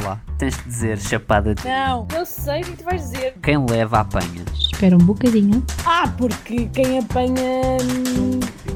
Olá. 0.00 0.22
Tens 0.38 0.56
de 0.56 0.62
dizer 0.62 1.00
chapada 1.00 1.56
de. 1.56 1.64
Não, 1.64 2.06
eu 2.14 2.24
sei 2.24 2.60
o 2.60 2.64
que 2.66 2.76
tu 2.76 2.84
vais 2.84 3.02
dizer. 3.02 3.34
Quem 3.42 3.66
leva 3.68 3.98
apanha. 3.98 4.44
Espera 4.54 4.94
um 4.94 5.00
bocadinho. 5.00 5.66
Ah, 5.84 6.06
porque 6.16 6.68
quem 6.68 7.00
apanha. 7.00 7.78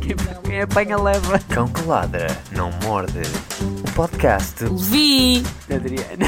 Quem, 0.00 0.16
quem 0.42 0.62
apanha 0.62 1.00
leva. 1.00 1.38
Cão 1.38 1.72
que 1.72 1.80
ladra, 1.82 2.26
não 2.50 2.72
morde. 2.82 3.20
O 3.88 3.94
podcast 3.94 4.64
Vi! 4.90 5.44
Adriana. 5.72 6.26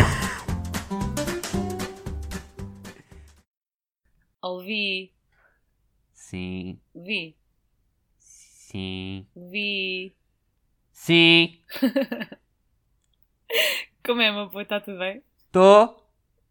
Ouvi, 4.40 5.12
Sim. 6.12 6.79
vi, 6.95 7.36
Sim. 8.20 9.26
vi. 9.34 10.14
Sim. 10.92 11.58
Como 14.05 14.21
é, 14.21 14.30
meu 14.32 14.48
pô? 14.50 14.61
Está 14.61 14.80
tudo 14.80 14.98
bem? 14.98 15.23
Tô. 15.50 15.95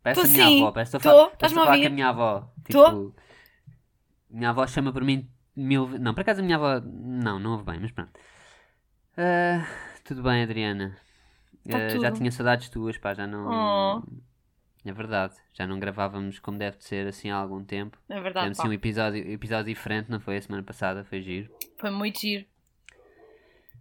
Parece 0.01 0.21
Tô 0.21 0.27
a 0.27 0.29
minha 0.31 0.45
sim. 0.47 0.61
avó. 0.61 0.71
Parece 0.71 0.97
que 0.97 1.03
Tô. 1.03 1.09
estou 1.09 1.21
a 1.25 1.29
fa- 1.29 1.33
Estás-me 1.33 1.37
que 1.37 1.45
estou 1.45 1.59
a 1.59 1.63
a 1.63 1.65
falar 1.65 1.79
com 1.81 1.87
a 1.87 1.89
minha 1.89 2.07
avó. 2.09 2.53
Tô. 2.71 2.85
Tipo. 3.09 3.15
Minha 4.29 4.49
avó 4.49 4.67
chama 4.67 4.91
por 4.91 5.03
mim 5.03 5.29
mil 5.55 5.85
vezes. 5.85 6.01
Não, 6.01 6.13
por 6.13 6.21
acaso 6.21 6.41
a 6.41 6.43
minha 6.43 6.57
avó. 6.57 6.81
Não, 6.83 7.39
não 7.39 7.51
ouve 7.51 7.63
bem, 7.63 7.79
mas 7.79 7.91
pronto. 7.91 8.11
Ah, 9.17 9.65
tudo 10.03 10.23
bem, 10.23 10.43
Adriana. 10.43 10.97
Tá 11.69 11.77
Ah, 11.77 11.89
já 11.89 12.09
tudo. 12.09 12.17
tinha 12.17 12.31
saudades 12.31 12.69
tuas, 12.69 12.97
pá, 12.97 13.13
já 13.13 13.27
não. 13.27 13.47
Oh. 13.47 14.03
É 14.85 14.91
verdade, 14.91 15.35
já 15.53 15.65
não 15.65 15.79
gravávamos 15.79 16.39
como 16.39 16.57
deve 16.57 16.75
de 16.77 16.83
ser 16.83 17.07
assim 17.07 17.29
há 17.29 17.37
algum 17.37 17.63
tempo. 17.63 17.97
É 18.09 18.15
verdade, 18.19 18.33
Tivemos 18.47 18.57
pá. 18.57 18.63
assim 18.63 18.69
um 18.69 18.73
episódio, 18.73 19.31
episódio 19.31 19.65
diferente, 19.73 20.11
não 20.11 20.19
foi 20.19 20.35
a 20.35 20.41
semana 20.41 20.61
passada, 20.61 21.05
foi 21.05 21.21
giro. 21.21 21.49
Foi 21.79 21.89
muito 21.89 22.19
giro. 22.19 22.45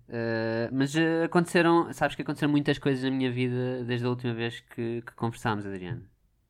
Uh, 0.09 0.69
mas 0.73 0.95
uh, 0.95 1.25
aconteceram, 1.25 1.93
sabes 1.93 2.15
que 2.17 2.23
aconteceram 2.23 2.51
muitas 2.51 2.79
coisas 2.79 3.03
na 3.03 3.11
minha 3.11 3.31
vida 3.31 3.83
desde 3.85 4.07
a 4.07 4.11
última 4.11 4.35
vez 4.35 4.61
que, 4.61 5.03
que 5.03 5.13
conversámos, 5.15 5.65
Adriana. 5.65 6.03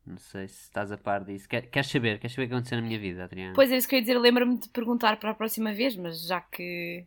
Não 0.05 0.17
sei 0.17 0.47
se 0.49 0.63
estás 0.63 0.91
a 0.91 0.97
par 0.97 1.23
disso. 1.23 1.47
Quer- 1.47 1.67
queres 1.69 1.89
saber? 1.89 2.19
Queres 2.19 2.33
saber 2.35 2.45
o 2.45 2.49
que 2.49 2.53
aconteceu 2.55 2.77
na 2.81 2.85
minha 2.85 2.99
vida, 2.99 3.23
Adriana? 3.23 3.53
Pois 3.55 3.71
é, 3.71 3.77
isso 3.77 3.87
que 3.87 3.95
eu 3.95 3.99
ia 3.99 4.01
dizer. 4.01 4.19
Lembra-me 4.19 4.57
de 4.57 4.67
perguntar 4.69 5.15
para 5.17 5.31
a 5.31 5.33
próxima 5.33 5.71
vez, 5.73 5.95
mas 5.95 6.25
já 6.27 6.41
que. 6.41 7.05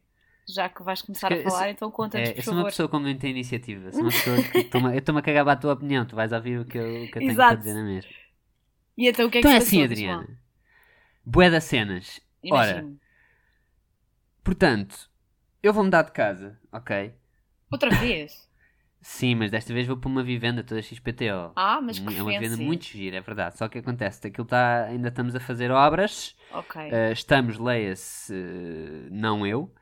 Já 0.48 0.68
que 0.68 0.80
vais 0.82 1.02
começar 1.02 1.26
Que 1.28 1.34
a 1.34 1.42
falar, 1.42 1.64
esse- 1.66 1.72
então 1.76 1.90
conta-nos, 1.90 2.28
É, 2.28 2.32
por 2.32 2.38
eu 2.38 2.42
sou 2.44 2.54
uma 2.54 2.64
pessoa 2.64 2.88
com 2.88 3.00
muita 3.00 3.26
iniciativa. 3.26 3.90
Sou 3.90 4.00
uma 4.00 4.10
pessoa 4.12 4.42
que 4.42 4.58
estou-me 4.58 4.88
eu 4.94 4.98
estou-me 4.98 5.18
a 5.18 5.22
cagar 5.22 5.46
a 5.48 5.56
tua 5.56 5.72
opinião. 5.74 6.06
Tu 6.06 6.14
vais 6.16 6.32
ouvir 6.32 6.60
o 6.60 6.64
que 6.64 6.78
eu, 6.78 7.02
o 7.02 7.10
que 7.10 7.18
eu 7.18 7.20
tenho 7.20 7.34
para 7.34 7.54
dizer 7.56 7.74
na 7.74 7.82
mesma. 7.82 8.10
E 8.96 9.08
então 9.08 9.26
o 9.26 9.30
que 9.30 9.38
é 9.38 9.40
Então 9.40 9.50
que 9.50 9.56
é 9.56 9.60
se 9.60 9.66
assim. 9.66 9.82
Adriana. 9.82 10.38
Bué 11.24 11.50
das 11.50 11.64
cenas. 11.64 12.20
Ora, 12.50 12.70
Imagino. 12.70 12.98
portanto, 14.44 15.10
eu 15.66 15.72
vou 15.72 15.82
mudar 15.82 16.02
de 16.02 16.12
casa, 16.12 16.58
ok? 16.72 17.12
Outra 17.70 17.90
vez? 17.90 18.46
Sim, 19.02 19.36
mas 19.36 19.50
desta 19.50 19.72
vez 19.72 19.86
vou 19.86 19.96
para 19.96 20.08
uma 20.08 20.22
vivenda 20.22 20.64
toda 20.64 20.82
XPTO. 20.82 21.52
Ah, 21.54 21.80
mas 21.80 21.98
que 21.98 22.18
é 22.18 22.22
uma 22.22 22.30
vivenda 22.30 22.56
muito 22.56 22.86
gira, 22.86 23.18
é 23.18 23.20
verdade. 23.20 23.56
Só 23.56 23.68
que 23.68 23.78
acontece, 23.78 24.26
aquilo 24.26 24.44
está, 24.44 24.84
ainda 24.84 25.08
estamos 25.08 25.34
a 25.36 25.40
fazer 25.40 25.70
obras. 25.70 26.34
Ok. 26.52 26.80
Uh, 26.80 27.12
estamos, 27.12 27.58
leia-se, 27.58 28.32
uh, 28.32 29.08
não 29.10 29.46
eu, 29.46 29.72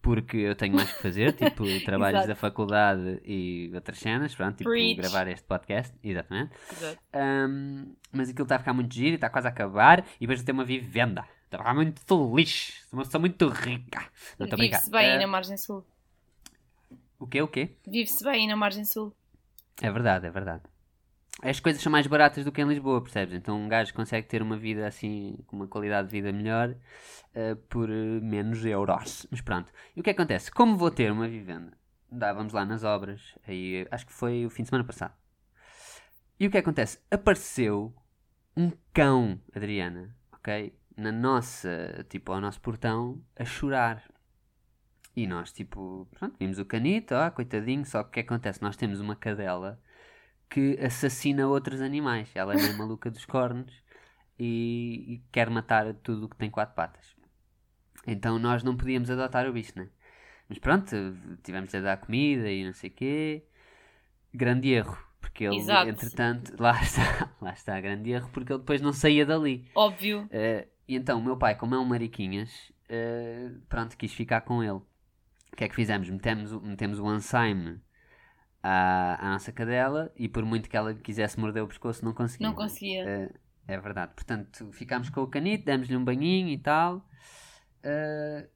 porque 0.00 0.36
eu 0.36 0.54
tenho 0.54 0.76
mais 0.76 0.92
que 0.92 1.02
fazer, 1.02 1.32
tipo 1.38 1.64
trabalhos 1.84 2.26
da 2.26 2.36
faculdade 2.36 3.20
e 3.24 3.70
outras 3.74 3.98
cenas, 3.98 4.34
pronto, 4.34 4.58
tipo 4.58 4.70
Preach. 4.70 4.96
gravar 4.96 5.26
este 5.28 5.46
podcast, 5.46 5.96
exatamente. 6.02 6.52
Exato. 6.70 6.98
Um, 7.14 7.96
mas 8.12 8.30
aquilo 8.30 8.44
está 8.44 8.56
a 8.56 8.58
ficar 8.60 8.74
muito 8.74 8.94
giro 8.94 9.10
e 9.10 9.14
está 9.14 9.28
quase 9.28 9.48
a 9.48 9.50
acabar, 9.50 10.04
e 10.20 10.20
depois 10.20 10.40
eu 10.40 10.46
tenho 10.46 10.58
uma 10.58 10.64
vivenda. 10.64 11.24
Está 11.48 11.56
a 11.56 11.60
ficar 11.60 11.74
muito 11.74 12.00
feliz, 12.02 12.84
sou 12.90 12.98
uma 12.98 13.04
pessoa 13.04 13.20
muito 13.20 13.48
rica. 13.48 14.06
Não 14.38 14.44
estou. 14.44 14.58
Vive-se 14.58 14.90
bem 14.90 15.12
aí 15.12 15.16
Uh, 15.16 15.20
na 15.20 15.26
margem 15.26 15.56
sul. 15.56 15.82
O 17.18 17.26
quê, 17.26 17.40
o 17.40 17.48
quê? 17.48 17.74
Vive-se 17.86 18.22
bem 18.22 18.42
aí 18.42 18.46
na 18.46 18.54
margem 18.54 18.84
sul. 18.84 19.16
É 19.80 19.90
verdade, 19.90 20.26
é 20.26 20.30
verdade. 20.30 20.62
As 21.40 21.58
coisas 21.58 21.80
são 21.80 21.90
mais 21.90 22.06
baratas 22.06 22.44
do 22.44 22.52
que 22.52 22.60
em 22.60 22.68
Lisboa, 22.68 23.00
percebes? 23.00 23.34
Então 23.34 23.58
um 23.58 23.66
gajo 23.66 23.94
consegue 23.94 24.28
ter 24.28 24.42
uma 24.42 24.58
vida 24.58 24.86
assim, 24.86 25.38
com 25.46 25.56
uma 25.56 25.66
qualidade 25.66 26.08
de 26.08 26.12
vida 26.12 26.32
melhor, 26.32 26.74
eh, 27.34 27.54
por 27.68 27.88
eh, 27.88 28.20
menos 28.20 28.62
euros. 28.64 29.26
Mas 29.30 29.40
pronto. 29.40 29.72
E 29.96 30.00
o 30.00 30.02
que 30.02 30.10
acontece? 30.10 30.50
Como 30.50 30.76
vou 30.76 30.90
ter 30.90 31.10
uma 31.10 31.28
vivenda? 31.28 31.72
Dávamos 32.10 32.52
lá 32.52 32.64
nas 32.64 32.84
obras, 32.84 33.34
aí 33.46 33.84
eh, 33.84 33.88
acho 33.90 34.06
que 34.06 34.12
foi 34.12 34.44
o 34.44 34.50
fim 34.50 34.64
de 34.64 34.68
semana 34.68 34.84
passado. 34.84 35.14
E 36.38 36.46
o 36.46 36.50
que 36.50 36.58
acontece? 36.58 36.98
Apareceu 37.10 37.94
um 38.56 38.70
cão, 38.92 39.40
Adriana, 39.54 40.14
ok? 40.32 40.77
Na 40.98 41.12
nossa, 41.12 42.04
tipo, 42.08 42.32
ao 42.32 42.40
nosso 42.40 42.60
portão, 42.60 43.22
a 43.36 43.44
chorar. 43.44 44.02
E 45.14 45.28
nós, 45.28 45.52
tipo, 45.52 46.08
pronto, 46.18 46.36
vimos 46.38 46.58
o 46.58 46.64
canito, 46.64 47.14
ah, 47.14 47.30
coitadinho, 47.30 47.84
só 47.86 48.02
que 48.02 48.08
o 48.08 48.12
que 48.14 48.20
acontece? 48.20 48.60
Nós 48.60 48.76
temos 48.76 48.98
uma 49.00 49.14
cadela 49.14 49.80
que 50.50 50.76
assassina 50.80 51.46
outros 51.46 51.80
animais. 51.80 52.28
Ela 52.34 52.54
é 52.54 52.56
meio 52.56 52.76
maluca 52.78 53.10
dos 53.10 53.24
cornos 53.24 53.72
e, 54.36 55.04
e 55.14 55.22
quer 55.30 55.48
matar 55.50 55.94
tudo 55.94 56.26
o 56.26 56.28
que 56.28 56.36
tem 56.36 56.50
quatro 56.50 56.74
patas. 56.74 57.16
Então 58.04 58.36
nós 58.36 58.64
não 58.64 58.76
podíamos 58.76 59.08
adotar 59.08 59.48
o 59.48 59.52
bicho, 59.52 59.72
né? 59.76 59.88
Mas 60.48 60.58
pronto, 60.58 60.96
tivemos 61.44 61.70
de 61.70 61.80
dar 61.80 61.98
comida 61.98 62.50
e 62.50 62.64
não 62.64 62.72
sei 62.72 62.90
o 62.90 62.92
quê. 62.92 63.44
Grande 64.34 64.72
erro, 64.72 64.98
porque 65.20 65.44
ele, 65.44 65.58
Exato. 65.58 65.90
entretanto, 65.90 66.54
lá 66.58 66.82
está, 66.82 67.30
lá 67.40 67.52
está, 67.52 67.80
grande 67.80 68.10
erro, 68.10 68.30
porque 68.32 68.52
ele 68.52 68.60
depois 68.60 68.80
não 68.80 68.92
saía 68.92 69.24
dali. 69.24 69.70
Óbvio. 69.74 70.26
Eh, 70.30 70.66
e 70.88 70.96
então 70.96 71.18
o 71.18 71.22
meu 71.24 71.36
pai, 71.36 71.54
como 71.56 71.74
é 71.74 71.78
um 71.78 71.84
mariquinhas, 71.84 72.72
eh, 72.88 73.50
pronto, 73.68 73.96
quis 73.96 74.12
ficar 74.12 74.40
com 74.42 74.62
ele. 74.62 74.72
O 75.52 75.56
que 75.56 75.64
é 75.64 75.68
que 75.68 75.74
fizemos? 75.74 76.08
Metemos, 76.10 76.52
o- 76.52 76.60
metemos 76.60 76.98
o 76.98 77.06
Ansaime 77.08 77.80
à, 78.62 79.26
à 79.28 79.32
nossa 79.32 79.52
cadela 79.52 80.12
e 80.16 80.28
por 80.28 80.44
muito 80.44 80.68
que 80.68 80.76
ela 80.76 80.94
quisesse 80.94 81.38
morder 81.38 81.62
o 81.62 81.68
pescoço 81.68 82.04
não 82.04 82.12
conseguia. 82.14 82.48
Não 82.48 82.54
conseguia. 82.54 83.04
Eh, 83.06 83.30
é 83.68 83.78
verdade. 83.80 84.12
Portanto, 84.14 84.70
ficámos 84.72 85.10
com 85.10 85.22
o 85.22 85.26
canito, 85.28 85.64
demos-lhe 85.64 85.96
um 85.96 86.04
banhinho 86.04 86.48
e 86.48 86.58
tal. 86.58 87.06
Eh, 87.82 88.48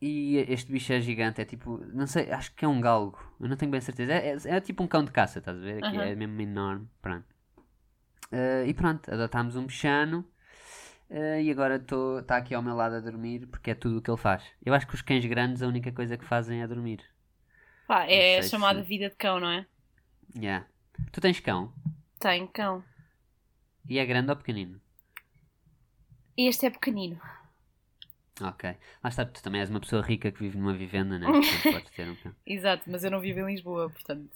e 0.00 0.36
este 0.48 0.70
bicho 0.70 0.92
é 0.92 1.00
gigante, 1.00 1.40
é 1.40 1.44
tipo, 1.44 1.78
não 1.92 2.06
sei, 2.06 2.30
acho 2.30 2.54
que 2.54 2.64
é 2.64 2.68
um 2.68 2.80
galgo, 2.80 3.18
eu 3.40 3.48
não 3.48 3.56
tenho 3.56 3.70
bem 3.72 3.80
certeza. 3.80 4.12
É, 4.12 4.36
é- 4.36 4.56
é 4.56 4.60
tipo 4.60 4.82
um 4.82 4.86
cão 4.86 5.04
de 5.04 5.10
caça, 5.10 5.40
estás 5.40 5.56
a 5.56 5.60
ver? 5.60 5.78
Aqui 5.84 5.96
Aham. 5.96 6.04
É 6.06 6.14
mesmo 6.14 6.40
enorme. 6.40 6.88
Pronto. 7.02 7.26
Eh, 8.30 8.66
e 8.68 8.74
pronto, 8.74 9.12
adotámos 9.12 9.56
um 9.56 9.66
bichano. 9.66 10.24
Eh, 11.10 11.42
e 11.42 11.50
agora 11.50 11.76
está 12.20 12.36
aqui 12.36 12.54
ao 12.54 12.62
meu 12.62 12.74
lado 12.74 12.94
a 12.96 13.00
dormir 13.00 13.46
porque 13.46 13.70
é 13.70 13.74
tudo 13.74 13.98
o 13.98 14.02
que 14.02 14.10
ele 14.10 14.16
faz. 14.18 14.42
Eu 14.64 14.74
acho 14.74 14.86
que 14.86 14.94
os 14.94 15.02
cães 15.02 15.24
grandes 15.24 15.62
a 15.62 15.66
única 15.68 15.90
coisa 15.92 16.16
que 16.16 16.24
fazem 16.24 16.62
é 16.62 16.66
dormir. 16.66 17.02
Pá, 17.86 18.04
é 18.06 18.34
Não 18.38 18.46
a 18.46 18.48
chamada 18.48 18.82
se- 18.82 18.88
vida 18.88 19.08
de 19.08 19.16
cão, 19.16 19.40
não 19.40 19.48
é? 19.48 19.66
Yeah. 20.36 20.66
Tu 21.12 21.20
tens 21.20 21.40
cão? 21.40 21.72
Tem 22.20 22.46
cão. 22.46 22.84
E 23.88 23.98
é 23.98 24.04
grande 24.04 24.30
ou 24.30 24.36
pequenino? 24.36 24.80
Este 26.36 26.66
é 26.66 26.70
pequenino. 26.70 27.20
Ok. 28.40 28.76
Lá 29.02 29.08
está, 29.10 29.24
tu 29.24 29.42
também 29.42 29.60
és 29.60 29.70
uma 29.70 29.80
pessoa 29.80 30.02
rica 30.02 30.30
que 30.30 30.38
vive 30.40 30.56
numa 30.58 30.74
vivenda, 30.74 31.18
né? 31.18 31.26
Portanto, 31.32 31.72
podes 31.72 31.90
ter 31.90 32.08
um 32.08 32.14
cão. 32.16 32.34
Exato, 32.46 32.84
mas 32.90 33.02
eu 33.02 33.10
não 33.10 33.20
vivo 33.20 33.40
em 33.40 33.46
Lisboa, 33.46 33.90
portanto. 33.90 34.30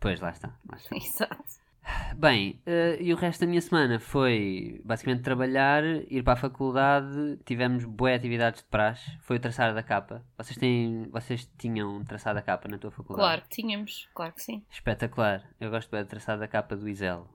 Pois, 0.00 0.20
lá 0.20 0.30
está. 0.30 0.58
Lá 0.68 0.76
está. 0.76 0.94
Exato. 0.96 1.67
Bem, 2.16 2.60
eh, 2.66 2.98
e 3.00 3.12
o 3.12 3.16
resto 3.16 3.40
da 3.40 3.46
minha 3.46 3.60
semana 3.60 4.00
foi 4.00 4.80
basicamente 4.84 5.22
trabalhar, 5.22 5.84
ir 5.84 6.22
para 6.22 6.32
a 6.32 6.36
faculdade, 6.36 7.38
tivemos 7.44 7.84
boas 7.84 8.14
atividades 8.16 8.62
de 8.62 8.68
praxe, 8.68 9.16
foi 9.20 9.36
o 9.36 9.40
traçar 9.40 9.72
da 9.74 9.82
capa. 9.82 10.24
Vocês, 10.36 10.56
têm, 10.56 11.08
vocês 11.10 11.48
tinham 11.58 12.02
traçado 12.04 12.38
a 12.38 12.42
capa 12.42 12.68
na 12.68 12.76
tua 12.78 12.90
faculdade? 12.90 13.20
Claro 13.26 13.42
que 13.42 13.48
tínhamos, 13.48 14.08
claro 14.14 14.32
que 14.32 14.42
sim. 14.42 14.64
Espetacular. 14.70 15.44
Eu 15.60 15.70
gosto 15.70 15.90
bem 15.90 16.02
de 16.02 16.08
traçar 16.08 16.38
da 16.38 16.48
capa 16.48 16.76
do 16.76 16.88
Isel. 16.88 17.28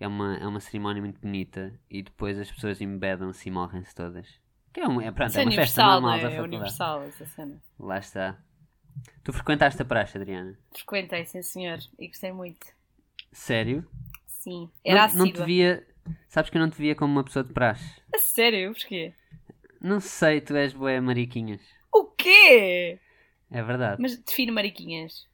É 0.00 0.08
uma, 0.08 0.36
é 0.38 0.46
uma 0.46 0.60
cerimónia 0.60 1.00
muito 1.02 1.20
bonita 1.20 1.72
e 1.90 2.02
depois 2.02 2.38
as 2.38 2.50
pessoas 2.50 2.80
embedam-se 2.80 3.48
e 3.48 3.52
morrem-se 3.52 3.94
todas. 3.94 4.26
Que 4.72 4.80
é, 4.80 4.88
um, 4.88 5.00
é, 5.00 5.10
pronto, 5.12 5.36
é 5.36 5.42
é 5.42 5.44
uma 5.44 5.52
festa 5.52 5.84
normal 5.84 6.18
é? 6.18 6.22
da 6.22 6.28
É 6.28 6.30
faculdade. 6.30 6.46
universal 6.56 7.02
essa 7.04 7.26
cena. 7.26 7.62
Lá 7.78 7.98
está. 7.98 8.38
Tu 9.22 9.32
frequentaste 9.32 9.80
a 9.80 9.84
praxe, 9.84 10.16
Adriana? 10.18 10.58
Frequentei, 10.72 11.24
sim 11.26 11.42
senhor, 11.42 11.78
e 11.98 12.08
gostei 12.08 12.32
muito. 12.32 12.66
Sério? 13.34 13.84
Sim, 14.26 14.70
era 14.84 15.08
não, 15.08 15.26
não 15.26 15.32
te 15.32 15.42
via. 15.42 15.84
Sabes 16.28 16.50
que 16.50 16.56
eu 16.56 16.60
não 16.60 16.70
te 16.70 16.78
via 16.78 16.94
como 16.94 17.12
uma 17.12 17.24
pessoa 17.24 17.44
de 17.44 17.52
praxe? 17.52 18.00
A 18.14 18.18
sério? 18.18 18.72
Porquê? 18.72 19.12
Não 19.80 19.98
sei, 20.00 20.40
tu 20.40 20.54
és 20.54 20.72
boé 20.72 21.00
mariquinhas. 21.00 21.60
O 21.92 22.04
quê? 22.04 22.98
É 23.50 23.62
verdade. 23.62 24.00
Mas 24.00 24.16
define 24.16 24.52
mariquinhas. 24.52 25.26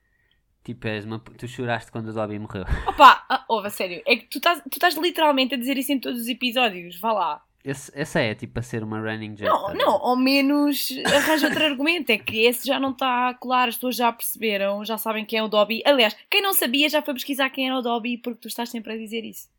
Tipo, 0.65 0.89
és 0.89 1.05
uma... 1.05 1.19
tu 1.19 1.47
choraste 1.47 1.93
quando 1.93 2.09
o 2.09 2.13
Dobby 2.13 2.39
morreu. 2.39 2.65
Opa, 2.87 3.25
ah, 3.29 3.45
ouve, 3.49 3.69
a 3.69 3.71
sério. 3.71 4.03
É 4.07 4.17
que 4.17 4.27
tu 4.27 4.39
estás, 4.39 4.63
tu 4.63 4.75
estás 4.75 4.97
literalmente 4.97 5.55
a 5.55 5.59
dizer 5.59 5.77
isso 5.77 5.93
em 5.93 6.01
todos 6.01 6.23
os 6.23 6.29
episódios. 6.29 6.99
Vá 7.01 7.13
lá. 7.13 7.45
Esse, 7.63 7.93
essa 7.95 8.21
é 8.21 8.35
tipo 8.35 8.59
a 8.59 8.63
ser 8.63 8.83
uma 8.83 8.99
running 8.99 9.37
joke. 9.37 9.43
Não, 9.45 9.67
tá 9.67 9.75
não, 9.75 9.91
ao 9.93 10.17
menos 10.17 10.89
arranja 11.05 11.47
outro 11.49 11.63
argumento. 11.65 12.09
É 12.11 12.17
que 12.19 12.39
esse 12.47 12.67
já 12.67 12.81
não 12.81 12.93
está 12.93 13.35
claro, 13.35 13.69
as 13.69 13.75
pessoas 13.75 13.97
já 13.97 14.11
perceberam, 14.11 14.83
já 14.85 14.97
sabem 14.97 15.27
quem 15.27 15.39
é 15.39 15.43
o 15.43 15.49
Dobby. 15.49 15.83
Aliás, 15.85 16.17
quem 16.31 16.41
não 16.41 16.55
sabia 16.55 16.89
já 16.89 17.03
foi 17.03 17.13
pesquisar 17.15 17.51
quem 17.51 17.67
era 17.69 17.79
o 17.79 17.83
Dobby 17.83 18.17
porque 18.17 18.41
tu 18.41 18.49
estás 18.49 18.71
sempre 18.71 18.95
a 18.95 18.97
dizer 18.97 19.25
isso. 19.25 19.51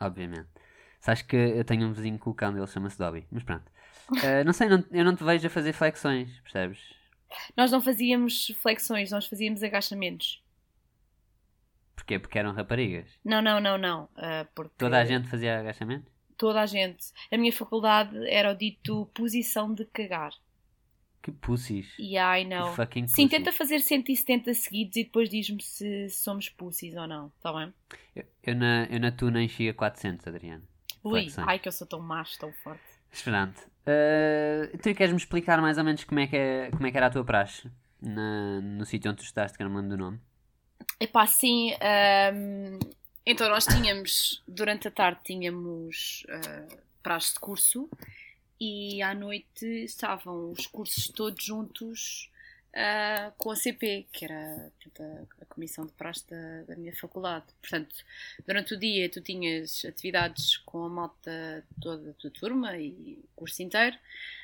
Obviamente. 0.00 0.48
Sabes 1.00 1.22
que 1.22 1.36
eu 1.36 1.64
tenho 1.64 1.86
um 1.86 1.92
vizinho 1.92 2.18
com 2.18 2.30
o 2.30 2.34
cão 2.34 2.52
dele 2.52 2.66
chama-se 2.66 2.98
Dobby. 2.98 3.24
Mas 3.30 3.44
pronto. 3.44 3.64
Eh, 4.24 4.42
não 4.42 4.52
sei, 4.52 4.68
não- 4.68 4.84
eu 4.90 5.04
não 5.04 5.14
te 5.14 5.22
vejo 5.22 5.46
a 5.46 5.50
fazer 5.50 5.72
flexões, 5.72 6.40
percebes? 6.40 6.80
Nós 7.56 7.70
não 7.70 7.80
fazíamos 7.80 8.48
flexões, 8.60 9.10
nós 9.12 9.26
fazíamos 9.26 9.62
agachamentos. 9.62 10.42
Porquê? 11.94 12.18
Porque 12.18 12.38
eram 12.38 12.52
raparigas. 12.52 13.06
Não, 13.24 13.40
não, 13.42 13.60
não, 13.60 13.78
não. 13.78 14.08
ah, 14.16 14.46
porque 14.54 14.74
Toda 14.78 14.98
a 14.98 15.04
gente 15.04 15.28
fazia 15.28 15.58
agachamento? 15.58 16.10
Toda 16.36 16.60
a 16.62 16.66
gente. 16.66 17.06
A 17.32 17.36
minha 17.36 17.52
faculdade 17.52 18.16
era 18.28 18.52
o 18.52 18.54
dito 18.56 19.06
posição 19.14 19.72
de 19.72 19.84
cagar. 19.86 20.32
Que 21.22 21.32
pussies. 21.32 21.86
E 21.98 22.16
I 22.18 22.44
Que 22.44 22.50
know. 22.50 22.72
fucking 22.74 23.08
Sim, 23.08 23.26
pussies. 23.26 23.30
tenta 23.30 23.52
fazer 23.52 23.80
170 23.80 24.54
seguidos 24.54 24.96
e 24.96 25.04
depois 25.04 25.28
diz-me 25.28 25.62
se 25.62 26.08
somos 26.10 26.48
pussies 26.48 26.94
ou 26.96 27.06
não. 27.06 27.32
Está 27.36 27.52
bem? 27.52 27.72
Eu, 28.14 28.24
eu 28.44 28.54
na, 28.54 28.84
eu 28.84 29.00
na 29.00 29.10
Tuna 29.10 29.42
enchia 29.42 29.74
400, 29.74 30.26
Adriano. 30.26 30.62
Ui, 31.02 31.22
Flexão. 31.22 31.48
ai 31.48 31.58
que 31.58 31.68
eu 31.68 31.72
sou 31.72 31.86
tão 31.86 32.00
macho, 32.00 32.38
tão 32.38 32.52
forte. 32.52 32.82
Esperante. 33.12 33.60
Uh, 33.86 34.76
tu 34.78 34.94
queres-me 34.94 35.16
explicar 35.16 35.60
mais 35.60 35.78
ou 35.78 35.84
menos 35.84 36.04
como 36.04 36.20
é 36.20 36.26
que, 36.26 36.36
é, 36.36 36.70
como 36.70 36.86
é 36.86 36.90
que 36.90 36.96
era 36.96 37.06
a 37.06 37.10
tua 37.10 37.24
praxe 37.24 37.70
na- 38.00 38.60
no 38.60 38.84
sítio 38.84 39.10
onde 39.10 39.18
tu 39.20 39.24
estudaste, 39.24 39.56
que 39.56 39.62
eu 39.62 39.68
não 39.68 39.74
me 39.74 39.80
lembro 39.82 39.96
do 39.96 40.02
nome? 40.04 40.20
Epá, 41.00 41.26
sim. 41.26 41.72
ahm, 41.80 42.78
então 43.26 43.48
nós 43.48 43.66
tínhamos, 43.66 44.42
durante 44.46 44.88
a 44.88 44.90
tarde 44.90 45.20
tínhamos 45.24 46.24
uh, 46.28 46.78
de 47.34 47.40
curso 47.40 47.90
e 48.60 49.02
à 49.02 49.12
noite 49.14 49.66
estavam 49.84 50.52
os 50.52 50.66
cursos 50.66 51.08
todos 51.08 51.44
juntos 51.44 52.30
ah, 52.78 53.32
com 53.38 53.50
a 53.50 53.56
CP, 53.56 54.06
que 54.12 54.26
era 54.26 54.70
portanto, 54.82 55.35
a, 55.50 55.54
comissão 55.54 55.86
de 55.86 55.92
praxe 55.92 56.24
da, 56.28 56.62
da 56.62 56.76
minha 56.76 56.94
faculdade. 56.94 57.46
Portanto, 57.60 57.94
durante 58.46 58.74
o 58.74 58.78
dia 58.78 59.08
tu 59.08 59.20
tinhas 59.20 59.84
atividades 59.84 60.58
com 60.58 60.84
a 60.84 60.88
malta 60.88 61.64
toda 61.80 62.02
da 62.02 62.12
tua 62.14 62.30
turma 62.30 62.76
e 62.76 63.18
o 63.22 63.28
curso 63.36 63.62
inteiro, 63.62 63.96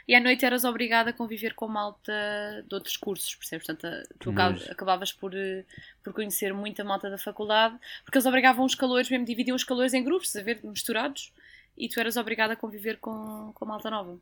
e 0.06 0.14
à 0.14 0.20
noite 0.20 0.44
eras 0.44 0.64
obrigada 0.64 1.10
a 1.10 1.12
conviver 1.12 1.54
com 1.54 1.66
a 1.66 1.68
malta 1.68 2.64
de 2.66 2.74
outros 2.74 2.96
cursos, 2.96 3.34
percebes? 3.34 3.66
Portanto, 3.66 4.08
tu 4.18 4.32
nojo. 4.32 4.70
acabavas 4.70 5.12
por, 5.12 5.34
eh, 5.34 5.64
por 6.02 6.12
conhecer 6.12 6.52
muita 6.52 6.82
malta 6.82 7.08
da 7.08 7.18
faculdade, 7.18 7.78
porque 8.04 8.18
eles 8.18 8.26
obrigavam 8.26 8.64
os 8.64 8.74
calores, 8.74 9.08
mesmo 9.08 9.24
dividiam 9.24 9.54
os 9.54 9.64
calores 9.64 9.94
em 9.94 10.02
grupos, 10.02 10.34
a 10.34 10.42
ver, 10.42 10.60
misturados, 10.64 11.32
e 11.76 11.88
tu 11.88 12.00
eras 12.00 12.16
obrigada 12.16 12.54
a 12.54 12.56
conviver 12.56 12.98
com, 12.98 13.52
com 13.54 13.64
a 13.64 13.68
malta 13.68 13.90
nova. 13.90 14.18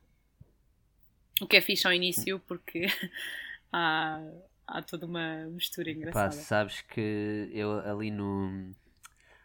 O 1.40 1.46
que 1.46 1.56
é 1.56 1.60
fixe 1.60 1.86
ao 1.86 1.92
início, 1.92 2.38
porque 2.46 2.86
há, 3.72 4.22
há 4.70 4.82
toda 4.82 5.06
uma 5.06 5.46
mistura 5.46 5.90
Pá, 5.90 5.96
engraçada. 5.96 6.32
sabes 6.32 6.80
que 6.82 7.50
eu 7.52 7.80
ali 7.80 8.10
no. 8.10 8.70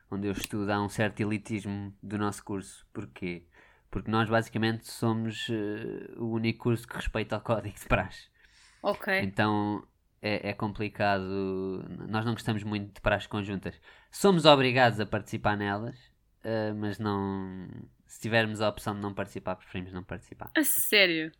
onde 0.09 0.27
eu 0.27 0.31
estudo 0.31 0.69
há 0.71 0.81
um 0.81 0.89
certo 0.89 1.19
elitismo 1.21 1.93
do 2.01 2.17
nosso 2.17 2.43
curso. 2.43 2.85
Porquê? 2.93 3.43
Porque 3.89 4.11
nós 4.11 4.29
basicamente 4.29 4.87
somos 4.91 5.47
eh, 5.49 6.13
o 6.17 6.25
único 6.31 6.63
curso 6.63 6.87
que 6.87 6.95
respeita 6.95 7.35
ao 7.35 7.41
código 7.41 7.77
de 7.77 7.85
praxe. 7.87 8.27
Ok. 8.81 9.19
Então 9.21 9.85
é, 10.21 10.49
é 10.49 10.53
complicado. 10.53 11.23
Nós 12.09 12.25
não 12.25 12.33
gostamos 12.33 12.63
muito 12.63 12.93
de 12.93 13.01
praxes 13.01 13.27
conjuntas. 13.27 13.79
Somos 14.11 14.45
obrigados 14.45 14.99
a 14.99 15.05
participar 15.05 15.55
nelas, 15.55 15.95
eh, 16.43 16.73
mas 16.73 16.99
não. 16.99 17.67
Se 18.05 18.19
tivermos 18.21 18.61
a 18.61 18.69
opção 18.69 18.93
de 18.95 19.01
não 19.01 19.13
participar, 19.13 19.55
preferimos 19.55 19.91
não 19.93 20.03
participar. 20.03 20.51
A 20.55 20.63
sério? 20.63 21.31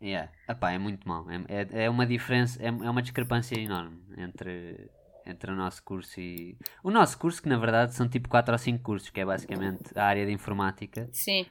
Yeah. 0.00 0.30
Epá, 0.48 0.72
é 0.72 0.78
muito 0.78 1.08
mau. 1.08 1.26
É, 1.30 1.62
é, 1.62 1.84
é 1.84 1.90
uma 1.90 2.06
diferença, 2.06 2.62
é, 2.62 2.66
é 2.66 2.70
uma 2.90 3.02
discrepância 3.02 3.58
enorme 3.58 3.98
entre, 4.18 4.90
entre 5.24 5.50
o 5.50 5.56
nosso 5.56 5.82
curso 5.82 6.20
e. 6.20 6.56
O 6.82 6.90
nosso 6.90 7.18
curso, 7.18 7.42
que 7.42 7.48
na 7.48 7.58
verdade 7.58 7.94
são 7.94 8.08
tipo 8.08 8.28
4 8.28 8.52
ou 8.52 8.58
5 8.58 8.82
cursos, 8.82 9.10
que 9.10 9.20
é 9.20 9.24
basicamente 9.24 9.82
a 9.96 10.04
área 10.04 10.26
de 10.26 10.32
informática, 10.32 11.08
Sim. 11.12 11.46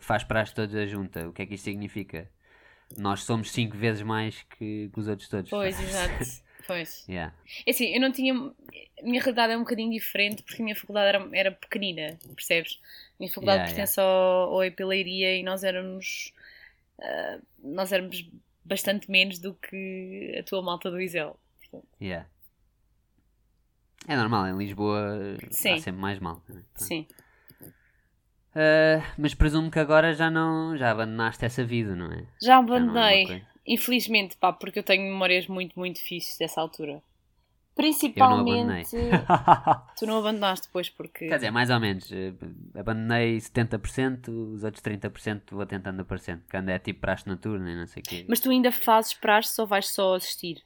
faz 0.00 0.24
praxe 0.24 0.54
todos 0.54 0.74
a 0.74 0.86
junta. 0.86 1.28
O 1.28 1.32
que 1.32 1.42
é 1.42 1.46
que 1.46 1.54
isto 1.54 1.64
significa? 1.64 2.30
Nós 2.98 3.22
somos 3.22 3.50
5 3.52 3.76
vezes 3.76 4.02
mais 4.02 4.42
que, 4.42 4.90
que 4.92 5.00
os 5.00 5.08
outros 5.08 5.28
todos. 5.28 5.48
Pois, 5.48 5.78
exato. 5.80 6.50
Pois. 6.66 7.04
Yeah. 7.08 7.34
É 7.66 7.70
assim, 7.70 7.86
eu 7.94 8.00
não 8.00 8.12
tinha. 8.12 8.34
A 8.34 9.02
minha 9.02 9.20
realidade 9.20 9.54
é 9.54 9.56
um 9.56 9.60
bocadinho 9.60 9.90
diferente 9.90 10.42
porque 10.42 10.60
a 10.60 10.64
minha 10.64 10.76
faculdade 10.76 11.16
era, 11.16 11.28
era 11.32 11.52
pequenina, 11.52 12.18
percebes? 12.34 12.78
A 12.82 13.16
minha 13.18 13.32
faculdade 13.32 13.60
Yeah, 13.60 13.74
pertence 13.74 13.98
ao, 14.00 14.54
ao 14.54 14.64
Epileiria 14.64 15.36
e 15.36 15.42
nós 15.42 15.64
éramos. 15.64 16.32
Ah, 17.02 17.38
nós 17.58 17.92
éramos 17.92 18.28
bastante 18.64 19.10
menos 19.10 19.38
do 19.38 19.54
que 19.54 20.36
a 20.38 20.42
tua 20.42 20.62
malta 20.62 20.90
do 20.90 21.00
Isel. 21.00 21.38
Portanto, 21.58 21.88
Yeah. 22.00 22.26
É 24.08 24.16
normal, 24.16 24.46
em 24.48 24.56
Lisboa 24.58 25.36
Sim. 25.50 25.74
há 25.74 25.78
sempre 25.80 26.00
mais 26.00 26.18
mal. 26.18 26.42
né? 26.48 26.62
Sim. 26.76 27.06
Ah, 28.54 29.02
mas 29.18 29.34
presumo 29.34 29.70
que 29.70 29.78
agora 29.78 30.12
já 30.14 30.30
não 30.30 30.76
já 30.76 30.90
abandonaste 30.90 31.44
essa 31.44 31.64
vida, 31.64 31.94
não 31.94 32.06
é? 32.12 32.26
Já 32.42 32.46
Já 32.56 32.62
não 32.62 32.74
é 32.74 32.76
abandonei. 32.76 33.26
coisa. 33.26 33.46
Infelizmente, 33.66 34.36
pá, 34.36 34.52
porque 34.52 34.78
eu 34.78 34.82
tenho 34.82 35.02
memórias 35.04 35.46
muito, 35.46 35.78
muito 35.78 36.00
fixes 36.02 36.36
dessa 36.38 36.60
altura. 36.60 37.02
Eu 37.88 38.28
não 38.28 38.40
abandonei. 38.40 38.84
Principalmente. 38.84 39.26
tu 39.98 40.06
não 40.06 40.18
abandonaste 40.18 40.66
depois 40.66 40.88
porque. 40.88 41.28
Quer 41.28 41.36
dizer, 41.36 41.50
mais 41.50 41.70
ou 41.70 41.80
menos. 41.80 42.10
eh, 42.12 42.32
Abandonei 42.74 43.36
70%, 43.38 44.28
os 44.54 44.64
outros 44.64 44.82
30% 44.82 45.42
vou 45.52 45.66
tentando 45.66 46.00
aparecer. 46.00 46.40
Que 46.48 46.56
ando 46.56 46.70
é 46.70 46.78
tipo 46.78 47.00
praxe 47.00 47.26
noturna 47.28 47.70
e 47.70 47.76
não 47.76 47.86
sei 47.86 48.02
o 48.02 48.04
quê. 48.04 48.24
Mas 48.28 48.40
tu 48.40 48.50
ainda 48.50 48.70
fazes 48.70 49.14
praxe 49.14 49.60
ou 49.60 49.66
vais 49.66 49.88
só 49.88 50.14
assistir? 50.14 50.62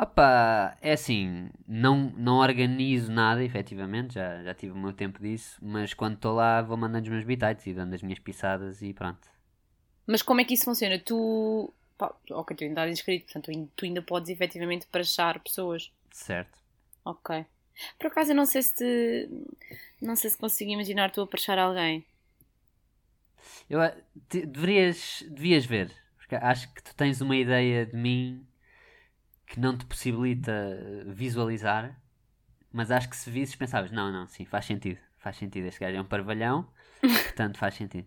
Opa, 0.00 0.76
é 0.80 0.92
assim, 0.92 1.50
não, 1.66 2.12
não 2.16 2.36
organizo 2.36 3.10
nada, 3.10 3.42
efetivamente, 3.42 4.14
já, 4.14 4.44
já 4.44 4.54
tive 4.54 4.72
o 4.72 4.76
meu 4.78 4.92
tempo 4.92 5.20
disso, 5.20 5.58
mas 5.60 5.92
quando 5.92 6.14
estou 6.14 6.34
lá 6.36 6.62
vou 6.62 6.76
mandando 6.76 7.02
os 7.02 7.08
meus 7.08 7.24
bitites 7.24 7.66
e 7.66 7.74
dando 7.74 7.94
as 7.94 8.02
minhas 8.02 8.20
pisadas 8.20 8.80
e 8.80 8.94
pronto. 8.94 9.28
Mas 10.06 10.22
como 10.22 10.40
é 10.40 10.44
que 10.44 10.54
isso 10.54 10.64
funciona? 10.66 11.00
Tu. 11.00 11.74
Pá, 11.98 12.14
ok, 12.30 12.56
tu 12.56 12.64
ainda 12.64 12.80
estás 12.82 12.92
inscrito, 12.92 13.24
portanto 13.32 13.70
tu 13.76 13.84
ainda- 13.84 14.00
podes 14.02 14.30
efetivamente 14.30 14.86
prachar 14.86 15.40
pessoas. 15.40 15.92
Certo. 16.12 16.56
Ok. 17.04 17.44
Por 17.98 18.06
acaso 18.08 18.30
eu 18.32 18.36
não 18.36 18.46
sei 18.46 18.62
se 18.62 18.74
te. 18.74 19.28
Não 20.00 20.14
sei 20.16 20.30
se 20.30 20.38
consigo 20.38 20.70
imaginar 20.70 21.10
tu 21.10 21.20
a 21.20 21.26
prachar 21.26 21.58
alguém. 21.58 22.04
Eu, 23.68 23.80
a- 23.82 23.94
te- 24.28 24.46
deverias, 24.46 25.24
devias 25.28 25.64
ver, 25.66 25.92
porque 26.16 26.34
acho 26.36 26.72
que 26.72 26.82
tu 26.82 26.94
tens 26.94 27.20
uma 27.20 27.36
ideia 27.36 27.84
de 27.86 27.96
mim 27.96 28.46
que 29.46 29.58
não 29.60 29.76
te 29.76 29.84
possibilita 29.86 30.52
eh, 30.52 31.04
visualizar, 31.06 32.00
mas 32.72 32.90
acho 32.90 33.08
que 33.08 33.16
se 33.16 33.30
visses 33.30 33.54
pensavas, 33.56 33.90
não, 33.90 34.12
não, 34.12 34.26
sim, 34.28 34.44
faz 34.44 34.66
sentido, 34.66 34.98
faz 35.18 35.36
sentido, 35.36 35.66
este 35.66 35.80
gajo 35.80 35.96
é 35.96 36.00
um 36.00 36.04
parvalhão, 36.04 36.68
portanto 37.00 37.58
faz 37.58 37.74
sentido. 37.74 38.06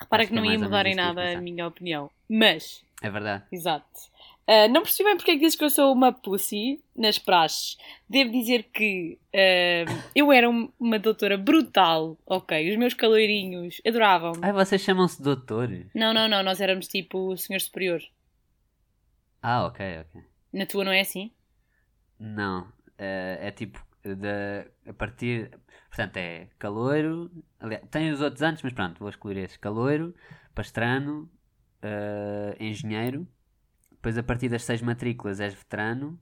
Repara 0.00 0.24
que 0.24 0.32
que 0.32 0.38
é 0.38 0.40
não 0.40 0.44
ia 0.50 0.58
mudar 0.58 0.86
em 0.86 0.94
nada 0.94 1.38
a 1.38 1.40
minha 1.40 1.66
opinião. 1.66 2.10
Mas. 2.28 2.84
É 3.02 3.10
verdade. 3.10 3.44
Exato. 3.52 3.86
Ah, 4.46 4.66
não 4.68 4.82
percebi 4.82 5.08
bem 5.08 5.16
porque 5.16 5.30
é 5.30 5.34
que 5.34 5.40
dizes 5.40 5.56
que 5.56 5.64
eu 5.64 5.70
sou 5.70 5.92
uma 5.92 6.12
pussy 6.12 6.82
nas 6.96 7.18
praxes. 7.18 7.76
Devo 8.08 8.30
dizer 8.32 8.64
que 8.64 9.18
ah, 9.34 9.84
eu 10.14 10.32
era 10.32 10.48
um- 10.50 10.72
uma 10.80 10.98
doutora 10.98 11.36
brutal, 11.38 12.18
ok? 12.26 12.68
Os 12.70 12.76
meus 12.76 12.94
caloirinhos 12.94 13.80
adoravam. 13.86 14.32
Ai, 14.42 14.52
vocês 14.52 14.80
chamam-se 14.80 15.22
doutor? 15.22 15.68
Não, 15.94 16.12
não, 16.12 16.28
não, 16.28 16.42
nós 16.42 16.60
éramos 16.60 16.88
tipo 16.88 17.36
senhor 17.36 17.60
superior. 17.60 18.00
Ah, 19.42 19.66
ok, 19.66 19.80
ok. 20.00 20.22
Na 20.52 20.66
tua 20.66 20.84
não 20.84 20.92
é 20.92 21.00
assim? 21.00 21.30
Não, 22.18 22.66
eh, 22.98 23.38
é 23.40 23.50
tipo 23.50 23.82
da 24.04 24.66
a 24.88 24.92
partir, 24.92 25.50
portanto 25.90 26.16
é 26.16 26.46
caloiro, 26.58 27.30
aliás, 27.58 27.84
tem 27.90 28.10
os 28.10 28.22
outros 28.22 28.40
antes, 28.40 28.62
mas 28.62 28.72
pronto, 28.72 28.98
vou 28.98 29.10
excluir 29.10 29.36
esses, 29.36 29.58
caloiro, 29.58 30.14
pastrano, 30.54 31.28
eh, 31.82 32.56
engenheiro, 32.58 33.28
depois 33.90 34.16
a 34.16 34.22
partir 34.22 34.48
das 34.48 34.64
seis 34.64 34.80
matrículas 34.80 35.40
és 35.40 35.52
veterano 35.52 36.18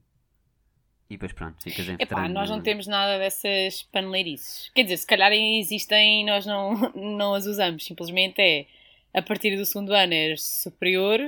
e 1.09 1.15
depois 1.15 1.31
pronto, 1.31 1.61
ficas 1.63 1.87
em 1.87 1.93
Epá, 1.93 2.03
veterano. 2.05 2.33
nós 2.33 2.49
não 2.49 2.61
temos 2.61 2.85
nada 2.85 3.17
dessas 3.17 3.83
paneleirices. 3.83 4.69
Quer 4.75 4.83
dizer, 4.83 4.97
se 4.97 5.07
calhar 5.07 5.31
existem 5.31 6.21
e 6.21 6.25
nós 6.25 6.45
não, 6.45 6.73
não 6.93 7.33
as 7.33 7.45
usamos. 7.45 7.85
Simplesmente 7.85 8.39
é 8.39 8.67
a 9.13 9.21
partir 9.21 9.57
do 9.57 9.65
segundo 9.65 9.91
ano 9.91 10.13
és 10.13 10.43
superior 10.43 11.19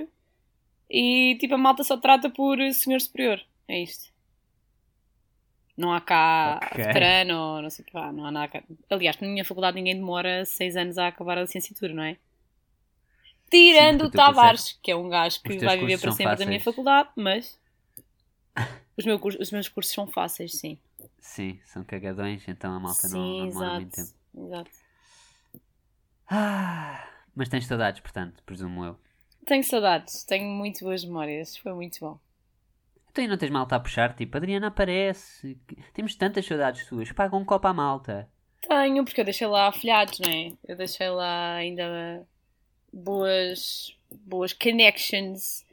e 0.90 1.36
tipo 1.40 1.56
a 1.56 1.58
malta 1.58 1.84
só 1.84 1.98
trata 1.98 2.30
por 2.30 2.58
senhor 2.74 3.02
superior. 3.02 3.42
É 3.68 3.82
isto. 3.82 4.11
Não 5.82 5.94
há 5.94 6.02
cá 6.02 6.60
Ok. 6.68 6.78
veterano 6.78 7.36
ou 7.38 7.62
não 7.62 7.70
sei 7.70 7.84
o 7.84 7.86
que 7.88 7.94
vá. 7.94 8.12
Não 8.12 8.26
há 8.26 8.32
nada 8.32 8.48
cá. 8.48 8.64
Aliás, 8.90 9.18
na 9.20 9.28
minha 9.28 9.46
faculdade 9.46 9.76
ninguém 9.76 9.96
demora 9.96 10.46
seis 10.46 10.76
anos 10.76 10.98
a 10.98 11.08
acabar 11.08 11.38
a 11.38 11.42
licenciatura, 11.42 11.94
não 11.94 12.04
é? 12.04 12.18
Tirando 13.52 14.06
porque 14.06 14.08
o 14.08 14.12
Tavares, 14.12 14.74
que 14.82 14.92
é 14.92 14.96
um 14.96 15.10
gajo 15.10 15.40
que 15.44 15.60
vai 15.60 15.78
viver 15.78 15.98
cursos 15.98 16.02
para 16.02 16.12
sempre 16.12 16.38
da 16.40 16.46
minha 16.46 16.60
faculdade, 16.60 17.10
mas 17.16 17.60
os, 18.98 19.06
meu 19.06 19.20
cur- 19.20 19.38
os 19.40 19.52
meus 19.52 19.68
cursos 19.68 19.94
são 19.94 20.08
fáceis, 20.08 20.54
sim. 20.54 20.78
Sim, 21.22 21.60
são 21.66 21.84
cagadões, 21.86 22.46
então 22.50 22.74
a 22.74 22.80
malta 22.80 23.08
não, 23.08 23.18
Sim, 23.20 23.38
não 23.38 23.48
demora 23.48 23.72
muito 23.72 23.92
tempo. 23.92 24.12
exato. 24.36 24.72
Ah, 26.28 27.08
mas 27.36 27.48
tens 27.50 27.66
saudades, 27.68 28.02
portanto, 28.02 28.42
presumo 28.44 28.84
eu. 28.86 29.00
Tenho 29.46 29.64
saudades, 29.64 30.24
tenho 30.24 30.50
muito 30.50 30.84
boas 30.84 31.06
memórias, 31.06 31.56
foi 31.56 31.74
muito 31.74 32.00
bom. 32.00 32.20
Tu 33.14 33.22
aí 33.22 33.28
não 33.28 33.38
tens 33.38 33.50
malta 33.50 33.76
a 33.76 33.80
puxar, 33.80 34.14
tipo, 34.16 34.38
Adriana 34.38 34.68
aparece, 34.68 35.58
temos 35.94 36.16
tantas 36.16 36.46
saudades 36.46 36.86
tuas, 36.88 37.12
paga 37.12 37.36
um 37.36 37.44
copo 37.44 37.68
à 37.68 37.74
malta. 37.74 38.30
Tenho, 38.68 39.04
porque 39.04 39.20
eu 39.22 39.26
deixei 39.26 39.48
lá 39.48 39.68
afilhados, 39.68 40.20
não 40.20 40.30
é? 40.32 40.54
Eu 40.66 40.78
deixei 40.78 41.10
lá 41.10 41.56
ainda 41.56 42.26
boas, 42.94 43.98
boas 44.12 44.54
connections, 44.54 45.66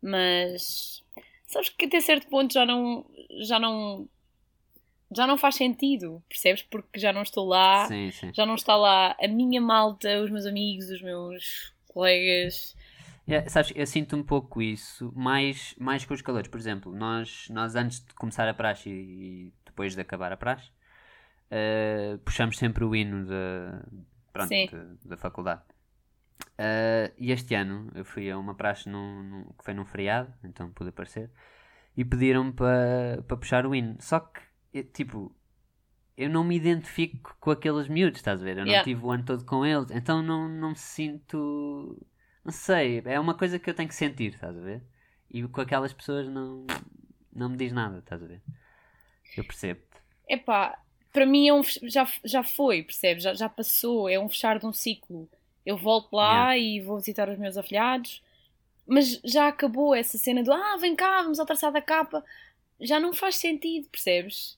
mas 0.00 1.02
sabes 1.46 1.68
que 1.70 1.84
até 1.86 2.00
certo 2.00 2.28
ponto 2.28 2.54
já 2.54 2.64
não, 2.64 3.04
já 3.42 3.58
não, 3.58 4.08
já 5.14 5.26
não 5.26 5.36
faz 5.36 5.56
sentido, 5.56 6.22
percebes? 6.28 6.62
Porque 6.62 6.98
já 6.98 7.12
não 7.12 7.22
estou 7.22 7.46
lá, 7.46 7.86
Sim, 7.86 8.10
sim. 8.10 8.30
já 8.32 8.46
não 8.46 8.54
está 8.54 8.76
lá 8.76 9.16
a 9.20 9.28
minha 9.28 9.60
malta, 9.60 10.22
os 10.22 10.30
meus 10.30 10.46
amigos, 10.46 10.88
os 10.90 11.02
meus 11.02 11.74
colegas. 11.88 12.76
Yeah, 13.28 13.48
sabes, 13.50 13.72
eu 13.74 13.86
sinto 13.86 14.16
um 14.16 14.22
pouco 14.22 14.62
isso, 14.62 15.12
mais, 15.16 15.74
mais 15.78 16.04
com 16.04 16.14
os 16.14 16.22
calores. 16.22 16.48
Por 16.48 16.58
exemplo, 16.60 16.94
nós, 16.94 17.48
nós 17.50 17.74
antes 17.74 18.00
de 18.04 18.14
começar 18.14 18.48
a 18.48 18.54
praxe 18.54 18.88
e, 18.88 19.52
depois 19.64 19.94
de 19.96 20.00
acabar 20.00 20.32
a 20.32 20.36
praxe, 20.36 20.70
eh, 21.50 22.18
puxamos 22.24 22.56
sempre 22.56 22.84
o 22.84 22.94
hino 22.94 23.26
da, 23.26 23.84
pronto, 24.32 24.48
de- 24.50 25.08
da 25.08 25.16
faculdade. 25.16 25.62
Eh, 26.56 27.12
e 27.18 27.32
este 27.32 27.54
ano 27.54 27.90
eu 27.94 28.04
fui 28.04 28.30
a 28.30 28.38
uma 28.38 28.54
praxe 28.54 28.88
num, 28.88 29.22
num- 29.24 29.44
que 29.58 29.64
foi 29.64 29.74
num 29.74 29.84
feriado, 29.84 30.32
então 30.44 30.70
pude 30.70 30.90
aparecer, 30.90 31.28
e 31.96 32.04
pediram-me 32.04 32.52
para 32.52 33.22
para 33.26 33.36
puxar 33.36 33.66
o 33.66 33.74
hino. 33.74 33.96
Só 34.00 34.20
que, 34.20 34.40
eu, 34.72 34.84
tipo, 34.84 35.34
eu 36.16 36.30
não 36.30 36.44
me 36.44 36.56
identifico 36.56 37.36
com 37.40 37.50
aqueles 37.50 37.88
miúdos, 37.88 38.18
estás 38.20 38.40
a 38.40 38.44
ver? 38.44 38.58
Eu 38.58 38.64
não 38.64 38.70
Yeah. 38.72 38.84
tive 38.84 39.04
o 39.04 39.10
ano 39.10 39.24
todo 39.24 39.44
com 39.44 39.66
eles, 39.66 39.90
então 39.90 40.22
não, 40.22 40.48
não 40.48 40.70
me 40.70 40.76
sinto. 40.76 41.98
Não 42.46 42.52
sei, 42.52 43.02
é 43.06 43.18
uma 43.18 43.34
coisa 43.34 43.58
que 43.58 43.68
eu 43.68 43.74
tenho 43.74 43.88
que 43.88 43.94
sentir, 43.96 44.34
estás 44.34 44.56
a 44.56 44.60
ver? 44.60 44.80
E 45.28 45.42
com 45.48 45.60
aquelas 45.60 45.92
pessoas 45.92 46.28
não, 46.28 46.64
não 47.34 47.48
me 47.48 47.56
diz 47.56 47.72
nada, 47.72 47.98
estás 47.98 48.22
a 48.22 48.26
ver? 48.26 48.40
Eu 49.36 49.44
percebo-te. 49.44 49.98
Epá, 50.28 50.78
para 51.12 51.26
mim 51.26 51.48
é 51.48 51.52
um, 51.52 51.62
já, 51.64 52.06
já 52.24 52.44
foi, 52.44 52.84
percebes? 52.84 53.24
Já, 53.24 53.34
já 53.34 53.48
passou, 53.48 54.08
é 54.08 54.16
um 54.16 54.28
fechar 54.28 54.60
de 54.60 54.66
um 54.66 54.72
ciclo. 54.72 55.28
Eu 55.64 55.76
volto 55.76 56.14
lá 56.14 56.56
e 56.56 56.80
vou 56.80 56.98
visitar 56.98 57.28
os 57.28 57.36
meus 57.36 57.56
afilhados, 57.56 58.22
mas 58.86 59.20
já 59.24 59.48
acabou 59.48 59.92
essa 59.92 60.16
cena 60.16 60.44
do 60.44 60.52
ah, 60.52 60.76
vem 60.80 60.94
cá, 60.94 61.22
vamos 61.22 61.40
ao 61.40 61.46
traçar 61.46 61.72
da 61.72 61.82
capa. 61.82 62.24
Já 62.80 63.00
não 63.00 63.12
faz 63.12 63.34
sentido, 63.38 63.88
percebes? 63.88 64.56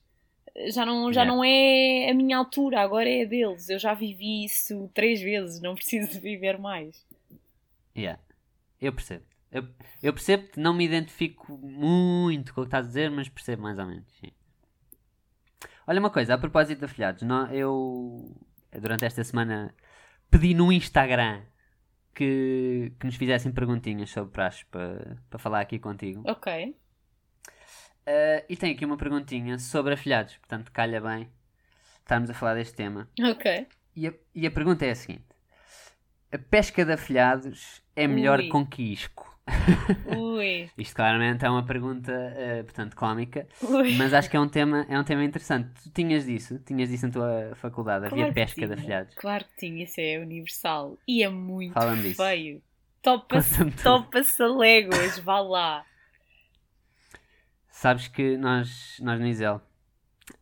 Já 0.67 0.85
não, 0.85 1.11
já 1.11 1.21
Yeah. 1.21 1.35
não 1.35 1.43
é 1.43 2.11
a 2.11 2.13
minha 2.13 2.37
altura, 2.37 2.81
agora 2.81 3.09
é 3.09 3.23
a 3.23 3.25
deles. 3.25 3.67
Eu 3.67 3.79
já 3.79 3.95
vivi 3.95 4.45
isso 4.45 4.91
três 4.93 5.19
vezes, 5.19 5.59
não 5.59 5.73
preciso 5.75 6.11
de 6.11 6.19
viver 6.19 6.59
mais. 6.59 7.03
Yeah. 7.99 8.21
Eu 8.79 8.93
percebo. 8.93 9.25
Eu, 9.51 9.67
eu 10.01 10.13
percebo-te, 10.13 10.59
não 10.59 10.73
me 10.73 10.85
identifico 10.85 11.57
muito 11.57 12.53
com 12.53 12.61
o 12.61 12.63
que 12.63 12.67
estás 12.67 12.85
a 12.85 12.87
dizer, 12.87 13.09
mas 13.11 13.27
percebo 13.27 13.63
mais 13.63 13.77
ou 13.79 13.85
menos. 13.85 14.05
Sim. 14.19 14.31
Olha 15.87 15.99
uma 15.99 16.09
coisa, 16.11 16.35
a 16.35 16.37
propósito 16.37 16.79
de 16.79 16.85
afilhados, 16.85 17.23
nó- 17.23 17.47
eu 17.47 18.35
durante 18.79 19.05
esta 19.05 19.23
semana 19.23 19.73
pedi 20.29 20.53
no 20.53 20.71
Instagram 20.71 21.41
que, 22.13 22.93
que 22.99 23.05
nos 23.07 23.15
fizessem 23.15 23.51
perguntinhas 23.51 24.09
sobre 24.11 24.31
praxe 24.31 24.63
para 24.65 25.17
para 25.29 25.39
falar 25.39 25.61
aqui 25.61 25.79
contigo. 25.79 26.23
Ok. 26.29 26.75
Uh, 28.07 28.45
e 28.47 28.55
tenho 28.55 28.75
aqui 28.75 28.85
uma 28.85 28.97
perguntinha 28.97 29.57
sobre 29.59 29.93
afilhados, 29.93 30.37
portanto 30.37 30.71
calha 30.71 30.99
bem 31.01 31.29
estarmos 31.99 32.29
a 32.29 32.33
falar 32.33 32.53
deste 32.55 32.75
tema. 32.75 33.09
Ok. 33.19 33.67
E 33.95 34.07
a, 34.07 34.13
e 34.35 34.45
a 34.47 34.51
pergunta 34.51 34.85
é 34.85 34.91
a 34.91 34.95
seguinte: 34.95 35.25
A 36.31 36.37
pesca 36.37 36.85
de 36.85 36.91
afilhados 36.93 37.81
é 38.03 38.07
melhor 38.07 38.39
Ui. 38.39 38.47
com 38.47 38.65
que 38.65 38.81
isco? 38.81 39.27
Ui. 40.17 40.69
Isto 40.77 40.95
claramente 40.95 41.45
é 41.45 41.49
uma 41.49 41.65
pergunta, 41.65 42.11
eh, 42.11 42.63
portanto, 42.63 42.95
cómica, 42.95 43.47
Ui. 43.61 43.95
mas 43.97 44.13
acho 44.13 44.29
que 44.29 44.37
é 44.37 44.39
um 44.39 44.47
tema, 44.47 44.85
é 44.87 44.99
um 44.99 45.03
tema 45.03 45.23
interessante. 45.23 45.69
Tu 45.83 45.89
tinhas 45.91 46.25
disso? 46.25 46.59
Tinhas 46.59 46.89
disso 46.89 47.07
na 47.07 47.13
tua 47.13 47.55
faculdade? 47.55 48.05
Havia 48.05 48.17
Claro 48.17 48.33
que 48.33 48.39
pesca 48.39 48.67
de 48.67 48.73
afilhados? 48.73 49.15
Claro 49.15 49.45
que 49.45 49.55
tinha, 49.57 49.83
isso 49.83 49.99
é 49.99 50.19
universal. 50.19 50.97
E 51.07 51.23
é 51.23 51.29
muito 51.29 51.73
Fala-me 51.73 52.01
disso. 52.03 52.23
feio. 52.23 52.61
Topa-se 53.01 53.71
topa 53.83 54.19
a 54.19 54.47
léguas, 54.47 55.19
vá 55.19 55.39
lá. 55.39 55.85
Sabes 57.69 58.07
que 58.07 58.37
nós, 58.37 58.97
nós 59.01 59.19
no 59.19 59.25
Isel, 59.25 59.61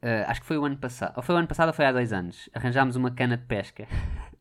eh, 0.01 0.25
acho 0.27 0.41
que 0.41 0.47
foi 0.47 0.57
o 0.57 0.65
ano 0.65 0.77
passado, 0.77 1.13
ou 1.15 1.23
foi 1.23 1.35
o 1.35 1.37
ano 1.37 1.47
passado 1.47 1.67
ou 1.67 1.73
foi 1.73 1.85
há 1.85 1.91
dois 1.91 2.11
anos, 2.11 2.49
arranjámos 2.53 2.95
uma 2.95 3.11
cana 3.11 3.37
de 3.37 3.45
pesca. 3.45 3.87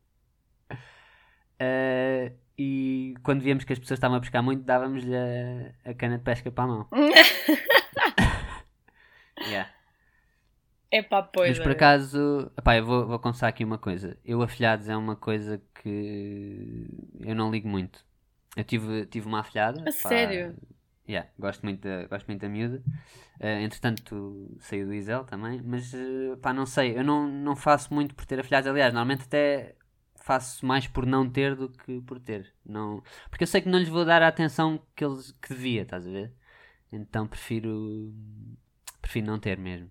Eh, 1.58 2.32
e 2.58 3.14
quando 3.22 3.42
víamos 3.42 3.64
que 3.64 3.72
as 3.72 3.78
pessoas 3.78 3.98
estavam 3.98 4.16
a 4.16 4.20
pescar 4.20 4.42
muito, 4.42 4.62
dávamos-lhe 4.64 5.14
a, 5.14 5.90
a 5.90 5.94
cana 5.94 6.18
de 6.18 6.24
pesca 6.24 6.50
para 6.50 6.64
a 6.64 6.66
mão. 6.66 6.88
Yeah. 9.46 9.70
É 10.90 11.02
pá, 11.02 11.22
pois. 11.22 11.50
Mas 11.50 11.58
por 11.58 11.72
acaso, 11.72 12.50
epá, 12.56 12.76
eu 12.76 12.84
vou, 12.84 13.06
vou 13.06 13.18
confessar 13.18 13.48
aqui 13.48 13.64
uma 13.64 13.78
coisa. 13.78 14.16
Eu 14.24 14.42
afilhados 14.42 14.88
é 14.88 14.96
uma 14.96 15.16
coisa 15.16 15.60
que 15.74 16.86
eu 17.20 17.34
não 17.34 17.50
ligo 17.50 17.68
muito. 17.68 18.04
Eu 18.56 18.64
tive, 18.64 19.04
tive 19.06 19.26
uma 19.26 19.40
afilhada. 19.40 19.80
A 19.80 19.84
pá, 19.84 19.92
sério? 19.92 20.56
yeah, 21.08 21.28
gosto, 21.38 21.62
muito 21.62 21.82
da, 21.82 22.06
gosto 22.06 22.26
muito 22.26 22.40
da 22.40 22.48
miúda. 22.48 22.82
Eh, 23.38 23.62
entretanto, 23.62 24.56
saiu 24.60 24.86
do 24.86 24.94
Isel 24.94 25.24
também. 25.24 25.60
Mas, 25.62 25.92
eh, 25.92 26.36
pá, 26.40 26.52
não 26.52 26.64
sei. 26.64 26.96
Eu 26.96 27.04
não, 27.04 27.28
não 27.28 27.54
faço 27.54 27.92
muito 27.92 28.14
por 28.14 28.24
ter 28.24 28.40
afilhados. 28.40 28.68
Aliás, 28.68 28.92
normalmente 28.92 29.24
até 29.24 29.74
faço 30.26 30.66
mais 30.66 30.88
por 30.88 31.06
não 31.06 31.30
ter 31.30 31.54
do 31.54 31.68
que 31.68 32.00
por 32.00 32.18
ter. 32.18 32.52
Não... 32.64 33.00
Porque 33.30 33.44
eu 33.44 33.46
sei 33.46 33.60
que 33.60 33.68
não 33.68 33.78
lhes 33.78 33.88
vou 33.88 34.04
dar 34.04 34.22
a 34.22 34.28
atenção 34.28 34.82
que, 34.96 35.04
eles, 35.04 35.30
que 35.40 35.50
devia, 35.50 35.82
estás 35.82 36.04
a 36.04 36.10
ver? 36.10 36.32
Então 36.92 37.28
prefiro. 37.28 38.12
Prefiro 39.00 39.26
não 39.26 39.38
ter 39.38 39.56
mesmo. 39.56 39.88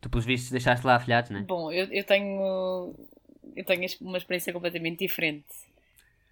Tu, 0.00 0.08
pelos 0.08 0.24
vistos, 0.24 0.52
deixaste 0.52 0.86
lá 0.86 0.94
afilhados, 0.94 1.28
não 1.30 1.40
é? 1.40 1.42
Bom, 1.42 1.72
eu, 1.72 1.86
eu 1.86 2.04
tenho. 2.04 2.94
Eu 3.56 3.64
tenho 3.64 3.84
uma 4.00 4.18
experiência 4.18 4.52
completamente 4.52 5.00
diferente. 5.00 5.46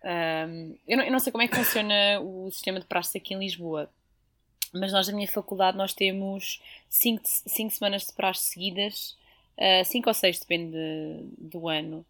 Ahm, 0.05 0.77
eu, 0.87 0.97
não, 0.97 1.05
eu 1.05 1.11
não 1.11 1.19
sei 1.19 1.33
como 1.33 1.43
é 1.43 1.49
que 1.49 1.57
funciona 1.57 2.21
o 2.21 2.49
sistema 2.53 2.79
de 2.79 2.87
praxe 2.87 3.19
aqui 3.19 3.35
em 3.35 3.41
Lisboa, 3.41 3.91
mas 4.73 4.93
nós, 4.93 5.09
na 5.09 5.15
minha 5.15 5.27
faculdade, 5.27 5.77
nós 5.77 5.95
temos 5.95 6.63
5 6.89 7.71
semanas 7.71 8.07
de 8.07 8.13
praxe 8.13 8.53
seguidas, 8.53 9.17
5 9.85 10.09
ou 10.11 10.15
6, 10.15 10.39
depende 10.41 10.77
do 11.39 11.69
ano, 11.69 12.05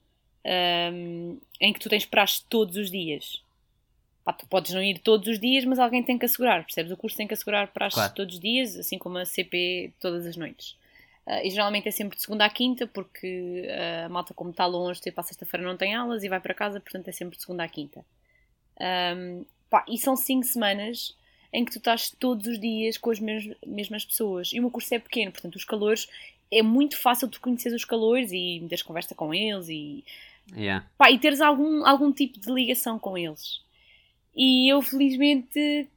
ahm, 0.44 1.36
em 1.60 1.72
que 1.72 1.80
tu 1.80 1.88
tens 1.88 2.04
praxe 2.06 2.42
todos 2.48 2.76
os 2.76 2.90
dias. 2.90 3.42
Pá, 4.24 4.32
tu 4.32 4.46
podes 4.46 4.72
não 4.72 4.82
ir 4.82 4.98
todos 5.00 5.28
os 5.28 5.38
dias, 5.38 5.64
mas 5.66 5.78
alguém 5.78 6.02
tem 6.02 6.18
que 6.18 6.24
assegurar, 6.24 6.64
percebes? 6.64 6.90
O 6.90 6.96
curso 6.96 7.16
tem 7.16 7.26
que 7.26 7.34
assegurar 7.34 7.68
praxe 7.68 7.96
Claro. 7.96 8.14
todos 8.14 8.34
os 8.36 8.40
dias, 8.40 8.76
assim 8.76 8.96
como 8.96 9.18
a 9.18 9.24
CP 9.26 9.92
todas 10.00 10.24
as 10.26 10.36
noites. 10.36 10.76
Ah, 11.26 11.44
e 11.44 11.50
geralmente 11.50 11.88
é 11.88 11.90
sempre 11.90 12.16
de 12.16 12.22
segunda 12.22 12.44
à 12.46 12.50
quinta, 12.50 12.86
porque 12.86 13.68
ah, 13.70 14.06
a 14.06 14.08
malta, 14.08 14.32
como 14.32 14.50
está 14.50 14.64
longe, 14.64 15.00
tipo, 15.00 15.20
à 15.20 15.22
sexta-feira 15.22 15.66
não 15.66 15.76
tem 15.76 15.94
aulas 15.94 16.24
e 16.24 16.28
vai 16.28 16.40
para 16.40 16.54
casa, 16.54 16.80
portanto 16.80 17.08
é 17.08 17.12
sempre 17.12 17.36
de 17.36 17.42
segunda 17.42 17.64
à 17.64 17.68
quinta. 17.68 18.04
Ahm, 18.80 19.44
pá, 19.70 19.84
e 19.88 19.98
são 19.98 20.16
cinco 20.16 20.44
semanas 20.46 21.14
em 21.52 21.64
que 21.64 21.70
tu 21.70 21.78
estás 21.78 22.10
todos 22.18 22.46
os 22.46 22.58
dias 22.58 22.96
com 22.98 23.10
as 23.10 23.20
mes- 23.20 23.54
mesmas 23.66 24.04
pessoas. 24.04 24.52
E 24.52 24.58
o 24.58 24.62
meu 24.62 24.70
curso 24.70 24.92
é 24.94 24.98
pequeno, 24.98 25.30
portanto 25.32 25.56
os 25.56 25.64
calores 25.64 26.08
é 26.58 26.62
muito 26.62 26.96
fácil 26.99 27.28
tu 27.28 27.40
conheceres 27.40 27.76
os 27.80 27.84
calores 27.84 28.30
e 28.32 28.64
teres 28.68 28.82
conversa 28.82 29.14
com 29.14 29.32
eles 29.34 29.68
e, 29.68 30.04
Yeah. 30.54 30.87
pá, 30.99 31.11
e 31.11 31.18
teres 31.18 31.40
algum, 31.40 31.87
algum 31.87 32.12
tipo 32.12 32.38
de 32.38 32.52
ligação 32.52 32.99
com 32.99 33.16
eles. 33.16 33.61
E 34.37 34.68
eu 34.70 34.82
felizmente, 34.82 35.88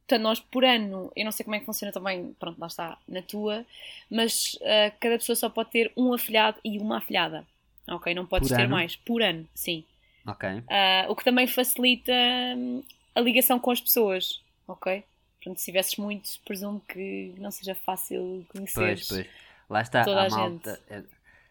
portanto, 0.00 0.22
nós 0.22 0.40
por 0.40 0.64
ano, 0.64 1.12
eu 1.14 1.24
não 1.24 1.32
sei 1.32 1.44
como 1.44 1.54
é 1.54 1.60
que 1.60 1.66
funciona 1.66 1.92
também, 1.92 2.34
pronto, 2.38 2.58
lá 2.58 2.66
está, 2.66 2.98
na 3.06 3.22
tua, 3.22 3.64
mas 4.10 4.58
ah, 4.62 4.90
cada 4.98 5.18
pessoa 5.18 5.36
só 5.36 5.48
pode 5.48 5.70
ter 5.70 5.92
um 5.96 6.12
afilhado 6.12 6.58
e 6.64 6.78
uma 6.78 6.98
afilhada. 6.98 7.46
Ok? 7.88 8.14
Não 8.14 8.26
podes 8.26 8.48
Por 8.48 8.56
ter 8.56 8.62
ano? 8.62 8.72
mais, 8.72 8.96
por 8.96 9.22
ano, 9.22 9.46
sim. 9.54 9.84
Ok. 10.26 10.48
Ah, 10.68 11.06
o 11.08 11.14
que 11.16 11.24
também 11.24 11.46
facilita 11.46 12.12
hum, 12.56 12.82
a 13.14 13.20
ligação 13.20 13.58
com 13.58 13.70
as 13.70 13.80
pessoas, 13.80 14.40
ok? 14.66 15.04
Portanto, 15.38 15.58
se 15.58 15.64
tivesses 15.66 15.96
muitos, 15.96 16.36
presumo 16.38 16.80
que 16.88 17.34
não 17.38 17.50
seja 17.50 17.74
fácil 17.74 18.44
conheceres. 18.48 19.08
Pois, 19.08 19.24
pois. 19.24 19.42
Lá 19.72 19.80
está, 19.80 20.04
toda 20.04 20.20
a 20.22 20.26
a 20.26 20.28
malta. 20.28 20.78
é- 20.88 21.02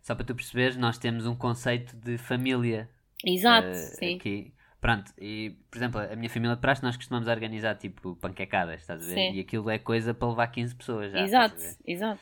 Só 0.01 0.13
para 0.13 0.23
tu 0.25 0.35
perceberes, 0.35 0.77
nós 0.77 0.97
temos 0.97 1.25
um 1.25 1.35
conceito 1.35 1.95
de 1.97 2.17
família 2.17 2.87
Exato, 3.25 3.67
eh, 3.67 3.73
sim. 3.73 4.15
aqui. 4.15 4.53
Pronto, 4.79 5.11
e 5.19 5.57
por 5.69 5.77
exemplo, 5.77 5.99
a 6.01 6.15
minha 6.15 6.29
família 6.29 6.55
de 6.55 6.61
praxe 6.61 6.81
nós 6.81 6.95
costumamos 6.97 7.27
organizar 7.27 7.75
tipo 7.75 8.15
panquecadas, 8.15 8.81
estás 8.81 9.03
a 9.03 9.05
ver? 9.07 9.13
Sim. 9.13 9.33
E 9.33 9.39
aquilo 9.39 9.69
é 9.69 9.77
coisa 9.77 10.13
para 10.13 10.27
levar 10.27 10.47
15 10.47 10.75
pessoas 10.75 11.11
já. 11.11 11.19
exato, 11.21 11.61
exato. 11.85 12.21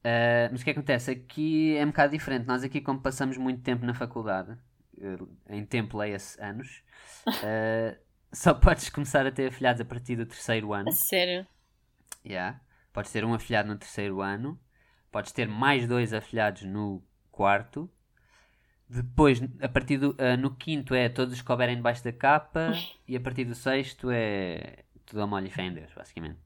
Uh, 0.00 0.48
mas 0.52 0.60
o 0.60 0.64
que 0.64 0.70
acontece? 0.70 1.10
Aqui 1.10 1.76
é 1.76 1.82
um 1.84 1.88
bocado 1.88 2.12
diferente. 2.12 2.46
Nós 2.46 2.62
aqui, 2.62 2.80
como 2.80 3.00
passamos 3.00 3.36
muito 3.36 3.62
tempo 3.62 3.84
na 3.84 3.92
faculdade, 3.92 4.52
uh, 4.98 5.28
em 5.48 5.64
tempo 5.64 5.98
leia-se 5.98 6.40
anos, 6.40 6.82
uh, 7.26 7.96
só 8.32 8.54
podes 8.54 8.88
começar 8.88 9.26
a 9.26 9.32
ter 9.32 9.48
afilhados 9.48 9.80
a 9.80 9.84
partir 9.84 10.14
do 10.16 10.24
terceiro 10.26 10.72
ano. 10.72 10.88
A 10.88 10.92
sério. 10.92 11.46
Yeah. 12.24 12.60
Podes 12.92 13.10
ter 13.10 13.24
um 13.24 13.34
afilhado 13.34 13.68
no 13.68 13.76
terceiro 13.76 14.20
ano, 14.20 14.60
podes 15.16 15.32
ter 15.32 15.48
mais 15.48 15.88
dois 15.88 16.12
afilhados 16.12 16.60
no 16.64 17.02
quarto. 17.32 17.90
Depois, 18.86 19.42
a 19.62 19.68
partir 19.68 19.96
do 19.96 20.14
ah, 20.18 20.36
no 20.36 20.54
quinto 20.54 20.94
é 20.94 21.08
todos 21.08 21.32
os 21.32 21.40
que 21.40 21.46
couberem 21.46 21.74
debaixo 21.74 22.04
da 22.04 22.12
capa 22.12 22.72
e 23.08 23.16
a 23.16 23.20
partir 23.20 23.46
do 23.46 23.54
sexto 23.54 24.10
é 24.10 24.84
tudo 25.06 25.22
ao 25.22 25.26
molho 25.26 25.46
e 25.46 25.50
fé 25.50 25.62
em 25.62 25.72
Deus, 25.72 25.90
basicamente. 25.96 26.36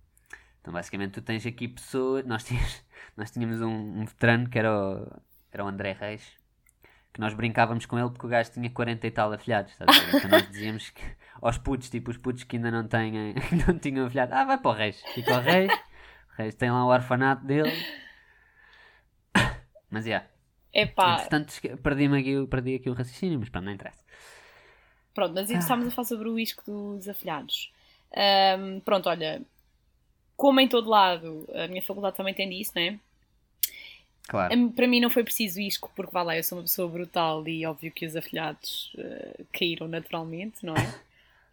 Então, 0.60 0.72
basicamente, 0.72 1.14
tu 1.14 1.20
tens 1.20 1.44
aqui 1.44 1.66
pessoas. 1.66 2.24
Nós 2.24 2.44
tínhamos, 2.44 2.84
nós 3.16 3.30
tínhamos 3.32 3.60
um, 3.60 4.02
um 4.02 4.04
veterano 4.04 4.48
que 4.48 4.56
era 4.56 4.72
o, 4.72 5.20
era 5.50 5.64
o 5.64 5.66
André 5.66 5.96
Reis, 5.98 6.32
que 7.12 7.20
nós 7.20 7.34
brincávamos 7.34 7.86
com 7.86 7.98
ele 7.98 8.10
porque 8.10 8.26
o 8.26 8.28
gajo 8.28 8.52
tinha 8.52 8.70
40 8.70 9.04
e 9.04 9.10
tal 9.10 9.32
afilhados. 9.32 9.74
A 9.80 9.92
ver? 9.92 10.16
Então, 10.16 10.30
nós 10.30 10.48
dizíamos 10.48 10.90
que 10.90 11.02
aos 11.42 11.58
putos, 11.58 11.90
tipo 11.90 12.08
os 12.12 12.16
putos 12.16 12.44
que 12.44 12.54
ainda 12.54 12.70
não 12.70 12.86
têm, 12.86 13.34
não 13.66 13.76
tinham 13.80 14.06
afilhado. 14.06 14.32
Ah, 14.32 14.44
vai 14.44 14.58
para 14.58 14.70
o 14.70 14.74
Reis. 14.74 15.02
Fica 15.12 15.38
o 15.38 15.40
Reis. 15.40 15.72
O 15.72 16.36
Reis 16.42 16.54
tem 16.54 16.70
lá 16.70 16.84
o 16.84 16.88
orfanato 16.88 17.44
dele. 17.44 17.72
Mas. 19.90 20.06
Yeah. 20.06 20.26
Epá, 20.72 21.14
Entretanto, 21.14 21.52
perdi-me 21.82 22.20
aqui, 22.20 22.46
perdi 22.46 22.76
aqui 22.76 22.88
o 22.88 22.92
raciocínio, 22.92 23.40
mas 23.40 23.48
pronto, 23.48 23.64
não 23.64 23.72
interessa. 23.72 24.04
pronto, 25.12 25.34
mas 25.34 25.50
estamos 25.50 25.88
a 25.88 25.90
falar 25.90 26.06
sobre 26.06 26.28
o 26.28 26.38
isco 26.38 26.62
dos 26.64 27.08
afilhados. 27.08 27.72
Ahm, 28.14 28.80
pronto, 28.84 29.08
olha, 29.08 29.42
como 30.36 30.60
em 30.60 30.68
todo 30.68 30.88
lado, 30.88 31.48
a 31.54 31.66
minha 31.66 31.82
faculdade 31.82 32.16
também 32.16 32.34
tem 32.34 32.48
disso, 32.48 32.72
não 32.76 32.82
é? 32.82 32.98
Claro. 34.28 34.70
Para 34.70 34.86
mim 34.86 35.00
não 35.00 35.10
foi 35.10 35.24
preciso 35.24 35.60
isco, 35.60 35.90
porque 35.96 36.12
vá 36.12 36.22
lá, 36.22 36.36
eu 36.36 36.44
sou 36.44 36.58
uma 36.58 36.62
pessoa 36.62 36.88
brutal 36.88 37.46
e 37.48 37.66
óbvio 37.66 37.90
que 37.90 38.06
os 38.06 38.14
afilhados 38.14 38.92
eh, 38.96 39.40
caíram 39.52 39.88
naturalmente, 39.88 40.64
não 40.64 40.74
é? 40.76 40.94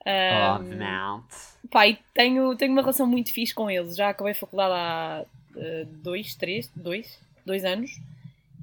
Obviamente. 0.53 1.25
Pá, 1.71 1.87
e 1.87 1.97
tenho, 2.13 2.55
tenho 2.55 2.71
uma 2.71 2.81
relação 2.81 3.07
muito 3.07 3.33
fixe 3.33 3.53
com 3.53 3.69
eles. 3.69 3.95
Já 3.95 4.09
acabei 4.09 4.33
a 4.33 4.35
faculdade 4.35 4.73
há 4.73 5.25
eh, 5.57 5.87
dois, 5.89 6.35
três, 6.35 6.71
dois, 6.75 7.19
dois 7.43 7.65
anos 7.65 7.99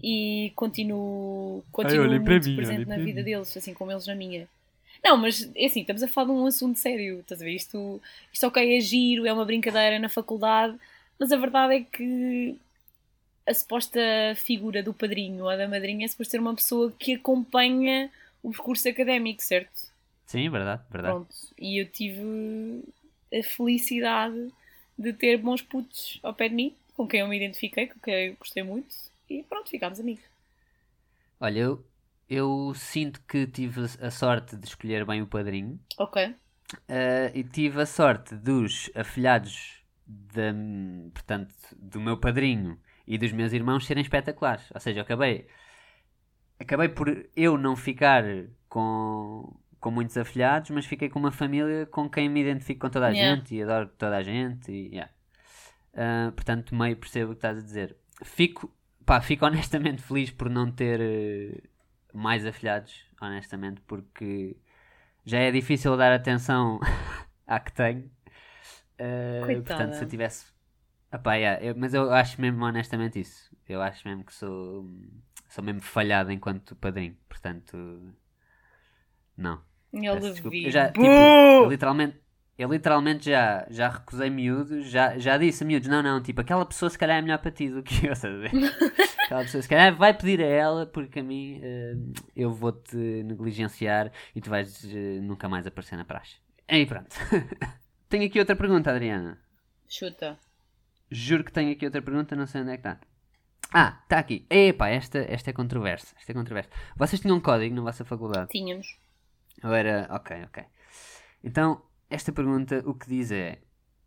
e 0.06 0.52
continuo, 0.54 1.64
continuo 1.72 2.06
para 2.06 2.34
muito 2.34 2.46
mim, 2.46 2.56
presente 2.56 2.86
na 2.86 2.98
vida 2.98 3.20
mim. 3.20 3.24
deles, 3.24 3.56
assim 3.56 3.72
como 3.72 3.90
eles 3.90 4.06
na 4.06 4.14
minha. 4.14 4.46
Não, 5.02 5.16
mas 5.16 5.50
é 5.56 5.64
assim, 5.64 5.80
estamos 5.80 6.02
a 6.02 6.08
falar 6.08 6.26
de 6.26 6.32
um 6.32 6.46
assunto 6.46 6.78
sério, 6.78 7.20
estás 7.20 7.40
a 7.40 7.44
ver? 7.44 7.54
Isto, 7.54 8.02
isto 8.30 8.46
ok, 8.46 8.76
é 8.76 8.80
giro, 8.82 9.24
é 9.24 9.32
uma 9.32 9.46
brincadeira 9.46 9.98
na 9.98 10.10
faculdade, 10.10 10.78
mas 11.18 11.32
a 11.32 11.38
verdade 11.38 11.76
é 11.76 11.80
que 11.80 12.54
a 13.46 13.54
suposta 13.54 13.98
figura 14.36 14.82
do 14.82 14.92
padrinho 14.92 15.44
ou 15.44 15.56
da 15.56 15.66
madrinha 15.66 16.04
é 16.04 16.08
suposto 16.08 16.32
ser 16.32 16.40
uma 16.40 16.54
pessoa 16.54 16.92
que 16.98 17.14
acompanha 17.14 18.10
o 18.42 18.50
percurso 18.50 18.86
académico, 18.86 19.42
certo? 19.42 19.90
Sim, 20.26 20.50
verdade, 20.50 20.82
verdade. 20.90 21.14
Pronto, 21.14 21.34
e 21.58 21.80
eu 21.80 21.86
tive 21.86 22.82
a 23.32 23.42
felicidade 23.42 24.52
de 24.98 25.14
ter 25.14 25.38
bons 25.38 25.62
putos 25.62 26.20
ao 26.22 26.34
pé 26.34 26.50
de 26.50 26.54
mim, 26.54 26.74
com 26.94 27.08
quem 27.08 27.20
eu 27.20 27.28
me 27.28 27.36
identifiquei, 27.36 27.86
com 27.86 27.98
quem 28.00 28.26
eu 28.26 28.36
gostei 28.38 28.62
muito, 28.62 28.94
e 29.40 29.42
pronto, 29.44 29.68
ficámos 29.70 30.00
amigos. 30.00 30.24
Olha, 31.40 31.58
eu, 31.58 31.86
eu 32.28 32.72
sinto 32.74 33.20
que 33.26 33.46
tive 33.46 33.82
a 34.00 34.10
sorte 34.10 34.56
de 34.56 34.66
escolher 34.66 35.04
bem 35.04 35.20
o 35.22 35.26
padrinho 35.26 35.78
Ok, 35.98 36.34
eh, 36.88 37.32
e 37.34 37.44
tive 37.44 37.80
a 37.82 37.86
sorte 37.86 38.34
dos 38.34 38.90
afilhados 38.94 39.82
da, 40.06 40.52
portanto, 41.12 41.54
do 41.76 42.00
meu 42.00 42.16
padrinho 42.18 42.78
e 43.06 43.18
dos 43.18 43.32
meus 43.32 43.52
irmãos 43.52 43.86
serem 43.86 44.02
espetaculares. 44.02 44.70
Ou 44.72 44.80
seja, 44.80 45.00
eu 45.00 45.02
acabei, 45.02 45.46
acabei 46.58 46.88
por 46.88 47.26
eu 47.36 47.58
não 47.58 47.76
ficar 47.76 48.24
com, 48.68 49.54
com 49.80 49.90
muitos 49.90 50.16
afilhados, 50.16 50.70
mas 50.70 50.86
fiquei 50.86 51.08
com 51.08 51.18
uma 51.18 51.30
família 51.32 51.86
com 51.86 52.08
quem 52.08 52.28
me 52.28 52.40
identifico 52.40 52.80
com 52.80 52.90
toda 52.90 53.06
a 53.08 53.10
Yeah. 53.10 53.36
gente 53.36 53.54
e 53.54 53.62
adoro 53.62 53.88
toda 53.98 54.16
a 54.16 54.22
gente. 54.22 54.70
E, 54.72 54.88
yeah. 54.88 55.12
Ah, 55.94 56.32
portanto, 56.34 56.74
meio 56.74 56.96
percebo 56.96 57.32
o 57.32 57.34
que 57.34 57.38
estás 57.38 57.58
a 57.58 57.62
dizer. 57.62 57.96
Fico, 58.24 58.74
pá, 59.06 59.20
fico 59.20 59.44
honestamente 59.46 60.02
feliz 60.02 60.30
por 60.30 60.48
não 60.50 60.70
ter 60.70 61.00
eh, 61.00 61.62
mais 62.12 62.44
afilhados, 62.46 63.04
honestamente, 63.20 63.80
porque 63.82 64.56
já 65.24 65.38
é 65.40 65.52
difícil 65.52 65.96
dar 65.96 66.12
atenção 66.14 66.80
à 67.46 67.60
que 67.60 67.72
tenho. 67.72 68.10
Coitada. 69.40 69.62
portanto, 69.64 69.94
se 69.94 70.04
eu 70.04 70.08
tivesse. 70.08 70.46
Epá, 71.12 71.34
yeah, 71.36 71.62
eu- 71.64 71.76
mas 71.76 71.94
eu 71.94 72.12
acho 72.12 72.40
mesmo 72.40 72.64
honestamente 72.64 73.20
isso. 73.20 73.54
Eu 73.68 73.82
acho 73.82 74.06
mesmo 74.08 74.24
que 74.24 74.34
sou, 74.34 74.88
sou 75.48 75.64
mesmo 75.64 75.80
falhado 75.80 76.32
enquanto 76.32 76.76
padrinho. 76.76 77.16
Portanto, 77.28 77.76
não. 79.36 79.62
Vi. 80.50 80.64
Eu 80.64 80.70
já, 80.70 80.92
tipo, 80.92 81.38
eu 81.58 81.68
literalmente, 81.68 82.20
eu 82.56 82.70
literalmente 82.70 83.30
já, 83.30 83.66
já 83.68 83.88
recusei 83.88 84.30
miúdos, 84.30 84.88
já, 84.88 85.18
já 85.18 85.36
disse 85.36 85.64
a 85.64 85.66
miúdos, 85.66 85.88
não, 85.88 86.02
não, 86.02 86.22
tipo, 86.22 86.40
aquela 86.40 86.64
pessoa 86.64 86.88
se 86.88 86.98
calhar 86.98 87.18
é 87.18 87.22
melhor 87.22 87.38
para 87.38 87.50
ti 87.50 87.68
do 87.68 87.82
que 87.82 88.06
eu, 88.06 88.12
estás 88.14 88.32
a 88.32 88.38
ver? 88.38 88.50
aquela 89.24 89.42
pessoa 89.42 89.62
se 89.62 89.68
calhar 89.68 89.94
vai 89.96 90.14
pedir 90.14 90.40
a 90.40 90.46
ela, 90.46 90.86
porque 90.86 91.20
a 91.20 91.22
mim 91.22 91.60
eh, 91.62 91.94
eu 92.36 92.52
vou-te 92.52 92.96
negligenciar 92.96 94.12
e 94.34 94.40
tu 94.40 94.50
vais 94.50 94.84
eh, 94.84 95.20
nunca 95.20 95.48
mais 95.48 95.66
aparecer 95.66 95.96
na 95.96 96.04
praxe. 96.04 96.36
E 96.68 96.86
pronto. 96.86 97.14
tenho 98.08 98.26
aqui 98.26 98.38
outra 98.38 98.54
pergunta, 98.54 98.90
Adriana. 98.90 99.38
Chuta. 99.88 100.38
Juro 101.10 101.44
que 101.44 101.52
tenho 101.52 101.72
aqui 101.72 101.84
outra 101.84 102.00
pergunta, 102.00 102.36
não 102.36 102.46
sei 102.46 102.62
onde 102.62 102.70
é 102.70 102.76
que 102.76 102.88
está. 102.88 103.00
Ah, 103.72 103.98
está 104.02 104.18
aqui. 104.18 104.46
Epá, 104.48 104.88
esta, 104.88 105.18
esta 105.28 105.50
é 105.50 105.52
controversa. 105.52 106.14
Esta 106.18 106.30
é 106.30 106.34
controversa. 106.34 106.70
Vocês 106.96 107.20
tinham 107.20 107.36
um 107.36 107.40
código 107.40 107.74
na 107.74 107.82
vossa 107.82 108.04
faculdade? 108.04 108.50
Tínhamos. 108.50 108.98
Ou 109.62 109.72
era. 109.74 110.06
Ok, 110.10 110.36
ok. 110.44 110.64
Então, 111.42 111.82
esta 112.10 112.32
pergunta 112.32 112.82
o 112.86 112.94
que 112.94 113.08
diz 113.08 113.30
é: 113.30 113.58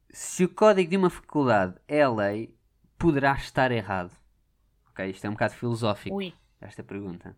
se 0.10 0.44
o 0.44 0.50
código 0.50 0.90
de 0.90 0.98
uma 0.98 1.10
faculdade 1.10 1.76
é 1.88 2.02
a 2.02 2.10
lei, 2.10 2.56
poderá 2.98 3.34
estar 3.34 3.72
errado? 3.72 4.12
Ok, 4.90 5.10
isto 5.10 5.26
é 5.26 5.30
um 5.30 5.34
bocado 5.34 5.54
filosófico, 5.54 6.16
Ui. 6.16 6.34
esta 6.62 6.84
pergunta. 6.84 7.36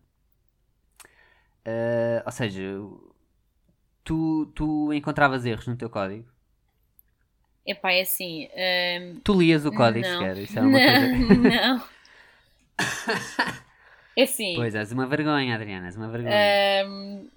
Ah, 1.64 2.22
ou 2.26 2.32
seja, 2.32 2.60
tu, 4.04 4.46
tu 4.54 4.92
encontravas 4.92 5.44
erros 5.44 5.66
no 5.66 5.76
teu 5.76 5.90
código? 5.90 6.28
Epá, 7.66 7.92
é 7.92 8.00
assim. 8.00 8.48
hum, 8.48 9.20
Tu 9.22 9.38
lias 9.38 9.64
o 9.66 9.72
código 9.72 10.06
não. 10.06 10.18
sequer? 10.18 10.38
Isso 10.38 10.58
é 10.58 10.62
uma 10.62 10.78
não, 10.78 10.86
coisa. 10.86 11.78
não. 11.78 11.82
É 14.16 14.24
assim. 14.24 14.54
Pois, 14.56 14.74
és 14.74 14.90
uma 14.90 15.06
vergonha, 15.06 15.54
Adriana, 15.54 15.86
és 15.86 15.96
uma 15.96 16.08
vergonha. 16.08 16.34
hum, 16.84 17.28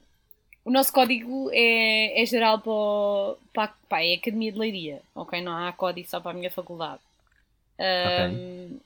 o 0.65 0.71
nosso 0.71 0.91
código 0.93 1.49
é, 1.53 2.21
é 2.21 2.25
geral 2.25 2.59
para, 2.61 2.71
o- 2.71 3.37
para, 3.53 3.63
a- 3.65 3.75
pá, 3.89 4.01
é 4.03 4.13
a 4.13 4.17
Academia 4.17 4.51
de 4.51 4.59
Leiria, 4.59 5.01
ok? 5.15 5.41
Não 5.41 5.53
há 5.55 5.71
código 5.73 6.07
só 6.09 6.19
para 6.19 6.31
a 6.31 6.33
minha 6.33 6.51
faculdade. 6.51 7.01
Hum, 7.79 8.79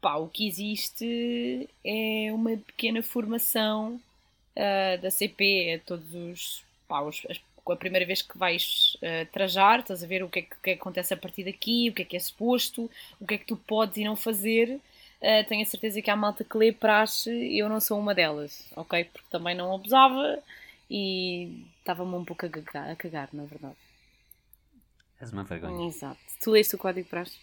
pá, 0.00 0.16
o 0.16 0.28
que 0.28 0.46
existe 0.46 1.68
é 1.84 2.32
uma 2.32 2.56
pequena 2.56 3.02
formação 3.02 4.00
ah, 4.56 4.96
da 4.98 5.10
CP 5.10 5.80
a 5.82 5.86
todos 5.86 6.14
os, 6.14 6.64
pá, 6.88 7.00
os- 7.02 7.26
as- 7.30 7.40
a 7.70 7.76
primeira 7.76 8.06
vez 8.06 8.22
que 8.22 8.36
vais 8.38 8.96
ah, 9.02 9.26
trajar, 9.32 9.80
estás 9.80 10.02
a 10.04 10.06
ver 10.06 10.22
o 10.24 10.28
que, 10.30 10.40
é 10.40 10.42
que, 10.42 10.54
o 10.56 10.60
que 10.62 10.70
é 10.70 10.74
que 10.74 10.80
acontece 10.80 11.14
a 11.14 11.16
partir 11.16 11.44
daqui, 11.44 11.90
o 11.90 11.94
que 11.94 12.02
é 12.02 12.04
que 12.04 12.16
é 12.16 12.20
suposto, 12.20 12.90
o 13.20 13.26
que 13.26 13.34
é 13.34 13.38
que 13.38 13.46
tu 13.46 13.56
podes 13.56 13.98
e 13.98 14.04
não 14.04 14.16
fazer. 14.16 14.80
Ah, 15.22 15.44
tenho 15.48 15.62
a 15.62 15.66
certeza 15.66 16.00
que 16.00 16.10
há 16.10 16.16
malta 16.16 16.44
que 16.44 16.56
lê 16.56 16.72
praxe 16.72 17.30
e 17.30 17.58
eu 17.58 17.68
não 17.68 17.80
sou 17.80 17.98
uma 17.98 18.14
delas, 18.14 18.66
ok? 18.74 19.04
Porque 19.04 19.28
também 19.30 19.54
não 19.54 19.74
abusava 19.74 20.38
e 20.90 21.66
estava-me 21.78 22.14
um 22.14 22.24
pouco 22.24 22.46
a 22.46 22.48
cagar, 22.48 22.90
a 22.90 22.96
cagar, 22.96 23.28
na 23.32 23.44
verdade. 23.44 23.76
És 25.20 25.30
uma 25.32 25.44
vergonha. 25.44 25.86
Exato. 25.86 26.18
Tu 26.42 26.50
leste 26.50 26.74
o 26.74 26.78
código 26.78 27.04
de 27.04 27.10
praxe? 27.10 27.38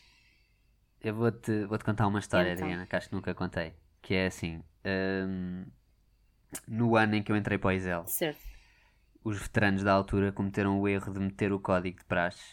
Eu 1.01 1.13
vou-te 1.13 1.65
vou 1.65 1.77
-te 1.77 1.85
contar 1.85 2.07
uma 2.07 2.19
história, 2.19 2.51
Então. 2.53 2.65
Adriana, 2.65 2.87
que 2.87 2.95
acho 2.95 3.09
que 3.09 3.15
nunca 3.15 3.33
contei. 3.35 3.73
Que 4.01 4.15
é 4.15 4.25
assim: 4.27 4.63
hum, 4.83 5.65
no 6.67 6.95
ano 6.95 7.15
em 7.15 7.21
que 7.23 7.31
eu 7.31 7.35
entrei 7.35 7.57
para 7.59 7.67
o 7.67 7.71
Isel, 7.71 8.05
Certo. 8.07 8.41
os 9.23 9.37
veteranos 9.39 9.83
da 9.83 9.93
altura 9.93 10.31
cometeram 10.31 10.79
o 10.79 10.87
erro 10.87 11.13
de 11.13 11.19
meter 11.19 11.51
o 11.53 11.59
código 11.59 11.99
de 11.99 12.05
praxe 12.05 12.43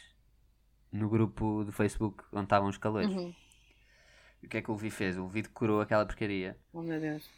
no 0.93 1.09
grupo 1.09 1.65
do 1.65 1.73
Facebook 1.73 2.23
onde 2.33 2.45
estavam 2.45 2.69
os 2.69 2.77
calores. 2.77 3.09
Uhum. 3.11 3.35
O 4.45 4.49
que 4.49 4.59
é 4.59 4.63
que 4.63 4.71
o 4.71 4.75
Levi 4.75 4.91
fez? 4.91 5.17
O 5.17 5.25
Levi 5.25 5.43
decorou 5.43 5.81
aquela 5.81 6.05
porcaria. 6.07 6.57
Oh 6.73 6.83
meu 6.83 7.01
Deus. 7.01 7.29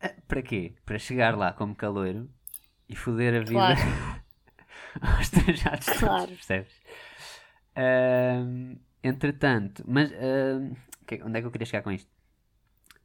Ah, 0.00 0.12
Para 0.28 0.42
quê? 0.42 0.74
Para 0.84 0.98
chegar 0.98 1.36
lá 1.36 1.52
como 1.52 1.74
caloiro 1.74 2.28
e 2.88 2.94
foder 2.96 3.34
a 3.34 3.44
vida 3.44 3.52
Claro. 3.52 3.80
aos 5.00 5.30
trajados 5.30 5.86
todos, 5.86 5.98
Claro. 5.98 6.26
percebes? 6.28 6.72
Entretanto, 9.02 9.82
mas 9.86 10.10
onde 11.24 11.38
é 11.38 11.40
que 11.40 11.46
eu 11.46 11.50
queria 11.50 11.66
chegar 11.66 11.82
com 11.82 11.90
isto? 11.92 12.10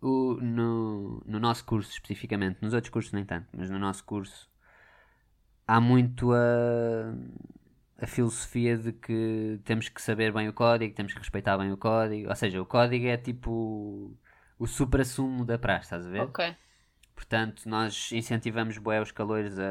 O- 0.02 0.36
no, 0.42 1.24
no 1.26 1.40
nosso 1.40 1.66
curso 1.66 1.92
especificamente, 1.92 2.60
nos 2.62 2.74
outros 2.74 2.92
cursos 2.92 3.12
nem 3.14 3.26
tanto, 3.26 3.48
mas 3.58 3.70
no 3.70 3.80
nosso 3.80 4.04
curso 4.04 4.48
há 5.68 5.82
muito 5.82 6.32
a, 6.34 6.38
a 8.00 8.06
filosofia 8.08 8.78
de 8.78 8.94
que 8.94 9.60
temos 9.66 9.90
que 9.90 10.02
saber 10.02 10.32
bem 10.32 10.48
o 10.48 10.54
código, 10.54 10.94
temos 10.94 11.14
que 11.14 11.20
respeitar 11.20 11.58
bem 11.58 11.72
o 11.72 11.78
código, 11.78 12.30
ou 12.30 12.36
seja, 12.36 12.62
o 12.62 12.66
código 12.66 13.08
é 13.08 13.18
tipo 13.18 14.16
o 14.60 14.68
supra-sumo 14.68 15.44
da 15.46 15.58
praxe, 15.58 15.86
estás 15.86 16.06
a 16.06 16.10
ver? 16.10 16.22
Ok. 16.22 16.56
Portanto, 17.16 17.64
nós 17.68 18.12
incentivamos 18.12 18.78
bué 18.78 19.02
os 19.02 19.12
calores 19.12 19.58
a, 19.58 19.66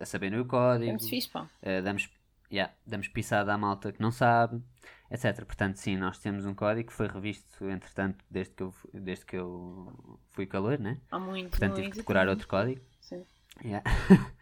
a 0.00 0.06
saberem 0.06 0.38
o 0.38 0.44
código, 0.44 0.90
É 0.90 0.92
muito 0.92 1.08
fixe, 1.08 1.28
pá. 1.28 1.48
eh, 1.60 1.82
damos, 1.82 2.08
yeah, 2.52 2.72
damos 2.86 3.08
pisada 3.08 3.52
à 3.52 3.58
malta 3.58 3.90
que 3.92 4.00
não 4.00 4.12
sabe, 4.12 4.62
etc. 5.10 5.44
Portanto, 5.44 5.76
sim, 5.76 5.96
nós 5.96 6.18
temos 6.18 6.46
um 6.46 6.54
código 6.54 6.88
que 6.90 6.94
foi 6.94 7.08
revisto, 7.08 7.68
entretanto, 7.68 8.24
desde 8.30 8.54
que 8.54 8.62
eu, 8.62 8.74
desde 8.94 9.24
que 9.26 9.36
eu 9.36 10.20
fui 10.30 10.46
calor, 10.46 10.78
né? 10.78 10.98
Há 11.10 11.18
muito, 11.18 11.50
Portanto, 11.50 11.70
muito. 11.72 11.82
tive 11.82 11.90
que 11.90 11.96
decorar 11.98 12.20
muito. 12.26 12.30
outro 12.36 12.48
código. 12.48 12.80
Sim. 13.00 13.24
Yeah. 13.64 13.82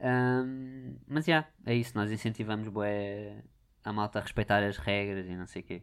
Ahm, 0.00 0.96
mas, 1.06 1.24
já, 1.24 1.46
é 1.64 1.74
isso. 1.74 1.96
Nós 1.96 2.10
incentivamos 2.10 2.68
bué 2.68 3.42
a 3.82 3.92
malta 3.92 4.18
a 4.18 4.22
respeitar 4.22 4.62
as 4.62 4.78
regras 4.78 5.26
e 5.26 5.36
não 5.36 5.46
sei 5.46 5.62
o 5.62 5.64
quê. 5.64 5.82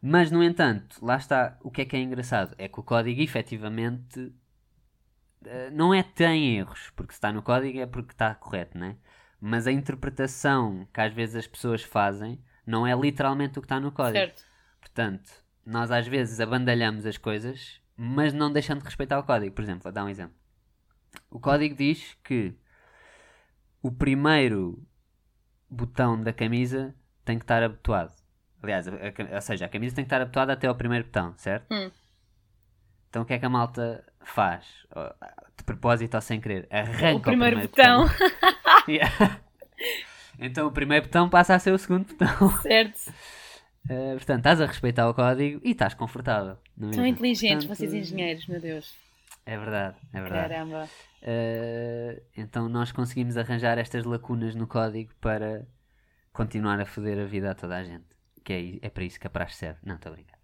Mas, 0.00 0.30
no 0.30 0.42
entanto, 0.42 1.04
lá 1.04 1.16
está. 1.16 1.58
O 1.62 1.70
que 1.70 1.82
é 1.82 1.84
que 1.84 1.96
é 1.96 2.00
engraçado? 2.00 2.54
É 2.58 2.68
que 2.68 2.78
o 2.78 2.82
código, 2.82 3.20
efetivamente, 3.20 4.32
eh, 5.44 5.70
não 5.70 5.92
é 5.94 6.02
tem 6.02 6.56
erros, 6.56 6.90
porque 6.94 7.12
se 7.12 7.18
está 7.18 7.32
no 7.32 7.42
código 7.42 7.78
é 7.78 7.86
porque 7.86 8.12
está 8.12 8.34
correto, 8.34 8.78
né? 8.78 8.96
Mas 9.40 9.66
a 9.66 9.72
interpretação 9.72 10.86
que 10.92 11.00
às 11.00 11.12
vezes 11.12 11.36
as 11.36 11.46
pessoas 11.46 11.82
fazem 11.82 12.42
não 12.66 12.86
é 12.86 12.94
literalmente 12.94 13.58
o 13.58 13.62
que 13.62 13.66
está 13.66 13.80
no 13.80 13.92
código. 13.92 14.18
Certo. 14.18 14.44
Portanto, 14.80 15.30
nós 15.64 15.90
às 15.90 16.06
vezes 16.06 16.40
abandalhamos 16.40 17.06
as 17.06 17.16
coisas, 17.16 17.80
mas 17.96 18.32
não 18.32 18.52
deixando 18.52 18.80
de 18.80 18.86
respeitar 18.86 19.18
o 19.18 19.22
código. 19.22 19.54
Por 19.54 19.62
exemplo, 19.62 19.82
vou 19.84 19.92
dar 19.92 20.04
um 20.04 20.08
exemplo. 20.08 20.34
O 21.30 21.40
código 21.40 21.74
diz 21.74 22.16
que 22.22 22.54
o 23.88 23.92
primeiro 23.92 24.82
botão 25.68 26.20
da 26.22 26.32
camisa 26.32 26.94
tem 27.24 27.38
que 27.38 27.44
estar 27.44 27.62
abotoado. 27.62 28.12
Aliás, 28.62 28.88
a- 28.88 28.92
a 28.92 29.34
ou 29.36 29.40
seja, 29.40 29.66
a 29.66 29.68
camisa 29.68 29.94
tem 29.96 30.04
que 30.04 30.06
estar 30.06 30.20
abotoada 30.20 30.52
até 30.52 30.66
ao 30.66 30.74
primeiro 30.74 31.04
botão, 31.06 31.34
certo? 31.36 31.66
Hum. 31.72 31.90
Então 33.08 33.22
o 33.22 33.24
que 33.24 33.32
é 33.34 33.38
que 33.38 33.46
a 33.46 33.50
malta 33.50 34.04
faz? 34.22 34.64
De 35.56 35.64
propósito 35.64 36.14
ou 36.14 36.20
sem 36.20 36.40
querer? 36.40 36.66
Arranca 36.70 37.16
o 37.16 37.20
primeiro, 37.20 37.60
botão. 37.60 38.04
Yeah. 38.88 39.40
Então 40.38 40.66
o 40.66 40.72
primeiro 40.72 41.04
botão 41.06 41.28
passa 41.28 41.54
a 41.54 41.58
ser 41.58 41.72
o 41.72 41.78
segundo 41.78 42.06
botão. 42.06 42.50
certo. 42.62 43.08
Uh, 43.90 44.14
portanto, 44.16 44.38
estás 44.38 44.60
a 44.60 44.66
respeitar 44.66 45.08
o 45.08 45.14
código 45.14 45.60
e 45.64 45.72
estás 45.72 45.94
confortável. 45.94 46.56
é 46.80 46.92
São 46.94 47.06
inteligentes, 47.06 47.66
Portanto, 47.66 47.76
vocês 47.90 47.92
engenheiros, 47.94 48.46
meu 48.46 48.60
Deus. 48.60 48.94
É 49.48 49.56
verdade, 49.56 49.96
é 50.12 50.20
verdade. 50.20 50.48
Caramba. 50.50 50.88
Uh, 51.22 52.22
então 52.36 52.68
nós 52.68 52.92
conseguimos 52.92 53.38
arranjar 53.38 53.78
estas 53.78 54.04
lacunas 54.04 54.54
no 54.54 54.66
código 54.66 55.10
para 55.22 55.66
continuar 56.34 56.78
a 56.78 56.84
foder 56.84 57.18
a 57.18 57.24
vida 57.24 57.50
a 57.50 57.54
toda 57.54 57.78
a 57.78 57.82
gente. 57.82 58.04
Que 58.44 58.52
é, 58.52 58.86
é 58.86 58.90
para 58.90 59.04
isso 59.04 59.18
que 59.18 59.26
a 59.26 59.30
praxe 59.30 59.56
serve. 59.56 59.80
Não, 59.82 59.94
estou 59.94 60.12
a 60.12 60.14
brincar. 60.14 60.38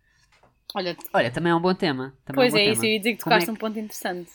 Olha, 0.74 0.96
Olha, 1.12 1.30
também 1.30 1.52
é 1.52 1.54
um 1.54 1.60
bom 1.60 1.74
tema. 1.74 2.16
Também 2.24 2.36
pois 2.50 2.54
é, 2.54 2.56
um 2.56 2.60
é 2.60 2.64
isso, 2.72 2.86
eu 2.86 2.92
ia 2.92 2.98
dizer 2.98 3.10
que 3.10 3.20
é 3.20 3.24
tocaste 3.24 3.50
um 3.50 3.56
ponto 3.56 3.78
interessante. 3.78 4.30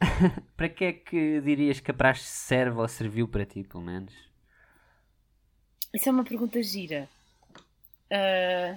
Para 0.54 0.68
que 0.68 0.84
é 0.84 0.92
que 0.92 1.40
dirias 1.40 1.80
que 1.80 1.90
a 1.90 1.94
praxe 1.94 2.24
serve 2.24 2.78
ou 2.78 2.86
serviu 2.88 3.26
para 3.26 3.46
ti, 3.46 3.64
pelo 3.64 3.82
menos? 3.82 4.12
Isso 5.94 6.10
é 6.10 6.12
uma 6.12 6.24
pergunta 6.24 6.62
gira. 6.62 7.08
Ah, 8.10 8.76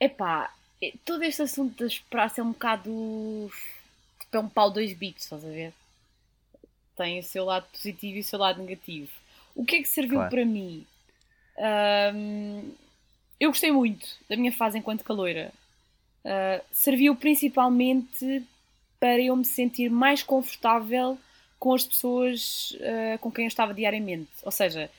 Epá, 0.00 0.44
eh, 0.44 0.63
todo 1.04 1.22
este 1.22 1.42
assunto 1.42 1.82
das 1.82 1.98
praças 1.98 2.38
é 2.38 2.42
um 2.42 2.52
bocado. 2.52 3.50
Tipo, 4.20 4.36
é 4.36 4.40
um 4.40 4.48
pau 4.48 4.70
dois 4.70 4.92
bicos, 4.92 5.24
estás 5.24 5.44
a 5.44 5.48
ver? 5.48 5.72
Tem 6.96 7.18
o 7.18 7.22
seu 7.22 7.44
lado 7.44 7.66
positivo 7.72 8.16
e 8.16 8.20
o 8.20 8.24
seu 8.24 8.38
lado 8.38 8.62
negativo. 8.62 9.10
O 9.54 9.64
que 9.64 9.76
é 9.76 9.82
que 9.82 9.88
serviu 9.88 10.16
Claro. 10.18 10.30
para 10.30 10.44
mim? 10.44 10.86
Ahm, 11.58 12.70
eu 13.38 13.50
gostei 13.50 13.70
muito 13.72 14.06
da 14.28 14.36
minha 14.36 14.52
fase 14.52 14.78
enquanto 14.78 15.04
caloira. 15.04 15.52
Ah, 16.24 16.60
serviu 16.72 17.14
principalmente 17.14 18.42
para 18.98 19.20
eu 19.20 19.36
me 19.36 19.44
sentir 19.44 19.90
mais 19.90 20.22
confortável 20.22 21.18
com 21.58 21.74
as 21.74 21.84
pessoas 21.84 22.76
ah, 22.80 23.18
com 23.18 23.30
quem 23.30 23.44
eu 23.44 23.48
estava 23.48 23.74
diariamente. 23.74 24.30
Ou 24.42 24.50
seja, 24.52 24.90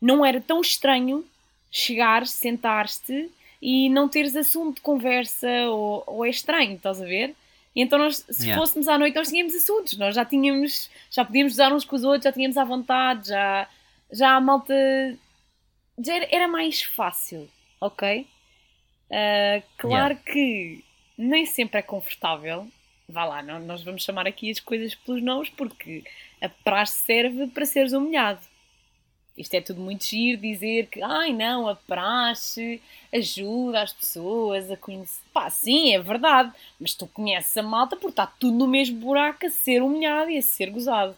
não 0.00 0.24
era 0.24 0.40
tão 0.40 0.60
estranho 0.60 1.24
chegar, 1.70 2.26
sentar-te 2.26 3.30
e 3.60 3.88
não 3.90 4.08
teres 4.08 4.36
assunto 4.36 4.76
de 4.76 4.80
conversa 4.82 5.48
ou, 5.70 6.04
ou 6.06 6.24
é 6.26 6.30
estranho, 6.30 6.76
estás 6.76 7.00
a 7.02 7.04
ver? 7.04 7.34
E 7.74 7.82
então 7.82 7.98
nós, 7.98 8.24
se 8.30 8.44
Yeah. 8.46 8.60
fôssemos 8.60 8.88
à 8.88 8.98
noite, 8.98 9.14
nós 9.16 9.28
tínhamos 9.28 9.54
assuntos, 9.54 9.96
nós 9.98 10.14
já 10.14 10.24
tínhamos, 10.24 10.90
já 11.10 11.24
podíamos 11.24 11.54
usar 11.54 11.72
uns 11.72 11.84
com 11.84 11.96
os 11.96 12.04
outros, 12.04 12.24
já 12.24 12.32
tínhamos 12.32 12.56
à 12.56 12.64
vontade, 12.64 13.28
já, 13.28 13.68
já 14.12 14.30
a 14.36 14.40
malta 14.40 14.74
já 15.98 16.14
era, 16.14 16.28
era 16.30 16.48
mais 16.48 16.82
fácil, 16.82 17.48
ok? 17.80 18.26
Ah, 19.10 19.62
claro 19.76 20.16
que 20.18 20.84
nem 21.16 21.46
sempre 21.46 21.80
é 21.80 21.82
confortável. 21.82 22.68
Vá 23.08 23.24
lá, 23.24 23.42
não- 23.42 23.60
nós 23.60 23.82
vamos 23.82 24.02
chamar 24.04 24.26
aqui 24.26 24.50
as 24.50 24.60
coisas 24.60 24.94
pelos 24.94 25.22
nomes 25.22 25.48
porque 25.50 26.04
a 26.40 26.48
praxe 26.48 26.98
serve 27.04 27.46
para 27.48 27.64
seres 27.66 27.92
humilhado. 27.92 28.40
Isto 29.38 29.54
é 29.54 29.60
tudo 29.60 29.80
muito 29.80 30.04
giro 30.04 30.40
dizer 30.40 30.88
que, 30.88 31.00
ai 31.00 31.32
não, 31.32 31.68
a 31.68 31.76
praxe 31.76 32.82
ajuda 33.14 33.82
as 33.82 33.92
pessoas 33.92 34.68
a 34.70 34.76
conhecer. 34.76 35.22
Pá, 35.32 35.48
sim, 35.48 35.94
é 35.94 36.00
verdade, 36.00 36.52
mas 36.78 36.94
tu 36.94 37.06
conheces 37.06 37.56
a 37.56 37.62
malta 37.62 37.96
porque 37.96 38.10
está 38.10 38.26
tudo 38.26 38.58
no 38.58 38.66
mesmo 38.66 38.98
buraco 38.98 39.46
a 39.46 39.50
ser 39.50 39.80
humilhado 39.80 40.30
e 40.30 40.38
a 40.38 40.42
ser 40.42 40.70
gozado. 40.70 41.16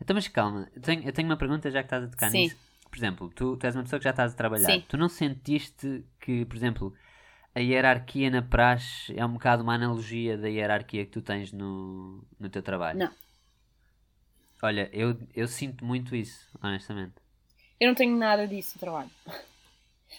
Então, 0.00 0.14
mas 0.14 0.26
calma, 0.26 0.68
eu 0.74 0.80
tenho, 0.80 1.02
eu 1.04 1.12
tenho 1.12 1.28
uma 1.28 1.36
pergunta 1.36 1.70
já 1.70 1.80
que 1.80 1.86
estás 1.86 2.04
a 2.04 2.08
tocar 2.08 2.30
Sim. 2.30 2.44
nisso. 2.44 2.56
Por 2.90 2.98
exemplo, 2.98 3.30
tu, 3.34 3.56
tu 3.56 3.66
és 3.66 3.76
uma 3.76 3.82
pessoa 3.82 4.00
que 4.00 4.04
já 4.04 4.10
estás 4.10 4.32
a 4.32 4.36
trabalhar. 4.36 4.72
Sim. 4.72 4.84
Tu 4.88 4.96
não 4.96 5.08
sentiste 5.08 6.04
que, 6.18 6.44
por 6.46 6.56
exemplo, 6.56 6.94
a 7.54 7.60
hierarquia 7.60 8.30
na 8.30 8.42
praxe 8.42 9.14
é 9.16 9.24
um 9.24 9.34
bocado 9.34 9.62
uma 9.62 9.74
analogia 9.74 10.36
da 10.36 10.48
hierarquia 10.48 11.04
que 11.04 11.10
tu 11.10 11.22
tens 11.22 11.52
no, 11.52 12.24
no 12.40 12.48
teu 12.48 12.62
trabalho? 12.62 12.98
Não. 12.98 13.10
Olha, 14.62 14.88
eu, 14.92 15.18
eu 15.34 15.48
sinto 15.48 15.84
muito 15.84 16.14
isso, 16.14 16.48
honestamente. 16.62 17.14
Eu 17.80 17.88
não 17.88 17.94
tenho 17.94 18.16
nada 18.16 18.46
disso 18.46 18.72
no 18.76 18.80
trabalho. 18.80 19.10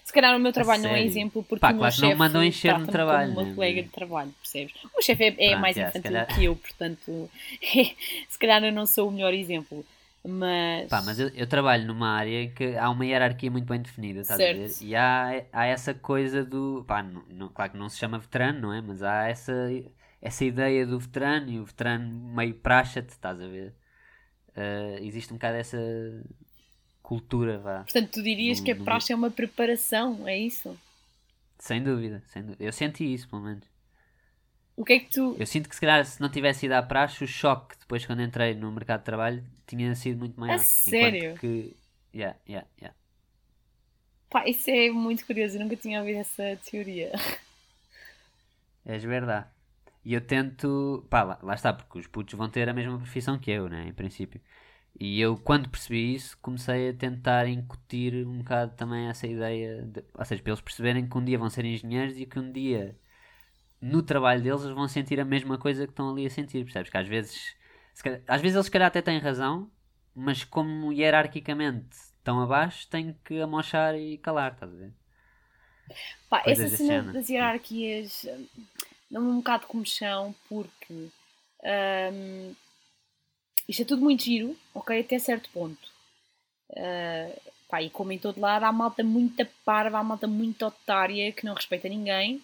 Se 0.03 0.11
calhar 0.11 0.35
o 0.35 0.39
meu 0.39 0.51
trabalho 0.51 0.83
não 0.83 0.89
é 0.95 1.01
exemplo 1.01 1.43
porque 1.43 1.61
Pá, 1.61 1.69
o 1.69 1.71
meu 1.71 1.79
claro 1.79 1.95
que 1.95 2.01
não 2.01 2.07
me 2.09 2.13
chefe 2.13 2.19
mandam 2.19 2.43
encher 2.43 2.77
no 2.79 2.87
trabalho, 2.87 3.27
como 3.29 3.39
uma 3.41 3.49
né? 3.49 3.55
colega 3.55 3.83
de 3.83 3.89
trabalho, 3.89 4.31
percebes? 4.41 4.75
O 4.83 4.87
meu 4.93 5.01
chefe 5.01 5.23
é, 5.23 5.27
é 5.27 5.49
Pronto, 5.49 5.61
mais 5.61 5.75
se 5.75 5.81
infantil 5.81 6.01
calhar- 6.03 6.27
que 6.27 6.43
eu, 6.43 6.55
portanto, 6.55 7.29
se 8.29 8.39
calhar 8.39 8.63
eu 8.63 8.71
não 8.73 8.85
sou 8.85 9.07
o 9.07 9.11
melhor 9.11 9.33
exemplo. 9.33 9.85
Mas, 10.25 10.89
Pá, 10.89 11.01
mas 11.01 11.19
eu, 11.19 11.29
eu 11.29 11.45
trabalho 11.47 11.85
numa 11.85 12.09
área 12.09 12.43
em 12.43 12.49
que 12.53 12.75
há 12.77 12.89
uma 12.89 13.05
hierarquia 13.05 13.51
muito 13.51 13.65
bem 13.67 13.81
definida, 13.81 14.21
estás 14.21 14.39
a 14.39 14.43
ver? 14.45 14.69
Certo. 14.69 14.81
E 14.83 14.95
há, 14.95 15.43
há 15.51 15.65
essa 15.65 15.93
coisa 15.93 16.43
do. 16.45 16.83
Pá, 16.87 17.03
não, 17.03 17.23
não- 17.29 17.49
claro 17.49 17.71
que 17.73 17.77
não 17.77 17.89
se 17.89 17.97
chama 17.97 18.17
veterano, 18.19 18.59
não 18.61 18.73
é? 18.73 18.81
Mas 18.81 19.03
há 19.03 19.27
essa, 19.27 19.53
essa 20.21 20.43
ideia 20.45 20.85
do 20.87 20.97
veterano 20.99 21.49
e 21.49 21.59
o 21.59 21.65
veterano 21.65 22.09
meio 22.33 22.55
praxa-te, 22.55 23.09
estás 23.09 23.39
a 23.39 23.47
ver? 23.47 23.73
Ah, 24.55 24.97
existe 25.01 25.31
um 25.33 25.37
bocado 25.37 25.57
essa 25.57 25.77
cultura, 27.01 27.59
vá. 27.59 27.83
portanto, 27.83 28.11
tu 28.11 28.23
dirias 28.23 28.59
do- 28.59 28.65
que 28.65 28.71
a 28.71 28.75
do- 28.75 28.83
praxe 28.83 29.11
é 29.11 29.15
uma 29.15 29.31
preparação, 29.31 30.27
é 30.27 30.37
isso? 30.37 30.77
Sem 31.59 31.81
dúvida, 31.83 32.21
sem 32.27 32.43
dúvida. 32.43 32.63
Eu 32.63 32.71
senti 32.73 33.11
isso, 33.13 33.27
pelo 33.29 33.41
menos. 33.41 33.63
O 34.75 34.83
que 34.83 34.93
é 34.93 34.99
que 34.99 35.09
tu. 35.11 35.35
Eu 35.39 35.45
sinto 35.45 35.69
que 35.69 35.75
se 35.75 35.81
calhar 35.81 36.03
se 36.05 36.19
não 36.19 36.29
tivesse 36.29 36.65
ido 36.65 36.73
à 36.73 36.81
praxe, 36.81 37.23
o 37.23 37.27
choque 37.27 37.75
depois 37.79 38.05
quando 38.05 38.21
entrei 38.21 38.53
no 38.55 38.71
mercado 38.71 38.99
de 38.99 39.05
trabalho 39.05 39.43
tinha 39.67 39.93
sido 39.95 40.17
muito 40.19 40.39
maior. 40.39 40.55
Enquanto 40.55 40.65
sério? 40.65 41.35
Que... 41.35 41.75
Yeah, 42.13 42.37
yeah, 42.47 42.67
yeah. 42.79 42.95
Pá, 44.29 44.47
isso 44.47 44.69
é 44.69 44.89
muito 44.89 45.25
curioso, 45.25 45.57
eu 45.57 45.61
nunca 45.61 45.75
tinha 45.75 45.99
ouvido 45.99 46.19
essa 46.19 46.57
teoria. 46.69 47.11
És 48.85 49.03
verdade. 49.03 49.47
E 50.05 50.13
eu 50.13 50.21
tento. 50.21 51.05
Pá, 51.09 51.23
lá, 51.23 51.39
lá 51.41 51.53
está, 51.55 51.73
porque 51.73 51.99
os 51.99 52.07
putos 52.07 52.33
vão 52.35 52.49
ter 52.49 52.67
a 52.69 52.73
mesma 52.73 52.97
profissão 52.97 53.37
que 53.39 53.51
eu, 53.51 53.69
né? 53.69 53.87
Em 53.87 53.93
princípio. 53.93 54.41
E 54.99 55.19
eu, 55.21 55.37
quando 55.37 55.69
percebi 55.69 56.15
isso, 56.15 56.37
comecei 56.41 56.89
a 56.89 56.93
tentar 56.93 57.47
incutir 57.47 58.27
um 58.27 58.39
bocado 58.39 58.73
também 58.75 59.07
essa 59.09 59.27
ideia. 59.27 59.83
De, 59.83 60.03
ou 60.13 60.25
seja, 60.25 60.41
para 60.43 60.51
eles 60.51 60.61
perceberem 60.61 61.07
que 61.09 61.17
um 61.17 61.23
dia 61.25 61.37
vão 61.39 61.49
ser 61.49 61.65
engenheiros 61.65 62.17
e 62.17 62.25
que 62.25 62.39
um 62.39 62.51
dia, 62.51 62.97
no 63.81 64.01
trabalho 64.03 64.41
deles, 64.43 64.61
eles 64.63 64.75
vão 64.75 64.87
sentir 64.87 65.19
a 65.19 65.25
mesma 65.25 65.57
coisa 65.57 65.85
que 65.85 65.91
estão 65.93 66.11
ali 66.11 66.25
a 66.25 66.29
sentir, 66.29 66.63
percebes? 66.63 66.89
Que 66.91 66.97
às 66.97 67.07
vezes. 67.07 67.55
calhar- 68.03 68.21
às 68.27 68.41
vezes 68.41 68.55
eles, 68.55 68.65
se 68.67 68.71
calhar, 68.71 68.87
até 68.87 69.01
têm 69.01 69.19
razão, 69.19 69.69
mas 70.15 70.43
como 70.43 70.91
hierarquicamente 70.93 71.95
estão 71.95 72.41
abaixo, 72.41 72.87
têm 72.89 73.15
que 73.25 73.39
amochar 73.41 73.95
e 73.95 74.17
calar, 74.19 74.53
estás 74.53 74.73
a 74.73 74.75
ver? 74.77 74.93
Pá, 76.29 76.41
essa 76.45 76.67
cena 76.77 77.13
das 77.13 77.29
hierarquias 77.29 78.25
dá-me 79.13 79.27
um 79.27 79.37
bocado 79.37 79.63
de 79.63 79.67
comichão 79.69 80.33
porque 80.49 81.09
hum, 81.63 82.55
isto 83.67 83.83
é 83.83 83.85
tudo 83.85 84.01
muito 84.01 84.23
giro, 84.23 84.57
ok? 84.73 84.99
Até 84.99 85.19
certo 85.19 85.49
ponto. 85.51 85.91
Ah, 86.75 87.29
pá, 87.69 87.81
e 87.81 87.89
como 87.89 88.11
em 88.11 88.17
todo 88.19 88.39
lado, 88.41 88.65
há 88.65 88.71
malta 88.71 89.03
muito 89.03 89.45
parva, 89.63 89.99
há 89.99 90.03
malta 90.03 90.27
muito 90.27 90.65
otária 90.65 91.31
que 91.31 91.45
não 91.45 91.53
respeita 91.53 91.87
ninguém. 91.87 92.43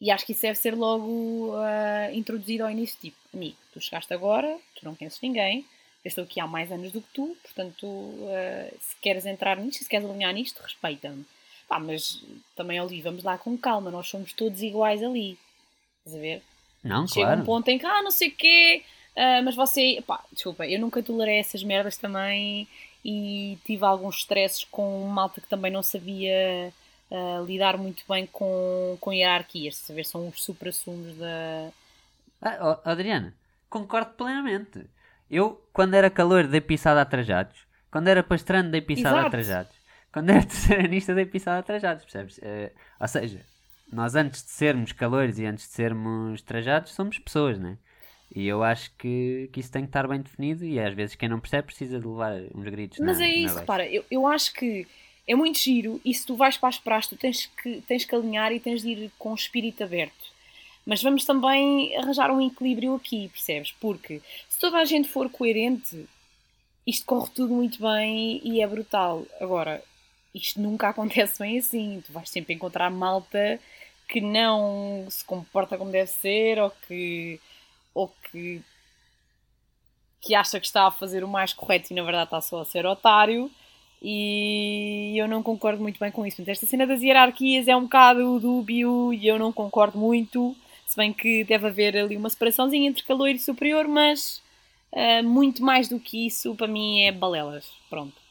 E 0.00 0.10
acho 0.10 0.26
que 0.26 0.32
isso 0.32 0.42
deve 0.42 0.58
ser 0.58 0.74
logo 0.74 1.52
ah, 1.56 2.12
introduzido 2.12 2.64
ao 2.64 2.70
início, 2.70 2.98
tipo, 3.00 3.16
amigo, 3.32 3.56
tu 3.72 3.80
chegaste 3.80 4.12
agora, 4.12 4.58
tu 4.74 4.84
não 4.84 4.94
conheces 4.94 5.20
ninguém, 5.22 5.64
eu 6.04 6.08
estou 6.08 6.24
aqui 6.24 6.40
há 6.40 6.46
mais 6.46 6.70
anos 6.70 6.92
do 6.92 7.00
que 7.00 7.12
tu, 7.14 7.36
portanto, 7.42 7.86
ah, 8.28 8.74
se 8.80 8.96
queres 9.00 9.24
entrar 9.24 9.56
nisto, 9.58 9.84
se 9.84 9.88
queres 9.88 10.08
alinhar 10.08 10.34
nisto, 10.34 10.60
respeita-me. 10.60 11.24
Pá, 11.68 11.78
mas 11.80 12.22
também 12.54 12.78
ali, 12.78 13.02
vamos 13.02 13.24
lá 13.24 13.36
com 13.36 13.56
calma, 13.58 13.90
nós 13.90 14.08
somos 14.08 14.32
todos 14.32 14.62
iguais 14.62 15.02
ali. 15.02 15.38
Estás 15.98 16.16
a 16.16 16.20
ver? 16.20 16.42
Não, 16.84 17.06
Chega 17.08 17.26
claro. 17.26 17.40
um 17.42 17.44
ponto 17.44 17.68
em 17.68 17.78
que, 17.78 17.86
ah, 17.86 18.02
não 18.02 18.12
sei 18.12 18.28
o 18.28 18.36
quê, 18.36 18.84
ah, 19.16 19.40
mas 19.42 19.56
você. 19.56 20.02
Pá, 20.06 20.22
desculpa, 20.32 20.66
eu 20.66 20.78
nunca 20.78 21.02
tolerei 21.02 21.38
essas 21.38 21.62
merdas 21.64 21.96
também 21.96 22.68
e 23.04 23.58
tive 23.64 23.84
alguns 23.84 24.18
stresses 24.18 24.64
com 24.64 25.04
malta 25.06 25.40
que 25.40 25.48
também 25.48 25.72
não 25.72 25.82
sabia 25.82 26.72
ah, 27.10 27.42
lidar 27.46 27.76
muito 27.78 28.04
bem 28.08 28.26
com, 28.26 28.96
com 29.00 29.12
hierarquias. 29.12 29.90
A 29.90 29.94
ver? 29.94 30.04
São 30.04 30.28
os 30.28 30.42
supra-sumos 30.42 31.16
da. 31.16 31.70
Ah, 32.40 32.80
Adriana, 32.84 33.34
concordo 33.68 34.12
plenamente. 34.12 34.84
Eu, 35.28 35.60
quando 35.72 35.94
era 35.94 36.08
calor, 36.08 36.46
dei 36.46 36.60
pisada 36.60 37.00
a 37.02 37.04
trajados. 37.04 37.56
Quando 37.90 38.08
era 38.08 38.22
pastrano, 38.22 38.70
dei 38.70 38.80
pisada 38.80 39.16
a 39.16 39.18
Exato. 39.20 39.30
trajados. 39.30 39.75
Quando 40.16 40.30
era 40.30 40.40
terceiranista, 40.46 41.14
dei 41.14 41.26
pisada 41.26 41.58
a 41.58 41.62
trajados, 41.62 42.02
percebes? 42.04 42.40
Eh, 42.42 42.72
ou 42.98 43.06
seja, 43.06 43.44
nós 43.92 44.14
antes 44.14 44.42
de 44.42 44.50
sermos 44.50 44.90
calores 44.92 45.38
e 45.38 45.44
antes 45.44 45.68
de 45.68 45.74
sermos 45.74 46.40
trajados, 46.40 46.94
somos 46.94 47.18
pessoas, 47.18 47.58
né? 47.58 47.76
E 48.34 48.46
eu 48.46 48.62
acho 48.62 48.90
que, 48.96 49.50
que 49.52 49.60
isso 49.60 49.70
tem 49.70 49.82
que 49.82 49.90
estar 49.90 50.08
bem 50.08 50.22
definido 50.22 50.64
e 50.64 50.80
às 50.80 50.94
vezes 50.94 51.16
quem 51.16 51.28
não 51.28 51.38
percebe 51.38 51.66
precisa 51.66 52.00
de 52.00 52.06
levar 52.06 52.32
uns 52.54 52.64
gritos 52.64 52.98
Mas 52.98 53.18
na, 53.18 53.26
é 53.26 53.28
isso, 53.28 53.58
repara, 53.58 53.86
eu, 53.86 54.06
eu 54.10 54.26
acho 54.26 54.54
que 54.54 54.88
é 55.28 55.34
muito 55.34 55.58
giro 55.58 56.00
e 56.02 56.14
se 56.14 56.24
tu 56.24 56.34
vais 56.34 56.56
para 56.56 56.70
as 56.70 56.78
praças 56.78 57.10
tu 57.10 57.16
tens 57.18 57.44
que, 57.62 57.82
tens 57.82 58.06
que 58.06 58.14
alinhar 58.14 58.52
e 58.52 58.58
tens 58.58 58.80
de 58.80 58.88
ir 58.88 59.12
com 59.18 59.32
o 59.32 59.34
espírito 59.34 59.84
aberto. 59.84 60.32
Mas 60.86 61.02
vamos 61.02 61.26
também 61.26 61.94
arranjar 61.94 62.30
um 62.30 62.40
equilíbrio 62.40 62.94
aqui, 62.94 63.28
percebes? 63.28 63.72
Porque 63.72 64.22
se 64.48 64.58
toda 64.58 64.78
a 64.78 64.84
gente 64.86 65.10
for 65.10 65.28
coerente, 65.28 66.08
isto 66.86 67.04
corre 67.04 67.30
tudo 67.34 67.52
muito 67.52 67.82
bem 67.82 68.40
e 68.42 68.62
é 68.62 68.66
brutal. 68.66 69.26
Agora, 69.38 69.84
isto 70.36 70.60
nunca 70.60 70.88
acontece 70.90 71.38
bem 71.38 71.58
assim. 71.58 72.02
Tu 72.06 72.12
vais 72.12 72.28
sempre 72.28 72.54
encontrar 72.54 72.90
malta 72.90 73.60
que 74.08 74.20
não 74.20 75.06
se 75.08 75.24
comporta 75.24 75.76
como 75.76 75.90
deve 75.90 76.08
ser 76.08 76.58
ou 76.60 76.70
que, 76.86 77.40
ou 77.92 78.08
que, 78.08 78.62
que 80.20 80.34
acha 80.34 80.60
que 80.60 80.66
está 80.66 80.86
a 80.86 80.92
fazer 80.92 81.24
o 81.24 81.28
mais 81.28 81.52
correto 81.52 81.92
e 81.92 81.96
na 81.96 82.02
verdade 82.02 82.24
está 82.24 82.40
só 82.40 82.60
a 82.60 82.64
ser 82.64 82.86
otário. 82.86 83.50
E 84.02 85.14
eu 85.16 85.26
não 85.26 85.42
concordo 85.42 85.82
muito 85.82 85.98
bem 85.98 86.12
com 86.12 86.26
isso. 86.26 86.36
Portanto, 86.36 86.52
esta 86.54 86.66
cena 86.66 86.86
das 86.86 87.02
hierarquias 87.02 87.66
é 87.66 87.74
um 87.74 87.82
bocado 87.82 88.38
dúbio 88.38 89.12
e 89.12 89.26
eu 89.26 89.38
não 89.38 89.52
concordo 89.52 89.98
muito. 89.98 90.54
Se 90.86 90.96
bem 90.96 91.12
que 91.12 91.42
deve 91.44 91.66
haver 91.66 91.96
ali 91.96 92.16
uma 92.16 92.30
separaçãozinha 92.30 92.88
entre 92.88 93.02
calor 93.02 93.30
e 93.30 93.38
superior, 93.38 93.88
mas 93.88 94.40
ah, 94.92 95.22
muito 95.22 95.62
mais 95.62 95.88
do 95.88 95.98
que 95.98 96.26
isso, 96.26 96.54
para 96.54 96.66
mim, 96.68 97.02
é 97.02 97.12
balelas. 97.12 97.68
Pronto. 97.90 98.25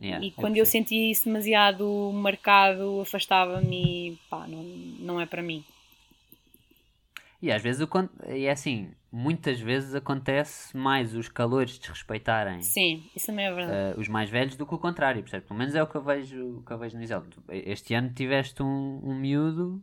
Yeah, 0.00 0.24
E 0.24 0.28
eu 0.28 0.34
quando 0.34 0.56
eu 0.56 0.64
percebo. 0.64 0.84
sentia 0.84 1.10
isso 1.10 1.24
demasiado 1.26 2.10
marcado, 2.12 3.00
afastava-me 3.00 4.10
e 4.10 4.18
pá, 4.28 4.46
não, 4.46 4.62
não 4.62 5.20
é 5.20 5.26
para 5.26 5.42
mim. 5.42 5.64
E 7.40 7.52
às 7.52 7.62
vezes, 7.62 7.86
e 8.34 8.46
é 8.46 8.50
assim, 8.50 8.90
muitas 9.12 9.60
vezes 9.60 9.94
acontece 9.94 10.74
mais 10.76 11.14
os 11.14 11.28
calores 11.28 11.78
desrespeitarem 11.78 12.60
Sim, 12.62 13.04
isso 13.14 13.26
também 13.26 13.46
é 13.46 13.52
verdade. 13.52 13.76
eh, 13.76 13.94
os 14.00 14.08
mais 14.08 14.30
velhos 14.30 14.56
do 14.56 14.66
que 14.66 14.74
o 14.74 14.78
contrário, 14.78 15.20
percebes? 15.22 15.46
Pelo 15.46 15.58
menos 15.58 15.74
é 15.74 15.82
o 15.82 15.86
que 15.86 15.94
eu 15.94 16.02
vejo, 16.02 16.62
que 16.66 16.72
eu 16.72 16.78
vejo 16.78 16.96
no 16.96 17.02
Isel. 17.02 17.22
Este 17.50 17.92
ano 17.94 18.12
tiveste 18.14 18.62
um, 18.62 19.00
um 19.04 19.14
miúdo 19.14 19.82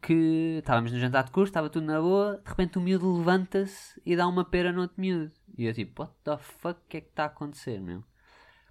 que 0.00 0.58
estávamos 0.60 0.92
no 0.92 0.98
jantar 1.00 1.24
de 1.24 1.32
curso, 1.32 1.50
estava 1.50 1.68
tudo 1.68 1.84
na 1.86 2.00
boa, 2.00 2.40
de 2.44 2.48
repente 2.48 2.78
o 2.78 2.80
miúdo 2.80 3.12
levanta-se 3.18 4.00
e 4.06 4.14
dá 4.14 4.28
uma 4.28 4.44
pera 4.44 4.72
no 4.72 4.82
outro 4.82 5.00
miúdo. 5.00 5.32
E 5.56 5.64
eu 5.66 5.74
tipo, 5.74 6.02
what 6.02 6.14
the 6.22 6.38
fuck, 6.38 6.78
o 6.80 6.88
que 6.88 6.98
é 6.98 7.00
que 7.00 7.08
está 7.08 7.24
a 7.24 7.26
acontecer, 7.26 7.80
meu? 7.80 8.04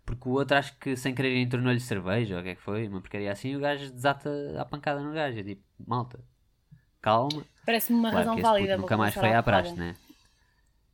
Porque 0.08 0.30
o 0.30 0.32
outro 0.32 0.56
acho 0.56 0.74
que 0.78 0.96
sem 0.96 1.13
querer 1.13 1.36
entornou-lhe 1.36 1.82
cerveja, 1.82 2.36
ou 2.36 2.39
o 2.39 2.43
que 2.43 2.52
é 2.52 2.56
que 2.56 2.62
foi, 2.62 2.88
uma 2.88 3.02
porcaria 3.02 3.30
assim, 3.30 3.50
e 3.50 3.58
o 3.58 3.60
gajo 3.60 3.91
desata 3.91 4.30
a 4.58 4.63
pancada 4.63 5.02
no 5.02 5.12
gajo. 5.12 5.38
Eu 5.38 5.43
tipo, 5.43 5.62
malta, 5.86 6.17
calma. 7.02 7.43
Parece-me 7.65 8.00
uma 8.00 8.10
Claro 8.10 8.30
razão 8.30 8.41
válida. 8.41 8.78
nunca 8.78 8.96
mais 8.96 9.13
foi 9.13 9.34
à 9.34 9.43
praxe, 9.43 9.76
né? 9.76 9.98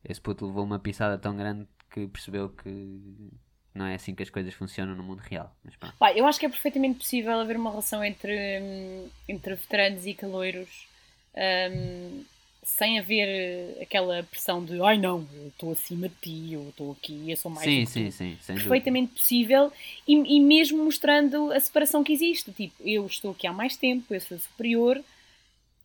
Esse 0.04 0.20
puto 0.20 0.48
levou 0.48 0.64
uma 0.64 0.80
pisada 0.80 1.16
tão 1.20 1.38
grande 1.38 1.68
que 1.92 2.08
percebeu 2.08 2.50
que 2.50 3.30
não 3.72 3.86
é 3.86 3.94
assim 3.94 4.16
que 4.16 4.24
as 4.24 4.32
coisas 4.32 4.52
funcionam 4.56 4.96
no 4.96 5.04
mundo 5.04 5.20
real. 5.20 5.56
Mas 5.64 5.76
pronto. 5.76 5.96
Pá, 5.98 6.12
eu 6.12 6.26
acho 6.26 6.40
que 6.40 6.48
é 6.48 6.50
perfeitamente 6.50 6.98
possível 6.98 7.40
haver 7.40 7.56
uma 7.56 7.70
relação 7.70 8.04
entre, 8.04 8.34
hum, 8.62 9.10
entre 9.30 9.54
veteranos 9.54 10.08
e 10.08 10.16
caloiros 10.16 10.88
hum, 11.36 12.26
sem 12.64 12.98
haver 13.00 13.28
eh, 13.28 13.84
aquela 13.84 14.24
pressão 14.24 14.64
de 14.64 14.82
ai 14.82 14.98
não, 14.98 15.28
eu 15.36 15.48
estou 15.50 15.72
acima 15.72 16.08
de 16.10 16.16
ti, 16.22 16.54
eu 16.54 16.70
estou 16.70 16.92
aqui, 16.94 17.30
eu 17.30 17.38
sou 17.38 17.52
mais 17.52 17.66
Sim, 17.66 17.86
sim, 17.86 18.06
tu." 18.06 18.12
sim, 18.12 18.38
sem 18.42 18.56
dúvida. 18.56 18.56
perfeitamente 18.56 19.14
possível 19.14 19.72
e, 20.08 20.14
e 20.38 20.40
mesmo 20.40 20.84
mostrando 20.84 21.52
a 21.52 21.60
separação 21.60 22.04
que 22.04 22.14
existe. 22.14 22.52
Tipo, 22.52 22.76
eu 22.84 23.06
estou 23.06 23.32
aqui 23.32 23.46
há 23.48 23.54
mais 23.54 23.76
tempo, 23.78 24.14
eu 24.14 24.22
sou 24.22 24.38
superior 24.40 25.02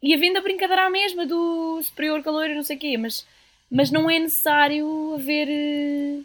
e 0.02 0.14
havendo 0.14 0.38
a 0.38 0.42
brincadeira 0.42 0.86
à 0.86 0.90
mesma 0.90 1.26
do 1.26 1.82
superior 1.82 2.22
calor 2.22 2.48
e 2.48 2.54
não 2.54 2.62
sei 2.62 2.76
o 2.76 2.78
quê, 2.78 2.96
mas, 2.96 3.26
mas 3.70 3.90
não 3.90 4.08
é 4.08 4.18
necessário 4.18 5.14
haver. 5.14 5.48
eh, 5.50 6.20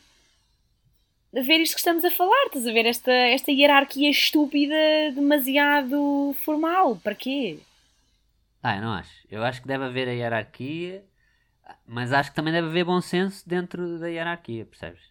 haver 1.35 1.59
isto 1.61 1.73
que 1.73 1.79
estamos 1.79 2.05
a 2.05 2.11
falar, 2.11 2.45
estás 2.47 2.67
a 2.67 2.71
ver? 2.71 2.85
Esta, 2.85 3.11
esta 3.11 3.51
hierarquia 3.51 4.09
estúpida, 4.09 4.75
demasiado 5.15 6.35
formal. 6.43 6.97
Para 7.03 7.15
quê? 7.15 7.57
Ah, 8.63 8.77
eu 8.77 8.81
não 8.81 8.93
acho. 8.93 9.11
Eu 9.29 9.43
acho 9.43 9.61
que 9.61 9.67
deve 9.67 9.83
haver 9.83 10.07
a 10.07 10.11
hierarquia, 10.13 11.03
mas 11.85 12.13
acho 12.13 12.29
que 12.29 12.35
também 12.35 12.53
deve 12.53 12.67
haver 12.69 12.85
bom 12.85 13.01
senso 13.01 13.47
dentro 13.47 13.99
da 13.99 14.07
hierarquia, 14.07 14.65
percebes? 14.65 15.01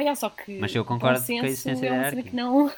Já, 0.00 0.14
só 0.14 0.30
que 0.30 0.58
Mas 0.58 0.74
eu 0.74 0.84
concordo 0.84 1.20
bom 1.20 1.26
com 1.26 1.32
a 1.32 1.36
senso 1.36 1.46
existência 1.46 1.86
é 1.86 1.92
uma 1.92 2.10
cena 2.10 2.22
que 2.22 2.34
não, 2.34 2.72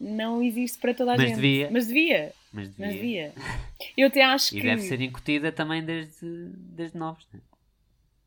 não 0.00 0.42
existe 0.42 0.78
para 0.78 0.94
toda 0.94 1.12
a 1.12 1.16
Mas 1.16 1.28
gente. 1.28 1.36
devia. 1.36 1.70
Mas 1.70 1.86
devia. 1.86 2.32
Mas 2.52 2.68
devia. 2.68 2.86
Mas 2.86 2.94
devia. 2.94 3.32
Eu 3.96 4.08
até 4.08 4.22
acho 4.22 4.54
E 4.56 4.60
que. 4.60 4.66
deve 4.66 4.82
ser 4.82 5.00
incutida 5.00 5.50
também 5.50 5.82
desde, 5.84 6.26
desde 6.54 6.96
novos. 6.96 7.26
Né? 7.32 7.40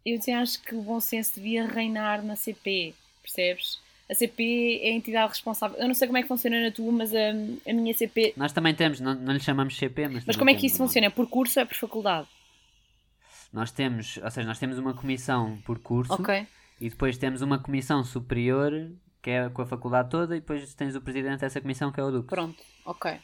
Eu 0.05 0.17
até 0.17 0.33
acho 0.33 0.61
que 0.61 0.75
o 0.75 0.81
bom 0.81 0.99
senso 0.99 1.35
devia 1.35 1.65
reinar 1.65 2.23
na 2.23 2.35
CP, 2.35 2.93
percebes? 3.21 3.79
A 4.09 4.13
CP 4.15 4.79
é 4.83 4.89
a 4.89 4.93
entidade 4.93 5.29
responsável. 5.29 5.77
Eu 5.77 5.87
não 5.87 5.93
sei 5.93 6.07
como 6.07 6.17
é 6.17 6.21
que 6.21 6.27
funciona 6.27 6.61
na 6.61 6.71
tua, 6.71 6.91
mas 6.91 7.13
a, 7.13 7.29
a 7.69 7.73
minha 7.73 7.93
CP. 7.93 8.33
Nós 8.35 8.51
também 8.51 8.75
temos, 8.75 8.99
não, 8.99 9.15
não 9.15 9.33
lhe 9.33 9.39
chamamos 9.39 9.77
CP, 9.77 10.07
mas. 10.07 10.25
Mas 10.25 10.35
como 10.35 10.49
é 10.49 10.55
que 10.55 10.67
isso 10.67 10.77
funciona? 10.77 11.07
É 11.07 11.09
por 11.09 11.27
curso 11.27 11.59
ou 11.59 11.63
é 11.63 11.65
por 11.65 11.75
faculdade? 11.75 12.27
Nós 13.51 13.71
temos, 13.71 14.17
ou 14.17 14.31
seja, 14.31 14.47
nós 14.47 14.59
temos 14.59 14.77
uma 14.77 14.93
comissão 14.93 15.57
por 15.63 15.79
curso 15.79 16.13
Ok. 16.13 16.45
e 16.81 16.89
depois 16.89 17.17
temos 17.17 17.41
uma 17.41 17.59
comissão 17.59 18.03
superior 18.03 18.91
que 19.21 19.29
é 19.29 19.47
com 19.49 19.61
a 19.61 19.65
faculdade 19.65 20.09
toda 20.09 20.35
e 20.35 20.41
depois 20.41 20.73
tens 20.73 20.95
o 20.95 21.01
presidente 21.01 21.39
dessa 21.39 21.61
comissão 21.61 21.91
que 21.91 21.99
é 21.99 22.03
o 22.03 22.11
Duque. 22.11 22.29
Pronto, 22.29 22.61
ok. 22.85 23.17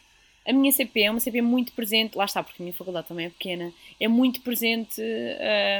A 0.50 0.54
minha 0.54 0.72
CP 0.72 1.04
é 1.04 1.12
uma 1.12 1.20
CP 1.20 1.42
muito 1.42 1.72
presente, 1.74 2.18
lá 2.18 2.26
está, 2.26 2.42
porque 2.42 2.62
a 2.62 2.64
minha 2.64 2.74
faculdade 2.74 3.08
também 3.08 3.28
é 3.28 3.30
pequena, 3.30 3.72
é 4.00 4.08
muito 4.08 4.42
presente 4.42 5.00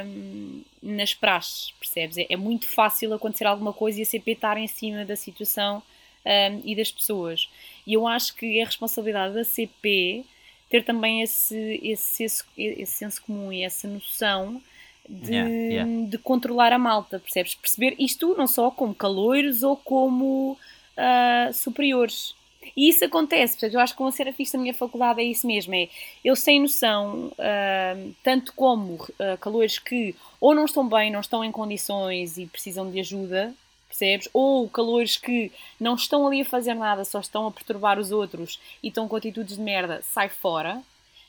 hum, 0.06 0.62
nas 0.80 1.12
praxes, 1.12 1.72
percebes? 1.72 2.18
É, 2.18 2.26
é 2.30 2.36
muito 2.36 2.68
fácil 2.68 3.12
acontecer 3.12 3.46
alguma 3.46 3.72
coisa 3.72 3.98
e 3.98 4.02
a 4.02 4.06
CP 4.06 4.32
estar 4.32 4.56
em 4.56 4.68
cima 4.68 5.04
da 5.04 5.16
situação 5.16 5.82
hum, 6.24 6.60
e 6.64 6.76
das 6.76 6.92
pessoas. 6.92 7.48
E 7.84 7.94
eu 7.94 8.06
acho 8.06 8.36
que 8.36 8.60
é 8.60 8.64
responsabilidade 8.64 9.34
da 9.34 9.42
CP 9.42 10.24
ter 10.68 10.84
também 10.84 11.20
esse, 11.20 11.80
esse, 11.82 12.22
esse, 12.22 12.44
esse 12.56 12.92
senso 12.92 13.20
comum 13.22 13.52
e 13.52 13.64
essa 13.64 13.88
noção 13.88 14.62
de, 15.08 15.32
Yeah, 15.32 15.50
yeah. 15.50 16.06
de 16.08 16.18
controlar 16.18 16.72
a 16.72 16.78
malta, 16.78 17.18
percebes? 17.18 17.56
Perceber 17.56 17.96
isto 17.98 18.36
não 18.36 18.46
só 18.46 18.70
como 18.70 18.94
caloiros 18.94 19.64
ou 19.64 19.76
como 19.76 20.56
ah, 20.96 21.50
superiores. 21.52 22.34
E 22.76 22.88
isso 22.88 23.04
acontece, 23.04 23.54
portanto, 23.54 23.74
eu 23.74 23.80
acho 23.80 23.96
que 23.96 24.02
uma 24.02 24.12
cena 24.12 24.32
fixe 24.32 24.52
da 24.52 24.58
minha 24.58 24.74
faculdade 24.74 25.20
é 25.20 25.24
isso 25.24 25.46
mesmo, 25.46 25.74
é 25.74 25.88
eles 26.24 26.42
têm 26.42 26.60
noção, 26.60 27.32
ah, 27.38 27.96
tanto 28.22 28.52
como 28.54 28.98
ah, 29.18 29.36
calores 29.38 29.78
que 29.78 30.14
ou 30.40 30.54
não 30.54 30.64
estão 30.64 30.88
bem, 30.88 31.10
não 31.10 31.20
estão 31.20 31.44
em 31.44 31.50
condições 31.52 32.38
e 32.38 32.46
precisam 32.46 32.90
de 32.90 33.00
ajuda, 33.00 33.54
percebes? 33.88 34.28
Ou 34.32 34.68
calores 34.68 35.16
que 35.16 35.52
não 35.78 35.94
estão 35.94 36.26
ali 36.26 36.42
a 36.42 36.44
fazer 36.44 36.74
nada, 36.74 37.04
só 37.04 37.20
estão 37.20 37.46
a 37.46 37.50
perturbar 37.50 37.98
os 37.98 38.12
outros 38.12 38.60
e 38.82 38.88
estão 38.88 39.08
com 39.08 39.16
atitudes 39.16 39.56
de 39.56 39.62
merda, 39.62 40.00
sai 40.02 40.28
fora. 40.28 40.82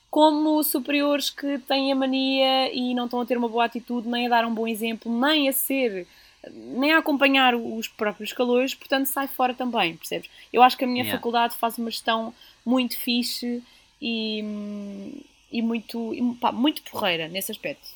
Como 0.10 0.62
superiores 0.64 1.30
que 1.30 1.58
têm 1.60 1.92
a 1.92 1.96
mania 1.96 2.74
e 2.74 2.94
não 2.94 3.06
estão 3.06 3.22
a 3.22 3.26
ter 3.26 3.38
uma 3.38 3.48
boa 3.48 3.66
atitude, 3.66 4.10
nem 4.10 4.28
a 4.28 4.30
dar 4.30 4.46
um 4.46 4.54
bom 4.54 4.68
exemplo, 4.68 5.12
nem 5.12 5.48
a 5.48 5.54
ser 5.54 6.06
nem 6.50 6.94
a 6.94 6.98
acompanhar 7.00 7.54
os 7.56 7.88
próprios 7.88 8.34
calores, 8.34 8.74
portanto 8.74 9.06
sai 9.08 9.28
fora 9.28 9.54
também, 9.54 9.96
percebes? 9.98 10.30
Eu 10.52 10.64
acho 10.64 10.78
que 10.78 10.84
a 10.84 10.88
minha 10.88 11.04
Yeah. 11.04 11.18
faculdade 11.18 11.56
faz 11.56 11.78
uma 11.78 11.92
gestão 11.92 12.34
muito 12.66 12.98
fixe 12.98 13.64
e, 14.02 15.24
e 15.52 15.62
muito, 15.62 16.14
e, 16.14 16.36
pá, 16.36 16.52
muito 16.52 16.82
porreira 16.84 17.28
nesse 17.28 17.52
aspecto. 17.52 17.88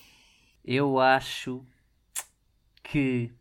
Eu 0.63 0.99
acho 0.99 1.63
que 2.83 3.31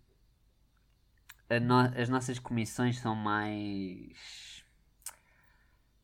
no- 1.62 1.92
as 2.00 2.08
nossas 2.08 2.38
comissões 2.38 2.98
são 2.98 3.14
mais. 3.14 4.62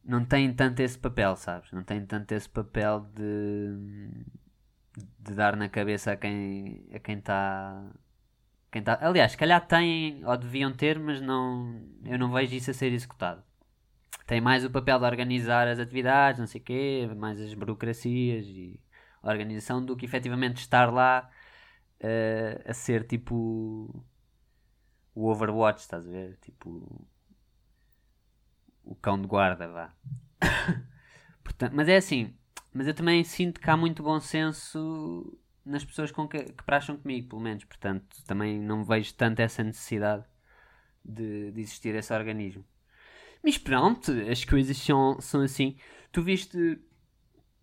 Não 0.04 0.24
têm 0.24 0.52
tanto 0.52 0.80
esse 0.80 0.98
papel, 0.98 1.36
sabes? 1.36 1.70
Não 1.72 1.82
têm 1.82 2.04
tanto 2.06 2.32
esse 2.32 2.48
papel 2.48 3.00
de. 3.14 4.24
de 5.18 5.34
dar 5.34 5.56
na 5.56 5.68
cabeça 5.68 6.12
a 6.12 6.16
quem 6.16 6.86
a 6.92 6.98
quem 6.98 7.18
está. 7.18 7.82
Quem 8.70 8.82
tá... 8.82 8.98
Aliás, 9.00 9.32
se 9.32 9.38
calhar 9.38 9.66
têm 9.66 10.24
ou 10.24 10.36
deviam 10.36 10.72
ter, 10.72 10.98
mas 10.98 11.20
não. 11.20 11.82
Eu 12.04 12.18
não 12.18 12.32
vejo 12.32 12.54
isso 12.54 12.70
a 12.70 12.74
ser 12.74 12.92
executado. 12.92 13.42
Tem 14.26 14.40
mais 14.40 14.64
o 14.64 14.70
papel 14.70 14.98
de 14.98 15.04
organizar 15.04 15.66
as 15.66 15.78
atividades, 15.80 16.38
não 16.38 16.46
sei 16.46 16.60
o 16.60 16.64
quê, 16.64 17.10
mais 17.16 17.40
as 17.40 17.52
burocracias 17.54 18.46
e 18.46 18.80
a 19.22 19.28
organização 19.28 19.84
do 19.84 19.96
que 19.96 20.04
efetivamente 20.06 20.58
estar 20.58 20.92
lá 20.92 21.28
eh, 21.98 22.62
a 22.64 22.72
ser 22.72 23.04
tipo 23.06 24.04
o 25.14 25.28
Overwatch, 25.28 25.80
estás 25.80 26.06
a 26.06 26.10
ver? 26.10 26.38
Tipo 26.40 27.06
o 28.84 28.94
cão 28.94 29.20
de 29.20 29.26
guarda, 29.26 29.68
vá. 29.68 29.94
Portanto, 31.44 31.72
mas 31.74 31.88
é 31.88 31.96
assim, 31.96 32.34
mas 32.72 32.86
eu 32.86 32.94
também 32.94 33.22
sinto 33.24 33.60
que 33.60 33.70
há 33.70 33.76
muito 33.76 34.02
bom 34.02 34.20
senso 34.20 35.36
nas 35.70 35.84
pessoas 35.84 36.10
com 36.10 36.28
que, 36.28 36.42
que 36.42 36.64
praxam 36.64 36.96
comigo, 36.96 37.28
pelo 37.28 37.40
menos. 37.40 37.64
Portanto, 37.64 38.04
também 38.26 38.60
não 38.60 38.84
vejo 38.84 39.14
tanto 39.14 39.40
essa 39.40 39.62
necessidade 39.62 40.24
de, 41.04 41.52
de 41.52 41.60
existir 41.60 41.94
esse 41.94 42.12
organismo. 42.12 42.64
Mas 43.42 43.56
pronto, 43.56 44.12
as 44.30 44.44
coisas 44.44 44.76
são, 44.76 45.20
são 45.20 45.40
assim. 45.42 45.76
Tu 46.12 46.22
viste. 46.22 46.78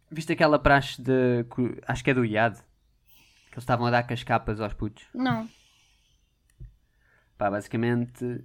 Viste 0.09 0.31
aquela 0.31 0.57
praxe 0.57 1.01
de. 1.01 1.45
Acho 1.85 2.03
que 2.03 2.09
é 2.09 2.13
do 2.13 2.25
IAD. 2.25 2.57
Que 2.57 3.55
eles 3.55 3.63
estavam 3.63 3.85
a 3.85 3.91
dar 3.91 4.07
com 4.07 4.13
as 4.13 4.23
capas 4.23 4.59
aos 4.59 4.73
putos. 4.73 5.05
Não. 5.13 5.47
Pá, 7.37 7.51
basicamente 7.51 8.43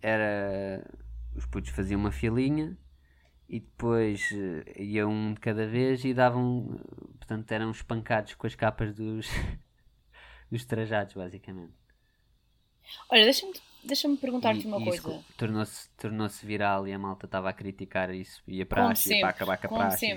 era. 0.00 0.84
Os 1.36 1.46
putos 1.46 1.70
faziam 1.70 2.00
uma 2.00 2.10
filinha 2.10 2.76
e 3.50 3.58
depois 3.58 4.30
eh, 4.32 4.80
ia 4.82 5.06
um 5.08 5.34
de 5.34 5.40
cada 5.40 5.66
vez 5.66 6.04
e 6.04 6.14
davam. 6.14 6.80
Portanto, 7.18 7.50
eram 7.50 7.70
espancados 7.72 8.34
com 8.34 8.46
as 8.46 8.54
capas 8.54 8.94
dos. 8.94 9.26
dos 10.50 10.64
trajados, 10.64 11.14
basicamente. 11.14 11.74
Olha, 13.08 13.24
deixa-me 13.24 13.52
deixa 13.84 14.08
perguntar-te 14.16 14.66
uma 14.66 14.82
coisa. 14.82 15.24
Tornou-se 15.36 15.88
tornou 15.96 16.28
viral 16.42 16.86
e 16.86 16.92
a 16.92 16.98
malta 16.98 17.26
estava 17.26 17.48
a 17.48 17.52
criticar 17.52 18.12
isso 18.14 18.42
e 18.46 18.60
a 18.60 18.66
praxe 18.66 19.14
e 19.14 19.20
para 19.20 19.30
acabar 19.30 19.56
com 19.58 19.66
a 19.74 19.78
praxe. 19.78 20.06
e. 20.06 20.10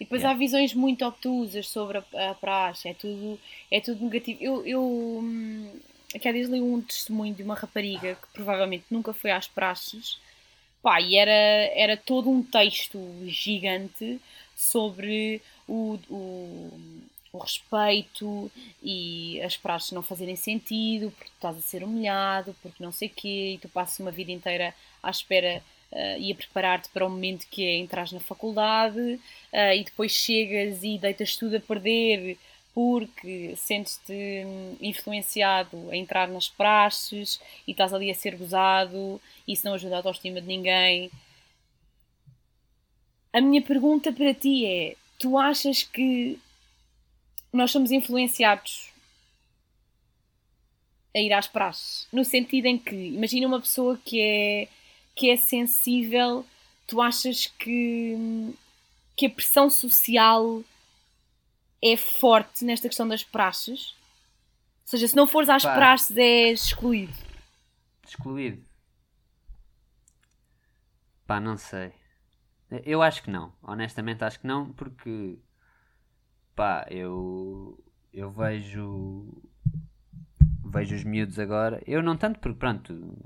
E 0.00 0.04
depois 0.04 0.22
Yeah. 0.22 0.30
há 0.30 0.38
visões 0.38 0.74
muito 0.74 1.04
obtusas 1.04 1.68
sobre 1.68 1.98
a, 1.98 2.30
a 2.30 2.34
praxe, 2.34 2.88
é 2.88 2.94
tudo, 2.94 3.38
é 3.70 3.80
tudo 3.80 4.02
negativo. 4.04 4.38
Eu, 4.42 4.66
eu 4.66 4.82
hum, 4.82 5.70
aqui 6.14 6.28
há 6.28 6.32
dias 6.32 6.48
li 6.48 6.60
um 6.60 6.80
testemunho 6.80 7.34
de 7.34 7.42
uma 7.42 7.54
rapariga 7.54 8.14
que 8.16 8.28
provavelmente 8.32 8.86
nunca 8.90 9.12
foi 9.12 9.30
às 9.30 9.46
praxes, 9.46 10.18
pá, 10.82 11.00
e 11.00 11.16
era, 11.16 11.30
era 11.74 11.96
todo 11.96 12.30
um 12.30 12.42
texto 12.42 12.98
gigante 13.26 14.20
sobre 14.56 15.40
o, 15.68 15.98
o, 16.08 16.70
o 17.32 17.38
respeito 17.38 18.50
e 18.82 19.40
as 19.42 19.56
praxes 19.56 19.92
não 19.92 20.02
fazerem 20.02 20.36
sentido, 20.36 21.10
porque 21.12 21.30
estás 21.32 21.56
a 21.56 21.60
ser 21.60 21.82
humilhado, 21.82 22.54
porque 22.62 22.82
não 22.82 22.92
sei 22.92 23.08
o 23.08 23.12
quê, 23.14 23.52
e 23.54 23.58
tu 23.58 23.68
passas 23.68 24.00
uma 24.00 24.10
vida 24.10 24.32
inteira 24.32 24.74
à 25.02 25.10
espera 25.10 25.62
eh, 25.92 26.18
e 26.20 26.32
a 26.32 26.34
preparar-te 26.34 26.88
para 26.90 27.06
o 27.06 27.10
momento 27.10 27.46
que 27.50 27.64
é 27.64 27.76
entrar 27.76 28.10
na 28.12 28.20
faculdade 28.20 29.20
ah, 29.52 29.74
e 29.74 29.84
depois 29.84 30.12
chegas 30.12 30.82
e 30.82 30.98
deitas 30.98 31.36
tudo 31.36 31.56
a 31.56 31.60
perder 31.60 32.38
porque 32.74 33.54
sentes-te 33.56 34.44
influenciado 34.80 35.90
a 35.90 35.96
entrar 35.96 36.28
nas 36.28 36.48
praxes 36.48 37.40
e 37.66 37.72
estás 37.72 37.92
ali 37.92 38.10
a 38.10 38.14
ser 38.14 38.36
gozado 38.36 39.20
isso 39.52 39.66
não 39.66 39.74
ajuda 39.74 39.96
a 39.96 39.98
autoestima 39.98 40.40
de 40.40 40.46
ninguém. 40.46 41.10
A 43.32 43.40
minha 43.40 43.62
pergunta 43.62 44.12
para 44.12 44.34
ti 44.34 44.64
é: 44.64 44.96
tu 45.18 45.36
achas 45.38 45.82
que 45.82 46.38
nós 47.52 47.70
somos 47.70 47.90
influenciados 47.90 48.92
a 51.14 51.18
ir 51.18 51.32
às 51.32 51.46
praxes? 51.46 52.06
No 52.12 52.24
sentido 52.24 52.66
em 52.66 52.78
que, 52.78 52.94
imagina 52.94 53.46
uma 53.46 53.60
pessoa 53.60 53.98
que 54.04 54.20
é, 54.20 54.68
que 55.14 55.30
é 55.30 55.36
sensível, 55.36 56.44
tu 56.86 57.00
achas 57.00 57.46
que, 57.46 58.54
que 59.16 59.26
a 59.26 59.30
pressão 59.30 59.68
social 59.68 60.62
é 61.82 61.96
forte 61.96 62.64
nesta 62.64 62.88
questão 62.88 63.08
das 63.08 63.24
praxes? 63.24 63.94
Ou 64.82 64.90
seja, 64.90 65.08
se 65.08 65.16
não 65.16 65.26
fores 65.26 65.48
às 65.48 65.62
Pá. 65.62 65.74
praxes 65.74 66.16
és 66.16 66.64
excluído. 66.64 67.12
Excluído. 68.06 68.62
Pá, 71.26 71.38
não 71.38 71.56
sei. 71.56 71.92
Eu 72.84 73.02
acho 73.02 73.22
que 73.22 73.30
não. 73.30 73.52
Honestamente 73.62 74.24
acho 74.24 74.40
que 74.40 74.46
não, 74.46 74.72
porque 74.72 75.38
pá, 76.54 76.86
eu 76.90 77.82
eu 78.12 78.30
vejo 78.30 79.42
vejo 80.64 80.94
os 80.94 81.04
miúdos 81.04 81.38
agora. 81.38 81.82
Eu 81.86 82.02
não 82.02 82.16
tanto 82.16 82.38
porque 82.40 82.58
pronto. 82.58 83.16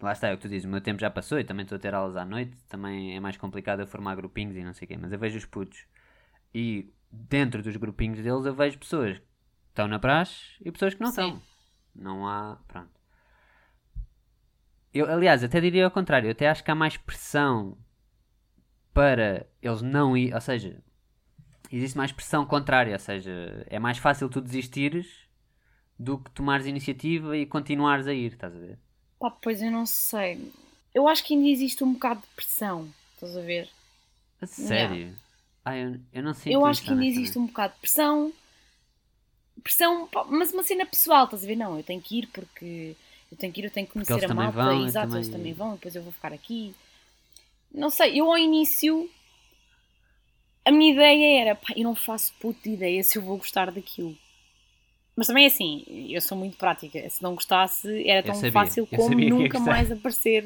Lá 0.00 0.12
está, 0.12 0.28
é 0.28 0.34
o 0.34 0.36
que 0.36 0.42
tu 0.42 0.48
dizes, 0.48 0.66
o 0.66 0.68
meu 0.68 0.80
tempo 0.80 1.00
já 1.00 1.10
passou 1.10 1.38
e 1.38 1.44
também 1.44 1.62
estou 1.62 1.76
a 1.76 1.78
ter 1.78 1.94
aulas 1.94 2.16
à 2.16 2.24
noite, 2.24 2.56
também 2.68 3.16
é 3.16 3.20
mais 3.20 3.36
complicado 3.36 3.80
eu 3.80 3.86
formar 3.86 4.14
grupinhos 4.16 4.54
e 4.56 4.62
não 4.62 4.74
sei 4.74 4.84
o 4.84 4.88
quê, 4.88 4.96
mas 4.98 5.12
eu 5.12 5.18
vejo 5.18 5.38
os 5.38 5.46
putos 5.46 5.86
e 6.54 6.92
dentro 7.14 7.62
dos 7.62 7.76
grupinhos 7.76 8.20
deles 8.20 8.44
eu 8.44 8.54
vejo 8.54 8.78
pessoas 8.78 9.18
que 9.18 9.24
estão 9.68 9.86
na 9.88 9.98
praxe 9.98 10.54
e 10.60 10.70
pessoas 10.70 10.94
que 10.94 11.00
não 11.00 11.10
Sim. 11.10 11.26
estão. 11.26 11.42
Não 11.94 12.28
há. 12.28 12.58
Pronto. 12.66 12.90
Eu, 14.92 15.10
aliás, 15.10 15.42
até 15.42 15.60
diria 15.60 15.84
ao 15.84 15.90
contrário. 15.90 16.28
Eu 16.28 16.32
até 16.32 16.48
acho 16.48 16.62
que 16.62 16.70
há 16.70 16.74
mais 16.74 16.96
pressão 16.96 17.76
para 18.92 19.46
eles 19.62 19.82
não 19.82 20.16
ir. 20.16 20.34
Ou 20.34 20.40
seja, 20.40 20.82
existe 21.70 21.96
mais 21.96 22.12
pressão 22.12 22.44
contrária. 22.44 22.92
Ou 22.92 22.98
seja, 22.98 23.64
é 23.68 23.78
mais 23.78 23.98
fácil 23.98 24.28
tu 24.28 24.40
desistires 24.40 25.28
do 25.98 26.18
que 26.18 26.30
tomares 26.30 26.66
iniciativa 26.66 27.36
e 27.36 27.46
continuares 27.46 28.06
a 28.06 28.12
ir. 28.12 28.32
Estás 28.32 28.54
a 28.54 28.58
ver? 28.58 28.78
Pá, 29.18 29.30
pois 29.30 29.62
eu 29.62 29.70
não 29.70 29.86
sei. 29.86 30.52
Eu 30.94 31.08
acho 31.08 31.24
que 31.24 31.34
ainda 31.34 31.48
existe 31.48 31.82
um 31.82 31.94
bocado 31.94 32.20
de 32.20 32.26
pressão. 32.34 32.88
Estás 33.14 33.36
a 33.36 33.40
ver? 33.40 33.68
A 34.40 34.46
sério? 34.46 35.14
Ah, 35.64 35.76
eu, 35.76 36.00
eu 36.12 36.22
não 36.22 36.34
sei. 36.34 36.52
eu 36.52 36.64
acho 36.64 36.82
que 36.82 36.92
ainda 36.92 37.04
existe 37.04 37.38
um 37.38 37.46
bocado 37.46 37.74
de 37.74 37.80
pressão. 37.80 38.32
Pressão, 39.62 40.08
mas 40.28 40.52
uma 40.52 40.62
cena 40.62 40.84
pessoal, 40.84 41.24
estás 41.24 41.42
a 41.44 41.46
ver? 41.46 41.56
Não, 41.56 41.76
eu 41.78 41.82
tenho 41.82 42.00
que 42.02 42.18
ir 42.18 42.26
porque 42.28 42.94
eu 43.32 43.38
tenho 43.38 43.52
que 43.52 43.60
ir, 43.60 43.64
eu 43.64 43.70
tenho 43.70 43.86
que 43.86 43.92
conhecer 43.94 44.12
eles 44.12 44.24
a 44.24 44.28
malta, 44.28 44.58
vão, 44.58 44.86
exato, 44.86 45.06
também- 45.06 45.18
eles 45.18 45.28
também 45.28 45.54
vão, 45.54 45.74
depois 45.74 45.94
eu 45.94 46.02
vou 46.02 46.12
ficar 46.12 46.32
aqui. 46.32 46.74
Não 47.72 47.90
sei, 47.90 48.20
eu 48.20 48.30
ao 48.30 48.38
início 48.38 49.10
a 50.64 50.70
minha 50.70 50.92
ideia 50.92 51.40
era, 51.42 51.54
pá, 51.54 51.72
eu 51.76 51.84
não 51.84 51.94
faço 51.94 52.32
puta 52.40 52.68
ideia 52.68 53.02
se 53.02 53.18
eu 53.18 53.22
vou 53.22 53.36
gostar 53.38 53.70
daquilo. 53.70 54.16
Mas 55.16 55.28
também 55.28 55.44
é 55.44 55.46
assim, 55.46 55.84
eu 56.10 56.20
sou 56.20 56.36
muito 56.36 56.56
prática. 56.56 57.08
Se 57.08 57.22
não 57.22 57.34
gostasse, 57.34 58.08
era 58.08 58.22
tão 58.22 58.34
sabia, 58.34 58.52
fácil 58.52 58.86
como 58.86 59.14
nunca 59.14 59.60
mais 59.60 59.90
aparecer. 59.92 60.44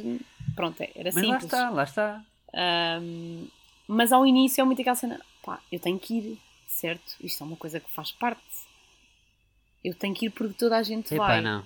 Pronto, 0.54 0.80
é, 0.82 0.90
era 0.94 1.10
Mas 1.12 1.24
lá 1.26 1.36
simples. 1.38 1.44
está, 1.46 1.70
lá 1.70 1.84
está. 1.84 2.24
Ahm, 2.54 3.46
mas 3.88 4.12
ao 4.12 4.26
início 4.26 4.60
é 4.60 4.64
muito 4.64 4.80
aquela 4.80 4.94
cena, 4.94 5.20
pá, 5.42 5.60
eu 5.72 5.80
tenho 5.80 5.98
que 5.98 6.14
ir, 6.14 6.38
certo? 6.66 7.16
Isto 7.20 7.42
é 7.42 7.46
uma 7.46 7.56
coisa 7.56 7.80
que 7.80 7.90
faz 7.90 8.12
parte. 8.12 8.42
Eu 9.82 9.94
tenho 9.94 10.14
que 10.14 10.26
ir 10.26 10.30
porque 10.30 10.54
toda 10.54 10.76
a 10.76 10.82
gente 10.82 11.14
Epá, 11.14 11.26
vai. 11.26 11.40
não. 11.40 11.64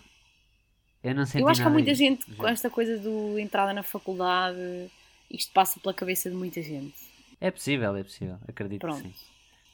Eu 1.03 1.15
não 1.15 1.27
senti 1.27 1.43
eu 1.43 1.49
acho 1.49 1.61
que 1.61 1.67
há 1.67 1.71
muita 1.71 1.91
disso, 1.91 1.99
gente 1.99 2.25
com 2.37 2.47
esta 2.47 2.71
coisa 2.71 2.97
do 2.97 3.37
entrada 3.39 3.73
na 3.73 3.83
faculdade, 3.83 4.89
isto 5.29 5.53
passa 5.53 5.81
pela 5.81 5.93
cabeça 5.93 6.31
de 6.31 6.37
muita 6.37 6.63
gente. 6.63 6.95
É 7.41 7.51
possível, 7.51 7.97
é 7.97 8.05
possível. 8.05 8.39
Acredito 8.47 8.83
Pronto. 8.83 9.03
que 9.03 9.09
sim. 9.09 9.15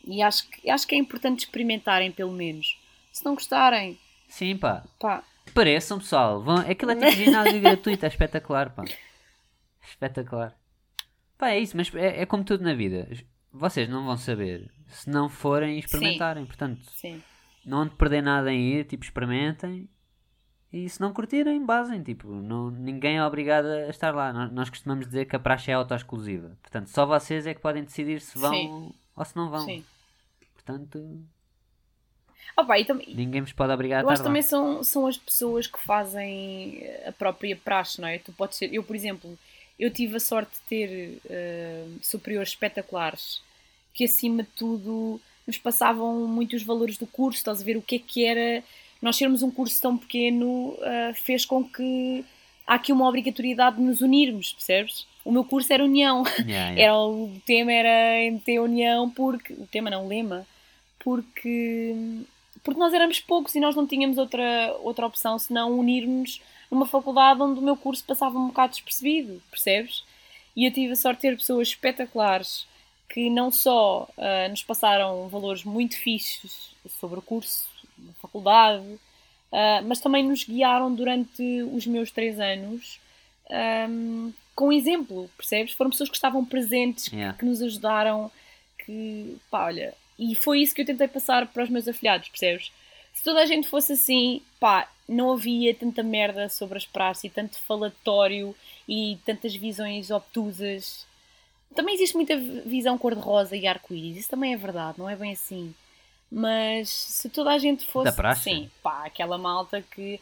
E 0.06 0.22
acho 0.22 0.48
que, 0.48 0.70
acho 0.70 0.86
que 0.86 0.94
é 0.94 0.98
importante 0.98 1.40
experimentarem, 1.40 2.10
pelo 2.10 2.32
menos. 2.32 2.78
Se 3.12 3.22
não 3.24 3.34
gostarem, 3.34 3.98
Sim, 4.28 4.56
pá. 4.56 4.84
pá, 4.98 5.22
Pareçam, 5.54 5.98
pessoal. 5.98 6.42
Vão... 6.42 6.58
Aquilo 6.58 6.92
é 6.92 6.96
tipo 6.96 7.10
ginásio 7.24 7.60
gratuito, 7.60 8.04
é 8.04 8.08
espetacular, 8.08 8.70
pá. 8.70 8.84
Espetacular. 9.86 10.57
Pá, 11.38 11.50
é 11.50 11.60
isso, 11.60 11.76
mas 11.76 11.94
é, 11.94 12.22
é 12.22 12.26
como 12.26 12.44
tudo 12.44 12.64
na 12.64 12.74
vida. 12.74 13.08
Vocês 13.52 13.88
não 13.88 14.04
vão 14.04 14.16
saber 14.16 14.70
se 14.88 15.08
não 15.08 15.28
forem 15.28 15.78
experimentarem. 15.78 16.44
Portanto, 16.44 16.80
sim. 16.96 17.22
não 17.64 17.78
hão 17.82 17.86
de 17.86 17.94
perder 17.94 18.22
nada 18.22 18.52
em 18.52 18.74
ir, 18.74 18.84
tipo, 18.84 19.04
experimentem. 19.04 19.88
E 20.72 20.86
se 20.88 21.00
não 21.00 21.12
curtirem, 21.14 21.64
basem. 21.64 22.02
Tipo, 22.02 22.28
não, 22.28 22.70
ninguém 22.70 23.16
é 23.16 23.24
obrigado 23.24 23.66
a 23.66 23.88
estar 23.88 24.14
lá. 24.14 24.32
Nós, 24.32 24.52
nós 24.52 24.68
costumamos 24.70 25.06
dizer 25.06 25.24
que 25.26 25.34
a 25.36 25.38
praxe 25.38 25.70
é 25.70 25.74
auto-exclusiva. 25.74 26.58
Portanto, 26.60 26.88
só 26.88 27.06
vocês 27.06 27.46
é 27.46 27.54
que 27.54 27.60
podem 27.60 27.84
decidir 27.84 28.20
se 28.20 28.36
vão 28.38 28.52
Sim. 28.52 28.92
ou 29.16 29.24
se 29.24 29.34
não 29.36 29.48
vão. 29.48 29.64
sim. 29.64 29.82
Portanto, 30.54 31.22
Opa, 32.56 32.78
e 32.78 32.84
tam- 32.84 33.00
ninguém 33.14 33.40
vos 33.40 33.52
pode 33.52 33.72
obrigar 33.72 34.02
Eu 34.02 34.08
a 34.10 34.12
acho 34.12 34.20
estar 34.20 34.24
que 34.24 34.28
lá. 34.28 34.28
também 34.28 34.42
são, 34.42 34.82
são 34.82 35.06
as 35.06 35.16
pessoas 35.16 35.66
que 35.66 35.78
fazem 35.78 36.82
a 37.06 37.12
própria 37.12 37.56
praxe, 37.56 38.00
não 38.00 38.08
é? 38.08 38.18
Tu 38.18 38.32
podes 38.32 38.58
ser, 38.58 38.74
eu, 38.74 38.82
por 38.82 38.94
exemplo, 38.96 39.38
eu 39.78 39.90
tive 39.90 40.16
a 40.16 40.20
sorte 40.20 40.52
de 40.52 40.60
ter 40.68 41.18
eh, 41.30 41.84
superiores 42.02 42.50
espetaculares 42.50 43.40
que, 43.94 44.04
acima 44.04 44.42
de 44.42 44.48
tudo, 44.50 45.20
nos 45.46 45.56
passavam 45.58 46.26
muitos 46.26 46.62
valores 46.62 46.98
do 46.98 47.06
curso, 47.06 47.38
estás 47.38 47.60
a 47.60 47.64
ver 47.64 47.76
o 47.76 47.82
que 47.82 47.96
é 47.96 47.98
que 47.98 48.24
era. 48.24 48.62
Nós 49.00 49.16
sermos 49.16 49.42
um 49.42 49.50
curso 49.50 49.80
tão 49.80 49.96
pequeno 49.96 50.76
eh, 50.80 51.12
fez 51.14 51.44
com 51.44 51.62
que 51.62 52.24
há 52.66 52.74
aqui 52.74 52.92
uma 52.92 53.08
obrigatoriedade 53.08 53.76
de 53.76 53.82
nos 53.82 54.00
unirmos, 54.00 54.52
percebes? 54.52 55.06
O 55.24 55.30
meu 55.32 55.44
curso 55.44 55.72
era 55.72 55.84
União. 55.84 56.24
Yeah, 56.38 56.46
yeah. 56.72 56.80
Era, 56.80 56.98
o 56.98 57.40
tema 57.46 57.72
era 57.72 58.30
MT 58.30 58.58
União 58.60 59.10
porque. 59.10 59.52
O 59.52 59.66
tema 59.66 59.90
não, 59.90 60.04
o 60.04 60.08
lema. 60.08 60.46
Porque. 60.98 61.94
Porque 62.62 62.80
nós 62.80 62.92
éramos 62.92 63.20
poucos 63.20 63.54
e 63.54 63.60
nós 63.60 63.74
não 63.76 63.86
tínhamos 63.86 64.18
outra, 64.18 64.74
outra 64.82 65.06
opção 65.06 65.38
senão 65.38 65.78
unirmos 65.78 66.40
numa 66.70 66.86
faculdade 66.86 67.40
onde 67.42 67.60
o 67.60 67.62
meu 67.62 67.76
curso 67.76 68.04
passava 68.04 68.38
um 68.38 68.48
bocado 68.48 68.72
despercebido, 68.72 69.42
percebes? 69.50 70.04
E 70.56 70.66
eu 70.66 70.72
tive 70.72 70.92
a 70.92 70.96
sorte 70.96 71.18
de 71.22 71.28
ter 71.28 71.36
pessoas 71.36 71.68
espetaculares 71.68 72.66
que 73.08 73.30
não 73.30 73.50
só 73.50 74.08
ah, 74.18 74.48
nos 74.48 74.62
passaram 74.62 75.28
valores 75.28 75.64
muito 75.64 75.96
fixos 75.96 76.74
sobre 77.00 77.18
o 77.18 77.22
curso, 77.22 77.66
na 77.96 78.12
faculdade, 78.14 78.84
ah, 79.52 79.80
mas 79.84 80.00
também 80.00 80.22
nos 80.22 80.44
guiaram 80.44 80.94
durante 80.94 81.62
os 81.72 81.86
meus 81.86 82.10
três 82.10 82.38
anos 82.38 83.00
ahm, 83.50 84.30
com 84.54 84.72
exemplo, 84.72 85.30
percebes? 85.36 85.72
Foram 85.72 85.90
pessoas 85.90 86.08
que 86.10 86.16
estavam 86.16 86.44
presentes, 86.44 87.06
Yeah. 87.12 87.38
que 87.38 87.44
nos 87.44 87.62
ajudaram, 87.62 88.30
que 88.84 89.36
pá, 89.50 89.66
olha, 89.66 89.94
e 90.18 90.34
foi 90.34 90.60
isso 90.60 90.74
que 90.74 90.82
eu 90.82 90.86
tentei 90.86 91.06
passar 91.08 91.46
para 91.46 91.62
os 91.62 91.70
meus 91.70 91.86
afilhados, 91.86 92.28
percebes? 92.28 92.72
Se 93.14 93.22
toda 93.24 93.40
a 93.40 93.46
gente 93.46 93.68
fosse 93.68 93.92
assim, 93.92 94.42
pá, 94.60 94.88
não 95.08 95.32
havia 95.32 95.74
tanta 95.74 96.02
merda 96.02 96.48
sobre 96.48 96.76
as 96.76 96.84
praças 96.84 97.24
e 97.24 97.30
tanto 97.30 97.58
falatório 97.62 98.54
e 98.86 99.18
tantas 99.24 99.54
visões 99.56 100.10
obtusas. 100.10 101.06
Também 101.74 101.94
existe 101.94 102.14
muita 102.14 102.36
visão 102.36 102.98
cor-de-rosa 102.98 103.56
e 103.56 103.66
arco-íris, 103.66 104.18
isso 104.18 104.30
também 104.30 104.52
é 104.52 104.56
verdade, 104.56 104.98
não 104.98 105.08
é 105.08 105.16
bem 105.16 105.32
assim. 105.32 105.74
Mas 106.30 106.90
se 106.90 107.28
toda 107.30 107.50
a 107.50 107.58
gente 107.58 107.86
fosse. 107.86 108.04
Da 108.04 108.12
praxe? 108.12 108.44
Sim, 108.44 108.70
pá, 108.82 109.06
aquela 109.06 109.38
malta 109.38 109.82
que. 109.82 110.20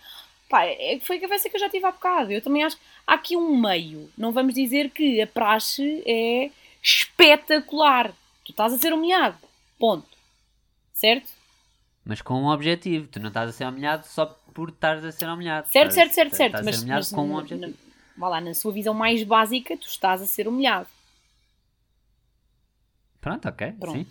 Pá, 0.48 0.64
é, 0.64 1.00
foi 1.00 1.16
a 1.16 1.20
cabeça 1.20 1.50
que 1.50 1.56
eu 1.56 1.60
já 1.60 1.68
tive 1.68 1.84
há 1.84 1.90
bocado. 1.90 2.30
Eu 2.30 2.40
também 2.40 2.62
acho 2.62 2.76
que 2.76 2.82
há 3.04 3.14
aqui 3.14 3.36
um 3.36 3.56
meio. 3.56 4.08
Não 4.16 4.30
vamos 4.30 4.54
dizer 4.54 4.90
que 4.90 5.20
a 5.20 5.26
praxe 5.26 6.02
é 6.06 6.52
espetacular. 6.80 8.12
Tu 8.44 8.52
estás 8.52 8.72
a 8.72 8.78
ser 8.78 8.92
humilhado. 8.92 9.36
Ponto. 9.76 10.06
Certo? 10.94 11.28
Mas 12.04 12.22
com 12.22 12.34
um 12.34 12.46
objetivo. 12.46 13.08
Tu 13.08 13.18
não 13.18 13.28
estás 13.28 13.50
a 13.50 13.52
ser 13.52 13.66
humilhado 13.66 14.06
só 14.06 14.38
por 14.56 14.70
estares 14.70 15.04
a 15.04 15.12
ser 15.12 15.28
humilhado. 15.28 15.68
Certo, 15.70 15.90
Estás- 15.90 16.14
certo, 16.14 16.14
certo, 16.14 16.32
estás 16.32 16.36
certo. 16.38 16.54
a 16.54 16.58
ser 16.58 16.64
Mas, 16.64 16.78
humilhado 16.80 17.00
mas 17.00 17.10
com 17.12 17.26
um 17.28 17.36
objetivo. 17.36 17.60
na- 17.68 17.74
vá 18.16 18.28
lá, 18.30 18.40
na 18.40 18.54
sua 18.54 18.72
visão 18.72 18.94
mais 18.94 19.22
básica, 19.22 19.76
tu 19.76 19.86
estás 19.86 20.22
a 20.22 20.26
ser 20.26 20.48
humilhado. 20.48 20.88
Pronto, 23.20 23.48
ok. 23.48 23.72
Pronto. 23.78 23.98
Sim. 23.98 24.06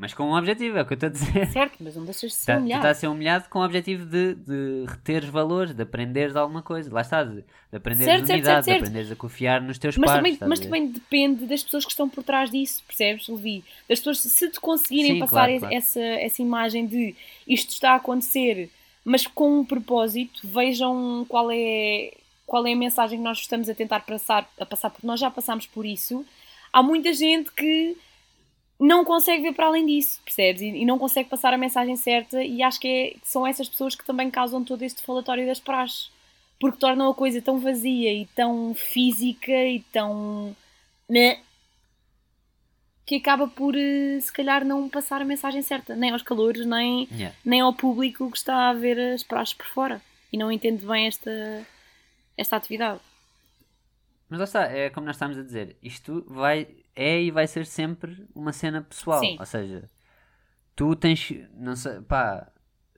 Mas 0.00 0.14
com 0.14 0.22
um 0.30 0.34
objetivo, 0.36 0.78
é 0.78 0.82
o 0.82 0.86
que 0.86 0.92
eu 0.92 0.94
estou 0.94 1.08
a 1.08 1.10
dizer. 1.10 1.46
Certo, 1.50 1.74
mas 1.80 1.96
não 1.96 2.04
deixas 2.04 2.30
de 2.30 2.36
ser 2.36 2.46
Tá- 2.46 2.54
tu 2.54 2.60
humilhado. 2.60 2.80
estás 2.82 2.96
a 2.96 3.00
ser 3.00 3.06
humilhado 3.08 3.48
com 3.50 3.58
o 3.58 3.64
objetivo 3.64 4.06
de, 4.06 4.34
de 4.36 4.84
reteres 4.86 5.28
valores, 5.28 5.74
de 5.74 5.82
aprenderes 5.82 6.36
alguma 6.36 6.62
coisa. 6.62 6.88
Lá 6.94 7.00
estás, 7.00 7.28
de 7.28 7.44
aprenderes 7.72 8.06
Certo, 8.14 8.26
certo, 8.28 8.30
unidade, 8.38 8.64
certo, 8.64 8.64
certo. 8.64 8.78
de 8.78 8.84
aprenderes 8.86 9.10
a 9.10 9.16
confiar 9.16 9.60
nos 9.60 9.76
teus 9.76 9.96
Mas, 9.98 10.08
pares. 10.08 10.38
também, 10.38 10.48
mas 10.48 10.60
também 10.60 10.86
depende 10.92 11.46
das 11.46 11.64
pessoas 11.64 11.84
que 11.84 11.90
estão 11.90 12.08
por 12.08 12.22
trás 12.22 12.48
disso, 12.48 12.84
percebes, 12.86 13.26
Levi? 13.26 13.64
Das 13.88 13.98
pessoas, 13.98 14.20
se 14.20 14.48
te 14.48 14.60
conseguirem 14.60 15.14
Sim, 15.14 15.18
passar 15.18 15.46
claro, 15.46 15.58
claro. 15.58 15.74
Essa, 15.74 16.00
essa 16.00 16.40
imagem 16.42 16.86
de 16.86 17.16
isto 17.44 17.70
está 17.70 17.92
a 17.94 17.96
acontecer, 17.96 18.70
mas 19.08 19.26
com 19.26 19.60
um 19.60 19.64
propósito, 19.64 20.40
vejam 20.44 21.24
qual 21.28 21.50
é, 21.50 22.12
qual 22.46 22.66
é 22.66 22.72
a 22.72 22.76
mensagem 22.76 23.18
que 23.18 23.24
nós 23.24 23.38
estamos 23.38 23.68
a 23.68 23.74
tentar 23.74 24.00
passar, 24.00 24.48
a 24.58 24.66
passar, 24.66 24.90
porque 24.90 25.06
nós 25.06 25.20
já 25.20 25.30
passámos 25.30 25.66
por 25.66 25.84
isso. 25.86 26.24
Há 26.72 26.82
muita 26.82 27.12
gente 27.12 27.50
que 27.52 27.96
não 28.78 29.04
consegue 29.04 29.42
ver 29.42 29.54
para 29.54 29.66
além 29.66 29.86
disso, 29.86 30.20
percebes? 30.24 30.62
E, 30.62 30.66
e 30.68 30.84
não 30.84 30.98
consegue 30.98 31.28
passar 31.28 31.52
a 31.52 31.58
mensagem 31.58 31.96
certa, 31.96 32.42
e 32.42 32.62
acho 32.62 32.78
que, 32.80 32.88
é- 32.88 33.16
são 33.24 33.46
essas 33.46 33.68
pessoas 33.68 33.94
que 33.94 34.04
também 34.04 34.30
causam 34.30 34.62
todo 34.64 34.82
este 34.82 35.02
falatório 35.02 35.46
das 35.46 35.60
praxes 35.60 36.10
porque 36.60 36.78
tornam 36.78 37.10
a 37.10 37.14
coisa 37.14 37.40
tão 37.40 37.58
vazia 37.58 38.12
e 38.12 38.26
tão 38.26 38.74
física 38.74 39.52
e 39.52 39.80
tão. 39.92 40.54
né, 41.08 41.40
que 43.08 43.16
acaba 43.16 43.48
por, 43.48 43.74
eh, 43.74 44.20
se 44.20 44.30
calhar, 44.30 44.66
não 44.66 44.86
passar 44.86 45.22
a 45.22 45.24
mensagem 45.24 45.62
certa, 45.62 45.96
nem 45.96 46.10
aos 46.10 46.20
calores, 46.20 46.66
nem, 46.66 47.08
Yeah. 47.10 47.34
nem 47.42 47.62
ao 47.62 47.72
público 47.72 48.30
que 48.30 48.36
está 48.36 48.68
a 48.68 48.74
ver 48.74 49.00
as 49.14 49.22
praxes 49.22 49.54
por 49.54 49.64
fora 49.66 50.02
e 50.30 50.36
não 50.36 50.52
entende 50.52 50.84
bem 50.84 51.06
esta, 51.06 51.66
esta 52.36 52.56
atividade. 52.56 53.00
Mas 54.28 54.38
lá 54.40 54.44
está, 54.44 54.64
é 54.64 54.90
como 54.90 55.06
nós 55.06 55.16
estamos 55.16 55.38
a 55.38 55.42
dizer, 55.42 55.74
isto 55.82 56.22
vai, 56.28 56.68
é 56.94 57.22
e 57.22 57.30
vai 57.30 57.46
ser 57.46 57.64
sempre 57.64 58.26
uma 58.34 58.52
cena 58.52 58.82
pessoal. 58.82 59.20
Sim. 59.20 59.38
Ou 59.40 59.46
seja, 59.46 59.88
tu 60.76 60.94
tens, 60.94 61.32
não 61.54 61.74
sei, 61.76 62.02
pá, 62.02 62.46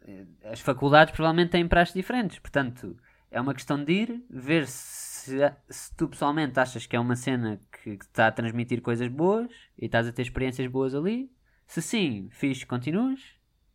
eh, 0.08 0.24
as 0.50 0.58
faculdades 0.58 1.14
provavelmente 1.14 1.50
têm 1.50 1.68
praxes 1.68 1.94
diferentes, 1.94 2.40
portanto, 2.40 2.96
é 3.30 3.40
uma 3.40 3.54
questão 3.54 3.84
de 3.84 3.92
ir, 3.92 4.24
ver 4.28 4.66
se, 4.66 4.99
se 5.20 5.94
tu 5.96 6.08
pessoalmente 6.08 6.58
achas 6.58 6.86
que 6.86 6.96
é 6.96 7.00
uma 7.00 7.16
cena 7.16 7.60
que, 7.82 7.90
está 7.90 8.26
a 8.28 8.32
transmitir 8.32 8.80
coisas 8.82 9.08
boas 9.08 9.50
e 9.78 9.86
estás 9.86 10.06
a 10.06 10.12
ter 10.12 10.22
experiências 10.22 10.66
boas 10.70 10.94
ali. 10.94 11.30
Se 11.66 11.80
sim, 11.82 12.28
fixe, 12.32 12.64
continuas. 12.66 13.20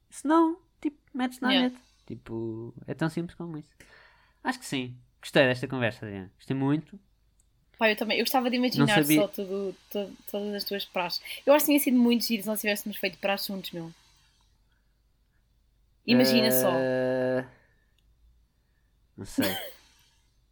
Se 0.10 0.26
não, 0.28 0.58
tipo, 0.82 0.98
metes 1.14 1.39
na 1.39 1.52
Yeah. 1.52 1.70
net. 1.70 1.82
Tipo, 2.06 2.74
é 2.88 2.93
tão 2.93 3.10
simples 3.10 3.36
como 3.36 3.58
isso. 3.58 3.72
Acho 4.43 4.60
que 4.60 4.66
sim. 4.66 4.96
Gostei 5.22 5.46
desta 5.48 5.68
conversa, 5.68 6.06
Adriana. 6.06 6.32
Gostei 6.38 6.56
muito. 6.56 7.00
Pá, 7.78 7.89
eu 7.89 7.96
também, 7.96 8.18
eu 8.20 8.24
gostava 8.24 8.50
de 8.50 8.56
imaginar 8.56 8.88
sabia- 8.88 9.22
só 9.22 9.28
tudo, 9.28 9.76
to- 9.89 10.14
todas 10.32 10.54
as 10.54 10.64
tuas 10.64 10.86
praxes. 10.86 11.22
Eu 11.46 11.54
acho 11.54 11.66
que 11.66 11.72
tinha 11.72 11.80
sido 11.80 11.98
muito 11.98 12.24
giro 12.26 12.41
se 12.43 12.48
nós 12.48 12.62
tivéssemos 12.62 12.98
feito 12.98 13.18
praxes 13.18 13.48
juntos, 13.48 13.72
meu. 13.72 13.91
Imagina 16.06 16.52
só, 16.52 16.72
Eh, 16.78 17.46
Não 19.18 19.26
sei. 19.26 19.46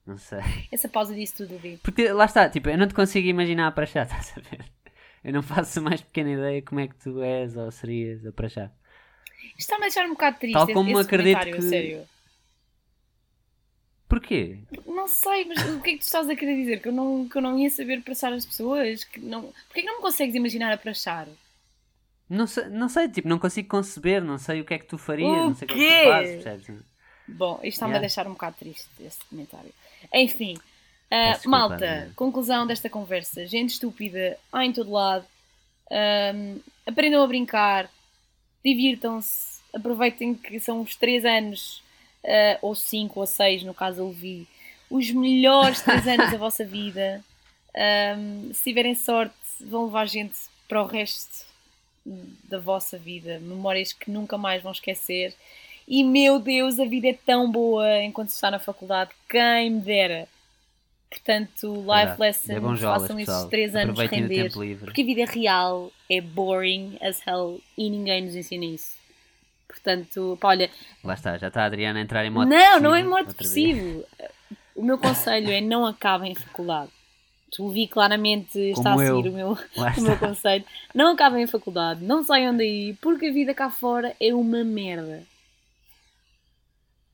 Não 0.06 0.18
sei. 0.18 0.40
essa 0.72 0.90
pausa 0.90 1.14
disso 1.16 1.38
tudo, 1.38 1.58
Vi. 1.58 1.78
Porque 1.82 2.12
lá 2.12 2.26
está, 2.26 2.50
tipo, 2.50 2.70
eu 2.70 2.78
não 2.78 2.88
te 2.88 2.94
consigo 2.94 3.28
imaginar 3.28 3.68
a 3.68 3.72
praxar, 3.72 4.04
estás 4.08 4.34
a 4.38 4.42
ver? 4.42 4.66
Eu 5.24 5.32
não 5.32 5.42
faço 5.42 5.82
mais 5.82 6.02
pequena 6.02 6.32
ideia 6.32 6.62
como 6.62 6.82
é 6.82 6.88
que 6.88 6.96
tu 6.96 7.22
és 7.22 7.56
ou 7.56 7.72
serias 7.72 8.26
a 8.26 8.32
praxar. 8.32 8.72
Isto 9.58 9.60
está-me 9.60 9.84
a 9.84 9.88
deixar 9.88 10.06
um 10.06 10.10
bocado 10.10 10.38
triste. 10.40 10.54
Tal 10.56 10.68
como 10.68 10.90
esse 10.90 11.02
acredito 11.02 11.46
que- 11.46 11.62
sério. 11.62 12.06
Porquê? 14.08 14.60
Não 14.86 15.08
sei, 15.08 15.46
mas 15.46 15.58
o 15.66 15.82
que 15.82 15.90
é 15.92 15.94
que 15.94 16.00
tu 16.00 16.04
estás 16.04 16.30
a 16.30 16.36
querer 16.36 16.56
dizer? 16.56 16.82
Que 16.82 16.90
eu 16.90 16.92
não, 16.92 17.28
que 17.28 17.36
eu 17.38 17.42
não 17.42 17.58
ia 17.58 17.70
saber 17.70 18.02
praxar 18.04 18.32
as 18.32 18.46
pessoas? 18.46 19.04
Que 19.06 19.20
não... 19.20 19.42
Porquê 19.68 19.82
que 19.82 19.88
não 19.88 19.96
me 19.96 20.02
consegues 20.02 20.36
imaginar 20.36 20.72
a 20.72 20.78
praxar? 20.78 21.28
Não 22.30 22.46
sei, 22.46 22.66
não 22.70 22.90
sei, 22.90 23.10
tipo, 23.10 23.28
não 23.28 23.40
consigo 23.40 23.68
conceber, 23.70 24.24
não 24.24 24.38
sei 24.38 24.62
o 24.62 24.66
que 24.66 24.74
é 24.76 24.80
que 24.80 24.86
tu 24.86 24.98
farias, 24.98 25.30
O 25.30 25.36
não 25.48 25.56
sei 25.56 25.66
o 25.66 25.70
que 25.70 25.84
é 25.84 25.98
que 25.98 26.04
tu 26.06 26.10
fazes, 26.12 26.44
percebes? 26.44 26.84
Bom, 27.28 27.56
isto 27.64 27.76
está-me 27.76 27.92
Yeah. 27.94 27.98
a 27.98 28.02
deixar 28.02 28.28
um 28.28 28.34
bocado 28.34 28.56
triste, 28.60 28.88
esse 29.00 29.20
comentário. 29.30 29.74
Enfim, 30.14 30.58
desculpa, 31.10 31.50
malta, 31.50 32.12
conclusão 32.16 32.68
desta 32.68 32.90
conversa. 32.90 33.46
Gente 33.48 33.72
estúpida, 33.72 34.38
há 34.52 34.66
em 34.66 34.74
todo 34.74 34.92
lado. 34.92 35.26
Ahm, 35.92 36.60
aprendam 36.86 37.24
a 37.24 37.28
brincar, 37.28 37.90
divirtam-se, 38.64 39.62
aproveitem 39.74 40.34
que 40.36 40.60
são 40.60 40.82
os 40.82 40.96
3 40.96 41.26
anos, 41.26 41.82
ah, 42.26 42.58
ou 42.62 42.76
5 42.76 43.20
ou 43.20 43.26
6, 43.26 43.64
no 43.64 43.74
caso 43.74 44.02
eu 44.02 44.12
vi, 44.12 44.48
os 44.90 45.10
melhores 45.12 45.82
3 45.82 46.08
anos 46.08 46.32
da 46.32 46.38
vossa 46.38 46.66
vida. 46.66 47.24
Ahm, 47.76 48.52
se 48.54 48.64
tiverem 48.64 48.96
sorte, 48.96 49.36
vão 49.62 49.86
levar 49.86 50.08
gente 50.08 50.36
para 50.68 50.82
o 50.82 50.86
resto 50.86 51.46
da 52.06 52.60
vossa 52.60 52.98
vida, 52.98 53.40
memórias 53.40 53.94
que 53.94 54.12
nunca 54.12 54.38
mais 54.38 54.62
vão 54.62 54.72
esquecer. 54.72 55.34
E 55.88 56.04
meu 56.04 56.40
Deus, 56.40 56.80
a 56.80 56.86
vida 56.86 57.10
é 57.10 57.14
tão 57.14 57.52
boa 57.52 58.02
enquanto 58.04 58.30
está 58.30 58.50
na 58.50 58.60
faculdade, 58.60 59.12
quem 59.30 59.70
me 59.70 59.82
dera. 59.82 60.28
Portanto, 61.10 61.76
life 61.76 62.20
lessons, 62.20 62.48
Bebam 62.48 62.76
jolas, 62.76 63.02
façam 63.04 63.20
esses 63.20 63.34
pessoal. 63.34 63.50
3 63.50 63.76
anos 63.76 64.00
render. 64.00 64.52
Porque 64.80 65.02
a 65.02 65.06
vida 65.06 65.26
real 65.26 65.92
é 66.10 66.20
boring 66.20 66.98
as 67.02 67.26
hell 67.28 67.62
e 67.78 67.90
ninguém 67.90 68.24
nos 68.24 68.36
ensina 68.36 68.66
isso. 68.66 68.94
Portanto, 69.68 70.38
pá, 70.40 70.50
olha, 70.50 70.70
Lá 71.04 71.14
está, 71.14 71.38
já 71.38 71.48
está 71.50 71.64
a 71.64 71.66
Adriana 71.66 72.00
a 72.00 72.02
entrar 72.02 72.26
em 72.26 72.30
modo 72.30 72.48
não, 72.50 72.80
não 72.80 72.96
é 72.96 73.04
modo 73.04 73.28
depressivo. 73.28 74.04
O 74.76 74.84
meu 74.84 74.98
conselho 74.98 75.52
é 75.52 75.62
não 75.62 75.86
acabem 75.86 76.32
em 76.32 76.36
faculdade. 76.36 76.90
Tu 77.52 77.70
vi 77.70 77.88
claramente 77.88 78.58
está 78.58 78.92
Como 78.92 79.00
a 79.00 79.06
eu. 79.06 79.18
seguir 79.18 79.30
o 79.30 79.34
meu, 79.34 79.50
Lá 79.78 79.94
o 79.96 80.02
meu 80.02 80.14
está. 80.14 80.28
conselho. 80.28 80.66
Não 80.96 81.12
acabem 81.14 81.44
em 81.44 81.48
faculdade, 81.48 82.04
não 82.04 82.24
saiam 82.24 82.56
daí, 82.58 82.96
porque 83.00 83.28
a 83.28 83.32
vida 83.32 83.54
cá 83.54 83.70
fora 83.70 84.16
é 84.20 84.34
uma 84.34 84.64
merda. 84.64 85.24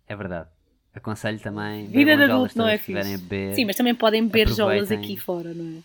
É 0.10 0.16
verdade. 0.16 0.50
Aconselho 0.94 1.40
também. 1.40 1.86
Vida 1.88 2.18
de 2.18 2.24
adulto 2.24 2.58
não 2.58 2.68
é 2.68 2.78
fixe. 2.80 3.18
beber. 3.18 3.54
Sim, 3.54 3.66
mas 3.66 3.76
também 3.76 3.94
podem 3.94 4.26
beber 4.26 4.50
jolas 4.50 4.92
aqui 4.92 5.16
fora, 5.16 5.54
não 5.54 5.78
é? 5.78 5.84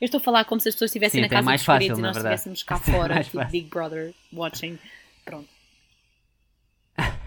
Eu 0.00 0.04
estou 0.04 0.18
a 0.18 0.20
falar 0.22 0.44
como 0.44 0.60
se 0.60 0.68
as 0.68 0.76
pessoas 0.76 0.90
estivessem 0.90 1.18
Sim, 1.18 1.22
na 1.22 1.28
casa 1.28 1.42
mais 1.42 1.60
dos 1.60 1.66
fácil, 1.66 1.86
e 1.86 1.88
nós 2.00 2.14
verdade. 2.16 2.36
estivéssemos 2.36 2.62
cá 2.62 2.78
fora, 2.80 3.14
mais 3.16 3.26
tipo 3.26 3.38
fácil. 3.38 3.50
Big 3.50 3.68
Brother, 3.68 4.14
watching. 4.32 4.78
Pronto. 5.24 5.48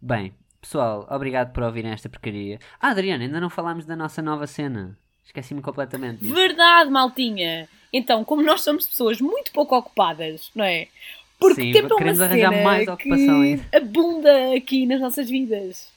Bem, 0.00 0.34
pessoal, 0.60 1.06
obrigado 1.10 1.52
por 1.54 1.62
ouvirem 1.62 1.90
esta 1.90 2.10
porcaria. 2.10 2.58
Ah, 2.78 2.90
Adriana, 2.90 3.24
ainda 3.24 3.40
não 3.40 3.48
falámos 3.48 3.86
da 3.86 3.96
nossa 3.96 4.20
nova 4.20 4.46
cena. 4.46 4.96
Esqueci-me 5.24 5.62
completamente 5.62 6.20
disso. 6.20 6.34
Verdade, 6.34 6.90
maltinha! 6.90 7.66
Então, 7.90 8.24
como 8.24 8.42
nós 8.42 8.60
somos 8.60 8.86
pessoas 8.86 9.18
muito 9.20 9.50
pouco 9.52 9.74
ocupadas, 9.76 10.50
não 10.54 10.64
é? 10.64 10.88
Porque 11.42 11.62
Sim, 11.62 11.72
tempo 11.72 11.94
é 11.94 11.98
queremos 11.98 12.20
arranjar 12.20 12.64
mais 12.64 12.88
ainda. 12.88 13.64
abunda 13.76 14.54
aqui 14.56 14.86
nas 14.86 15.00
nossas 15.00 15.28
vidas. 15.28 15.90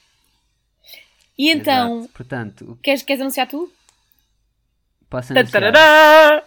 E 1.38 1.50
então, 1.50 1.98
Exato. 2.00 2.12
Portanto, 2.14 2.78
queres, 2.82 3.02
queres 3.02 3.20
anunciar 3.20 3.46
tu? 3.46 3.70
posso 5.08 5.32
anunciar. 5.32 5.62
Tatarará! 5.62 6.42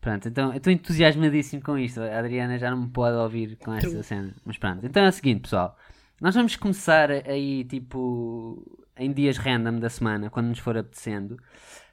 Pronto, 0.00 0.28
então 0.28 0.50
eu 0.52 0.58
estou 0.58 0.72
entusiasmadíssimo 0.72 1.62
com 1.62 1.76
isto. 1.76 2.00
A 2.00 2.18
Adriana 2.18 2.58
já 2.58 2.70
não 2.70 2.82
me 2.82 2.88
pode 2.88 3.16
ouvir 3.16 3.56
com 3.56 3.74
esta 3.74 3.90
True. 3.90 4.02
cena. 4.04 4.34
Mas 4.44 4.56
pronto, 4.56 4.86
então 4.86 5.04
é 5.04 5.08
o 5.08 5.12
seguinte, 5.12 5.40
pessoal. 5.42 5.76
Nós 6.20 6.34
vamos 6.34 6.54
começar 6.54 7.10
aí, 7.10 7.64
tipo, 7.64 8.62
em 8.96 9.12
dias 9.12 9.36
random 9.36 9.80
da 9.80 9.90
semana, 9.90 10.30
quando 10.30 10.46
nos 10.46 10.60
for 10.60 10.76
apetecendo. 10.78 11.36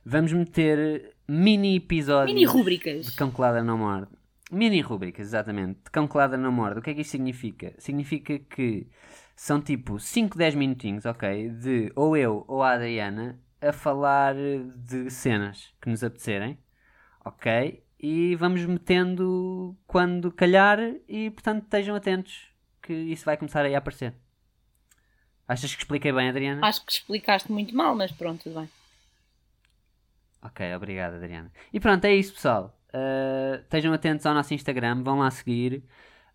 Vamos 0.06 0.32
meter 0.32 1.16
mini 1.28 1.78
episódios. 1.78 2.34
Mini 2.34 2.46
rúbricas. 2.46 3.08
De 3.08 3.12
Cão 3.14 3.32
que 3.32 3.42
Ladra 3.42 3.64
não 3.64 3.80
morde. 3.80 4.12
Mini 4.54 4.82
rúbricas, 4.82 5.28
exatamente. 5.28 5.80
De 5.84 5.92
Cão 5.92 6.08
que 6.08 6.16
Ladra 6.16 6.38
não 6.38 6.52
morde. 6.52 6.80
O 6.80 6.82
que 6.82 6.92
é 6.92 6.94
que 6.94 7.02
isto 7.02 7.12
significa? 7.12 7.74
Significa 7.78 8.38
que 8.38 8.88
são 9.36 9.60
tipo 9.60 10.00
5, 10.00 10.38
10 10.38 10.56
minutinhos, 10.56 11.06
ok? 11.06 11.50
De 11.50 11.92
ou 11.96 12.16
eu 12.16 12.46
ou 12.48 12.62
a 12.62 12.74
Adriana 12.74 13.40
a 13.60 13.74
falar 13.74 14.36
de 14.76 15.10
cenas 15.10 15.74
que 15.82 15.90
nos 15.90 16.04
apetecerem, 16.04 16.58
ok? 17.26 17.84
E 18.00 18.36
vamos 18.36 18.66
metendo 18.66 19.76
quando 19.88 20.32
calhar 20.32 20.78
e, 21.08 21.32
portanto, 21.32 21.64
estejam 21.64 21.96
atentos 21.96 22.50
que 22.82 22.94
isso 22.94 23.26
vai 23.26 23.38
começar 23.38 23.64
aí 23.66 23.74
a 23.74 23.78
aparecer. 23.78 24.14
Achas 25.48 25.74
que 25.74 25.82
expliquei 25.82 26.12
bem, 26.12 26.30
Adriana? 26.30 26.66
Acho 26.68 26.86
que 26.86 26.92
explicaste 26.92 27.52
muito 27.52 27.76
mal, 27.76 27.96
mas 27.96 28.12
pronto, 28.12 28.44
tudo 28.44 28.60
bem. 28.60 28.70
Ok, 30.42 30.76
obrigado, 30.76 31.16
Adriana. 31.16 31.52
E 31.72 31.80
pronto, 31.80 32.04
é 32.06 32.14
isso, 32.14 32.34
pessoal. 32.34 32.78
Uh, 32.94 33.62
estejam 33.62 33.92
atentos 33.94 34.26
ao 34.26 34.34
nosso 34.34 34.54
Instagram, 34.54 35.02
vão 35.04 35.20
lá 35.20 35.32
seguir. 35.32 35.84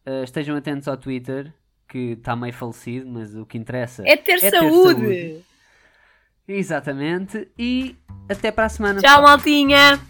Uh, 0.07 0.25
estejam 0.25 0.57
atentos 0.57 0.89
ao 0.89 0.97
Twitter, 0.97 1.53
que 1.89 2.13
está 2.13 2.35
meio 2.35 2.53
falecido, 2.53 3.09
mas 3.09 3.35
o 3.37 3.47
que 3.47 3.57
interessa 3.57 4.03
É 4.07 4.17
ter, 4.17 4.39
saúde. 4.41 5.01
saúde. 5.01 5.45
Exatamente. 6.49 7.49
E 7.59 7.97
até 8.29 8.51
para 8.51 8.65
a 8.65 8.69
semana. 8.69 9.01
Tchau, 9.01 9.23
maltinha! 9.23 10.01